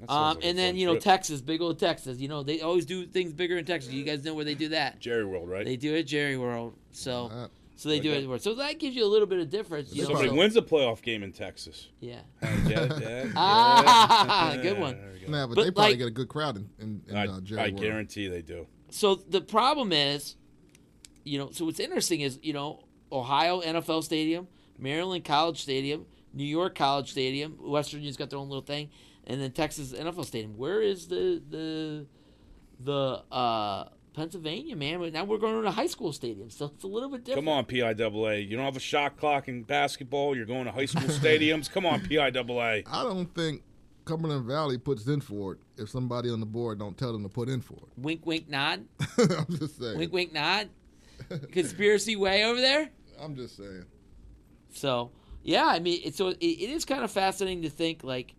That 0.00 0.08
sounds 0.10 0.30
Um, 0.32 0.36
like 0.38 0.44
and 0.46 0.58
then 0.58 0.76
you 0.76 0.86
know 0.86 0.94
trip. 0.94 1.04
Texas, 1.04 1.40
big 1.40 1.60
old 1.60 1.78
Texas. 1.78 2.18
You 2.18 2.26
know 2.26 2.42
they 2.42 2.60
always 2.60 2.86
do 2.86 3.06
things 3.06 3.32
bigger 3.32 3.56
in 3.58 3.64
Texas. 3.64 3.92
You 3.92 4.02
guys 4.02 4.24
know 4.24 4.34
where 4.34 4.44
they 4.44 4.54
do 4.54 4.68
that? 4.70 4.98
Jerry 4.98 5.24
World, 5.24 5.48
right? 5.48 5.64
They 5.64 5.76
do 5.76 5.94
it 5.94 6.00
at 6.00 6.06
Jerry 6.06 6.36
World. 6.36 6.74
So 6.90 7.48
So 7.82 7.88
they 7.88 7.98
do 7.98 8.08
it 8.08 8.12
Okay. 8.12 8.16
everywhere. 8.18 8.38
So 8.38 8.54
that 8.54 8.78
gives 8.78 8.94
you 8.94 9.04
a 9.04 9.08
little 9.08 9.26
bit 9.26 9.40
of 9.40 9.50
difference. 9.50 9.92
You 9.92 10.02
know, 10.02 10.08
Somebody 10.10 10.28
so- 10.28 10.34
wins 10.36 10.56
a 10.56 10.62
playoff 10.62 11.02
game 11.02 11.22
in 11.24 11.32
Texas. 11.32 11.88
Yeah. 12.00 12.20
Hey, 12.40 12.68
get 12.68 12.82
it, 12.84 13.00
Dad? 13.00 13.32
Ah, 13.36 14.56
good 14.62 14.78
one. 14.78 14.96
There 15.00 15.12
we 15.12 15.26
go. 15.26 15.32
Nah, 15.32 15.46
but, 15.48 15.54
But, 15.56 15.64
they 15.64 15.70
probably 15.72 15.90
like- 15.92 15.98
get 15.98 16.06
a 16.06 16.10
good 16.12 16.28
crowd 16.28 16.56
in, 16.58 16.70
in, 16.78 17.02
in 17.08 17.16
I, 17.16 17.26
uh, 17.26 17.40
Jerry 17.40 17.60
I 17.60 17.64
World. 17.70 17.80
guarantee 17.80 18.28
they 18.28 18.42
do. 18.42 18.66
So 18.90 19.16
the 19.16 19.40
problem 19.40 19.92
is, 19.92 20.36
you 21.24 21.38
know, 21.38 21.50
so 21.50 21.64
what's 21.64 21.80
interesting 21.80 22.20
is, 22.20 22.38
you 22.42 22.52
know, 22.52 22.84
Ohio 23.10 23.60
NFL 23.60 24.02
Stadium, 24.04 24.46
Maryland 24.78 25.24
College 25.24 25.60
Stadium, 25.60 26.06
New 26.32 26.44
York 26.44 26.74
College 26.74 27.10
Stadium, 27.10 27.56
West 27.60 27.90
Virginia's 27.90 28.16
got 28.16 28.30
their 28.30 28.38
own 28.38 28.48
little 28.48 28.62
thing, 28.64 28.90
and 29.26 29.40
then 29.40 29.50
Texas 29.52 29.92
NFL 29.92 30.24
Stadium. 30.24 30.56
Where 30.56 30.80
is 30.80 31.08
the 31.08 31.42
the 31.50 32.06
the 32.80 33.22
uh 33.34 33.88
Pennsylvania 34.12 34.76
man? 34.76 35.00
But 35.00 35.12
Now 35.12 35.24
we're 35.24 35.38
going 35.38 35.60
to 35.60 35.68
a 35.68 35.70
high 35.70 35.86
school 35.86 36.12
stadium, 36.12 36.50
so 36.50 36.66
it's 36.74 36.84
a 36.84 36.88
little 36.88 37.08
bit 37.08 37.24
different. 37.24 37.46
Come 37.46 37.52
on, 37.52 37.64
PIAA. 37.64 38.48
You 38.48 38.56
don't 38.56 38.64
have 38.64 38.76
a 38.76 38.80
shot 38.80 39.16
clock 39.16 39.48
in 39.48 39.62
basketball. 39.62 40.36
You're 40.36 40.46
going 40.46 40.64
to 40.64 40.72
high 40.72 40.86
school 40.86 41.02
stadiums. 41.08 41.70
Come 41.70 41.86
on, 41.86 42.00
PIAA. 42.00 42.86
I 42.86 43.02
don't 43.02 43.34
think 43.34 43.62
Cumberland 44.04 44.46
Valley 44.46 44.78
puts 44.78 45.06
in 45.06 45.20
for 45.20 45.52
it 45.52 45.58
if 45.76 45.88
somebody 45.88 46.30
on 46.30 46.40
the 46.40 46.46
board 46.46 46.78
don't 46.78 46.96
tell 46.96 47.12
them 47.12 47.22
to 47.22 47.28
put 47.28 47.48
in 47.48 47.60
for 47.60 47.74
it. 47.74 47.88
Wink, 47.96 48.26
wink, 48.26 48.48
nod. 48.48 48.84
I'm 49.18 49.46
just 49.58 49.78
saying. 49.78 49.98
Wink, 49.98 50.12
wink, 50.12 50.32
nod. 50.32 50.68
Conspiracy 51.52 52.16
way 52.16 52.44
over 52.44 52.60
there. 52.60 52.90
I'm 53.20 53.36
just 53.36 53.56
saying. 53.56 53.84
So 54.72 55.12
yeah, 55.42 55.66
I 55.66 55.78
mean, 55.78 56.00
it's 56.04 56.16
so 56.16 56.28
it, 56.28 56.38
it 56.40 56.70
is 56.70 56.84
kind 56.84 57.04
of 57.04 57.10
fascinating 57.10 57.62
to 57.62 57.70
think 57.70 58.04
like, 58.04 58.34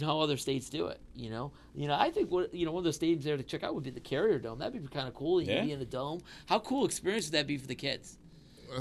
you 0.00 0.06
know, 0.06 0.12
how 0.12 0.20
other 0.20 0.36
states 0.36 0.68
do 0.70 0.86
it. 0.86 1.00
You 1.14 1.30
know, 1.30 1.52
you 1.74 1.88
know, 1.88 1.94
I 1.98 2.10
think 2.10 2.30
what 2.30 2.54
you 2.54 2.64
know 2.66 2.72
one 2.72 2.86
of 2.86 2.92
the 2.92 3.06
stadiums 3.06 3.22
there 3.24 3.36
to 3.36 3.42
check 3.42 3.62
out 3.64 3.74
would 3.74 3.84
be 3.84 3.90
the 3.90 4.00
Carrier 4.00 4.38
Dome. 4.38 4.58
That'd 4.58 4.80
be 4.80 4.88
kind 4.88 5.08
of 5.08 5.14
cool. 5.14 5.40
You 5.42 5.52
Yeah. 5.52 5.64
be 5.64 5.72
in 5.72 5.78
the 5.78 5.84
dome. 5.84 6.20
How 6.46 6.58
cool 6.60 6.84
experience 6.84 7.26
would 7.26 7.32
that 7.32 7.46
be 7.46 7.56
for 7.56 7.66
the 7.66 7.74
kids? 7.74 8.18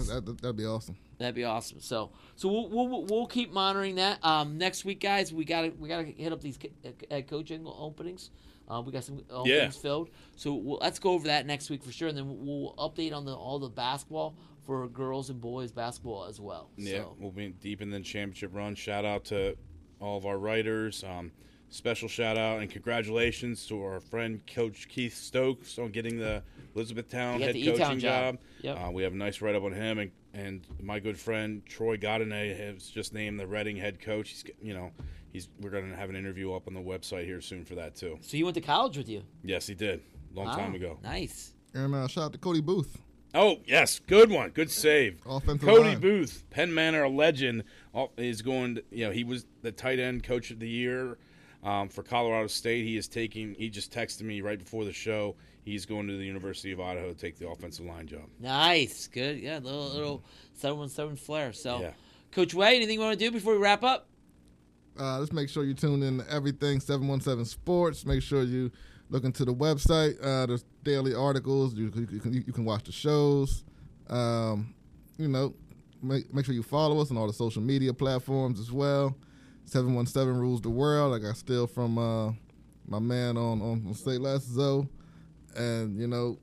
That, 0.08 0.26
that, 0.26 0.42
that'd 0.42 0.58
be 0.58 0.66
awesome. 0.66 0.98
That'd 1.18 1.34
be 1.36 1.46
awesome. 1.46 1.80
So, 1.80 2.12
so 2.36 2.50
we'll 2.50 2.70
we'll, 2.70 3.06
we'll 3.06 3.26
keep 3.28 3.52
monitoring 3.52 3.96
that. 3.96 4.24
Um, 4.24 4.58
next 4.58 4.86
week, 4.86 5.00
guys, 5.00 5.34
we 5.34 5.46
got 5.46 5.62
to 5.62 5.70
we 5.80 5.88
got 5.88 6.06
to 6.06 6.12
hit 6.12 6.32
up 6.34 6.42
these 6.42 6.60
uh, 6.86 6.90
head 7.10 7.28
coaching 7.28 7.66
openings. 7.66 8.30
Uh, 8.70 8.82
we 8.86 8.92
got 8.92 9.04
some 9.06 9.22
openings 9.30 9.78
filled. 9.78 10.10
So 10.36 10.54
we'll, 10.54 10.78
let's 10.82 11.00
go 11.00 11.12
over 11.12 11.28
that 11.28 11.46
next 11.46 11.70
week 11.70 11.84
for 11.84 11.92
sure, 11.94 12.10
and 12.10 12.18
then 12.18 12.26
we'll 12.46 12.76
update 12.78 13.14
on 13.16 13.24
the 13.26 13.34
all 13.34 13.60
the 13.60 13.70
basketball 13.70 14.36
for 14.66 14.86
girls 14.90 15.30
and 15.30 15.40
boys 15.40 15.72
basketball 15.72 16.26
as 16.26 16.42
well. 16.42 16.70
Yeah, 16.76 16.98
So. 16.98 17.16
we'll 17.18 17.32
be 17.32 17.48
deep 17.62 17.82
in 17.82 17.90
the 17.90 18.02
championship 18.02 18.54
run. 18.54 18.76
Shout 18.76 19.06
out 19.06 19.24
to 19.26 19.56
all 20.00 20.18
of 20.18 20.26
our 20.26 20.38
writers. 20.38 21.04
Um, 21.04 21.32
special 21.70 22.08
shout 22.08 22.38
out 22.38 22.62
and 22.62 22.70
congratulations 22.70 23.66
to 23.68 23.84
our 23.84 24.00
friend 24.00 24.42
Coach 24.48 24.88
Keith 24.88 25.16
Stokes 25.16 25.78
on 25.78 25.90
getting 25.90 26.18
the 26.18 26.44
Elizabethtown 26.76 27.42
head 27.42 27.56
the 27.56 27.66
coaching 27.66 28.00
job. 28.00 28.36
job. 28.36 28.38
Yep. 28.62 28.78
Uh, 28.78 28.92
we 28.92 29.04
have 29.04 29.14
a 29.14 29.18
nice 29.18 29.42
write 29.42 29.56
up 29.56 29.64
on 29.64 29.74
him, 29.74 30.00
and, 30.00 30.12
and 30.34 30.66
my 30.82 31.00
good 31.00 31.20
friend 31.20 31.66
Troy 31.66 31.98
Godinay 31.98 32.58
has 32.58 32.88
just 32.88 33.14
named 33.14 33.40
the 33.40 33.48
Reading 33.48 33.78
head 33.78 34.00
coach. 34.00 34.30
He's 34.30 34.44
you 34.62 34.74
know 34.74 34.92
he's 35.34 35.50
we're 35.60 35.72
going 35.72 35.90
to 35.90 35.98
have 35.98 36.10
an 36.10 36.16
interview 36.16 36.54
up 36.54 36.68
on 36.68 36.74
the 36.74 36.82
website 36.82 37.26
here 37.26 37.42
soon 37.42 37.66
for 37.66 37.76
that 37.76 37.96
too. 37.96 38.18
So 38.22 38.38
he 38.38 38.44
went 38.44 38.56
to 38.56 38.62
college 38.62 38.98
with 38.98 39.10
you. 39.10 39.24
Yes, 39.44 39.68
he 39.68 39.76
did 39.76 40.02
long 40.38 40.56
time 40.56 40.76
ago. 40.76 40.98
Nice. 41.04 41.54
And 41.74 41.94
uh, 41.94 42.08
shout 42.08 42.26
out 42.26 42.34
to 42.34 42.40
Cody 42.40 42.62
Booth, 42.62 42.98
Oh 43.34 43.58
yes, 43.66 44.00
good 44.00 44.30
one, 44.32 44.50
good 44.52 44.72
save. 44.72 45.20
offensive 45.26 45.68
Cody 45.68 45.90
line. 45.90 46.00
Booth, 46.00 46.44
Penn 46.50 46.74
Manor, 46.74 47.08
legend, 47.10 47.64
is 48.18 48.42
going. 48.42 48.76
To, 48.76 48.84
you 48.92 49.06
know, 49.06 49.12
he 49.12 49.24
was 49.24 49.46
the 49.62 49.72
tight 49.72 50.00
end 50.00 50.24
coach 50.24 50.50
of 50.52 50.60
the 50.60 50.70
year 50.70 51.18
um, 51.64 51.90
for 51.90 52.04
Colorado 52.04 52.48
State. 52.48 52.86
He 52.86 52.98
is 52.98 53.08
taking. 53.08 53.54
He 53.56 53.70
just 53.70 53.92
texted 53.94 54.22
me 54.24 54.42
right 54.42 54.58
before 54.58 54.86
the 54.86 54.94
show. 54.94 55.36
He's 55.64 55.86
going 55.86 56.08
to 56.08 56.18
the 56.18 56.24
University 56.24 56.72
of 56.72 56.80
Idaho 56.80 57.10
to 57.10 57.14
take 57.18 57.38
the 57.38 57.50
offensive 57.50 57.86
line 57.86 58.08
job. 58.08 58.24
Nice. 58.40 59.08
Good. 59.08 59.40
Yeah, 59.40 59.60
little 59.60 59.90
little 59.90 60.24
seven 60.54 60.80
one 60.80 60.90
seven 60.90 61.16
flair. 61.18 61.52
So, 61.52 61.82
Yeah. 61.82 61.92
Coach 62.32 62.54
Way, 62.54 62.76
anything 62.78 62.96
you 62.96 63.02
want 63.02 63.18
to 63.20 63.26
do 63.26 63.32
before 63.32 63.54
we 63.54 63.60
wrap 63.60 63.84
up? 63.84 64.08
Uh, 64.98 65.20
just 65.20 65.34
make 65.34 65.48
sure 65.50 65.64
you 65.64 65.74
tune 65.74 66.02
in 66.02 66.18
to 66.20 66.30
everything 66.32 66.80
717 66.80 67.46
Sports. 67.46 68.06
Make 68.06 68.22
sure 68.24 68.44
you 68.44 68.72
look 69.10 69.24
into 69.24 69.46
the 69.46 69.54
website. 69.54 70.18
Uh, 70.24 70.46
there's 70.46 70.66
daily 70.84 71.14
articles. 71.14 71.74
You, 71.74 71.90
can- 71.90 72.08
you, 72.12 72.20
can, 72.20 72.34
you 72.34 72.54
can 72.54 72.66
watch 72.66 72.84
the 72.84 72.92
shows. 72.92 73.64
Um, 74.10 74.74
you 75.18 75.28
know, 75.28 75.54
make, 76.02 76.34
make 76.34 76.46
sure 76.46 76.54
you 76.56 76.64
follow 76.64 77.00
us 77.02 77.12
on 77.12 77.18
all 77.18 77.28
the 77.28 77.34
social 77.34 77.62
media 77.62 77.94
platforms 77.94 78.60
as 78.60 78.72
well. 78.72 79.16
717 79.66 80.40
rules 80.40 80.62
the 80.62 80.70
world. 80.70 81.14
I 81.14 81.20
got 81.20 81.36
still 81.36 81.68
from 81.68 81.98
uh, 81.98 82.32
my 82.88 83.00
man 83.00 83.36
on, 83.38 83.62
on, 83.62 83.84
on 83.88 83.94
Say 83.94 84.18
Less 84.18 84.44
Zoe. 84.44 84.88
And, 85.56 85.98
you 86.00 86.08
know, 86.08 86.38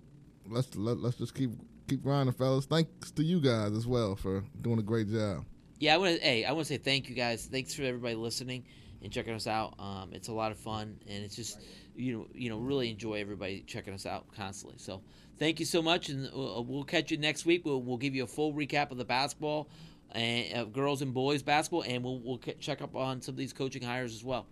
let's 0.49 0.75
let, 0.77 0.99
let's 0.99 1.17
just 1.17 1.35
keep 1.35 1.51
keep 1.89 2.03
grinding, 2.03 2.35
fellas. 2.35 2.67
Thanks 2.67 3.11
to 3.13 3.23
you 3.23 3.41
guys 3.41 3.73
as 3.73 3.87
well 3.87 4.17
for 4.17 4.43
doing 4.61 4.79
a 4.79 4.83
great 4.83 5.09
job. 5.11 5.45
Yeah, 5.79 5.95
I 5.95 5.99
want 5.99 6.17
to. 6.17 6.21
Hey, 6.23 6.45
I 6.45 6.53
want 6.53 6.67
to 6.67 6.73
say 6.75 6.79
thank 6.79 7.09
you 7.09 7.15
guys. 7.15 7.47
Thanks 7.47 7.75
for 7.75 7.83
everybody 7.83 8.15
listening 8.15 8.65
and 9.03 9.13
checking 9.13 9.35
us 9.35 9.47
out. 9.47 9.75
Um, 9.79 10.11
it's 10.13 10.29
a 10.29 10.33
lot 10.33 10.51
of 10.51 10.59
fun, 10.59 10.99
and 11.09 11.25
it's 11.25 11.37
just 11.37 11.61
you 11.97 12.19
know 12.19 12.27
you 12.35 12.49
know 12.49 12.59
really 12.59 12.91
enjoy 12.91 13.15
everybody 13.15 13.65
checking 13.67 13.95
us 13.95 14.07
out 14.07 14.27
constantly. 14.35 14.79
So 14.79 15.03
thank 15.39 15.61
you 15.61 15.67
so 15.67 15.83
much, 15.83 16.09
and 16.09 16.29
we'll, 16.33 16.65
we'll 16.65 16.85
catch 16.85 17.11
you 17.11 17.17
next 17.17 17.47
week. 17.47 17.65
We'll, 17.65 17.83
we'll 17.83 17.97
give 17.97 18.15
you 18.15 18.25
a 18.25 18.29
full 18.29 18.53
recap 18.53 18.91
of 18.91 18.99
the 18.99 19.05
basketball 19.05 19.69
and 20.13 20.57
uh, 20.57 20.65
girls 20.65 21.03
and 21.03 21.13
boys 21.13 21.43
basketball, 21.43 21.83
and 21.83 22.03
we'll 22.03 22.21
we'll 22.21 22.39
check 22.39 22.83
up 22.83 22.95
on 22.95 23.21
some 23.21 23.35
of 23.35 23.39
these 23.39 23.53
coaching 23.53 23.83
hires 23.83 24.15
as 24.15 24.25
well. 24.25 24.47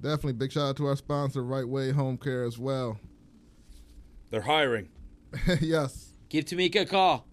Definitely 0.00 0.34
big 0.34 0.52
shout 0.52 0.70
out 0.70 0.76
to 0.78 0.86
our 0.86 0.96
sponsor, 0.96 1.42
Right 1.42 1.68
Way 1.68 1.92
Home 1.92 2.16
Care 2.16 2.44
as 2.44 2.58
well. 2.58 2.98
They're 4.30 4.40
hiring. 4.40 4.88
yes. 5.60 6.14
Give 6.28 6.44
Tamika 6.44 6.82
a 6.82 6.86
call. 6.86 7.26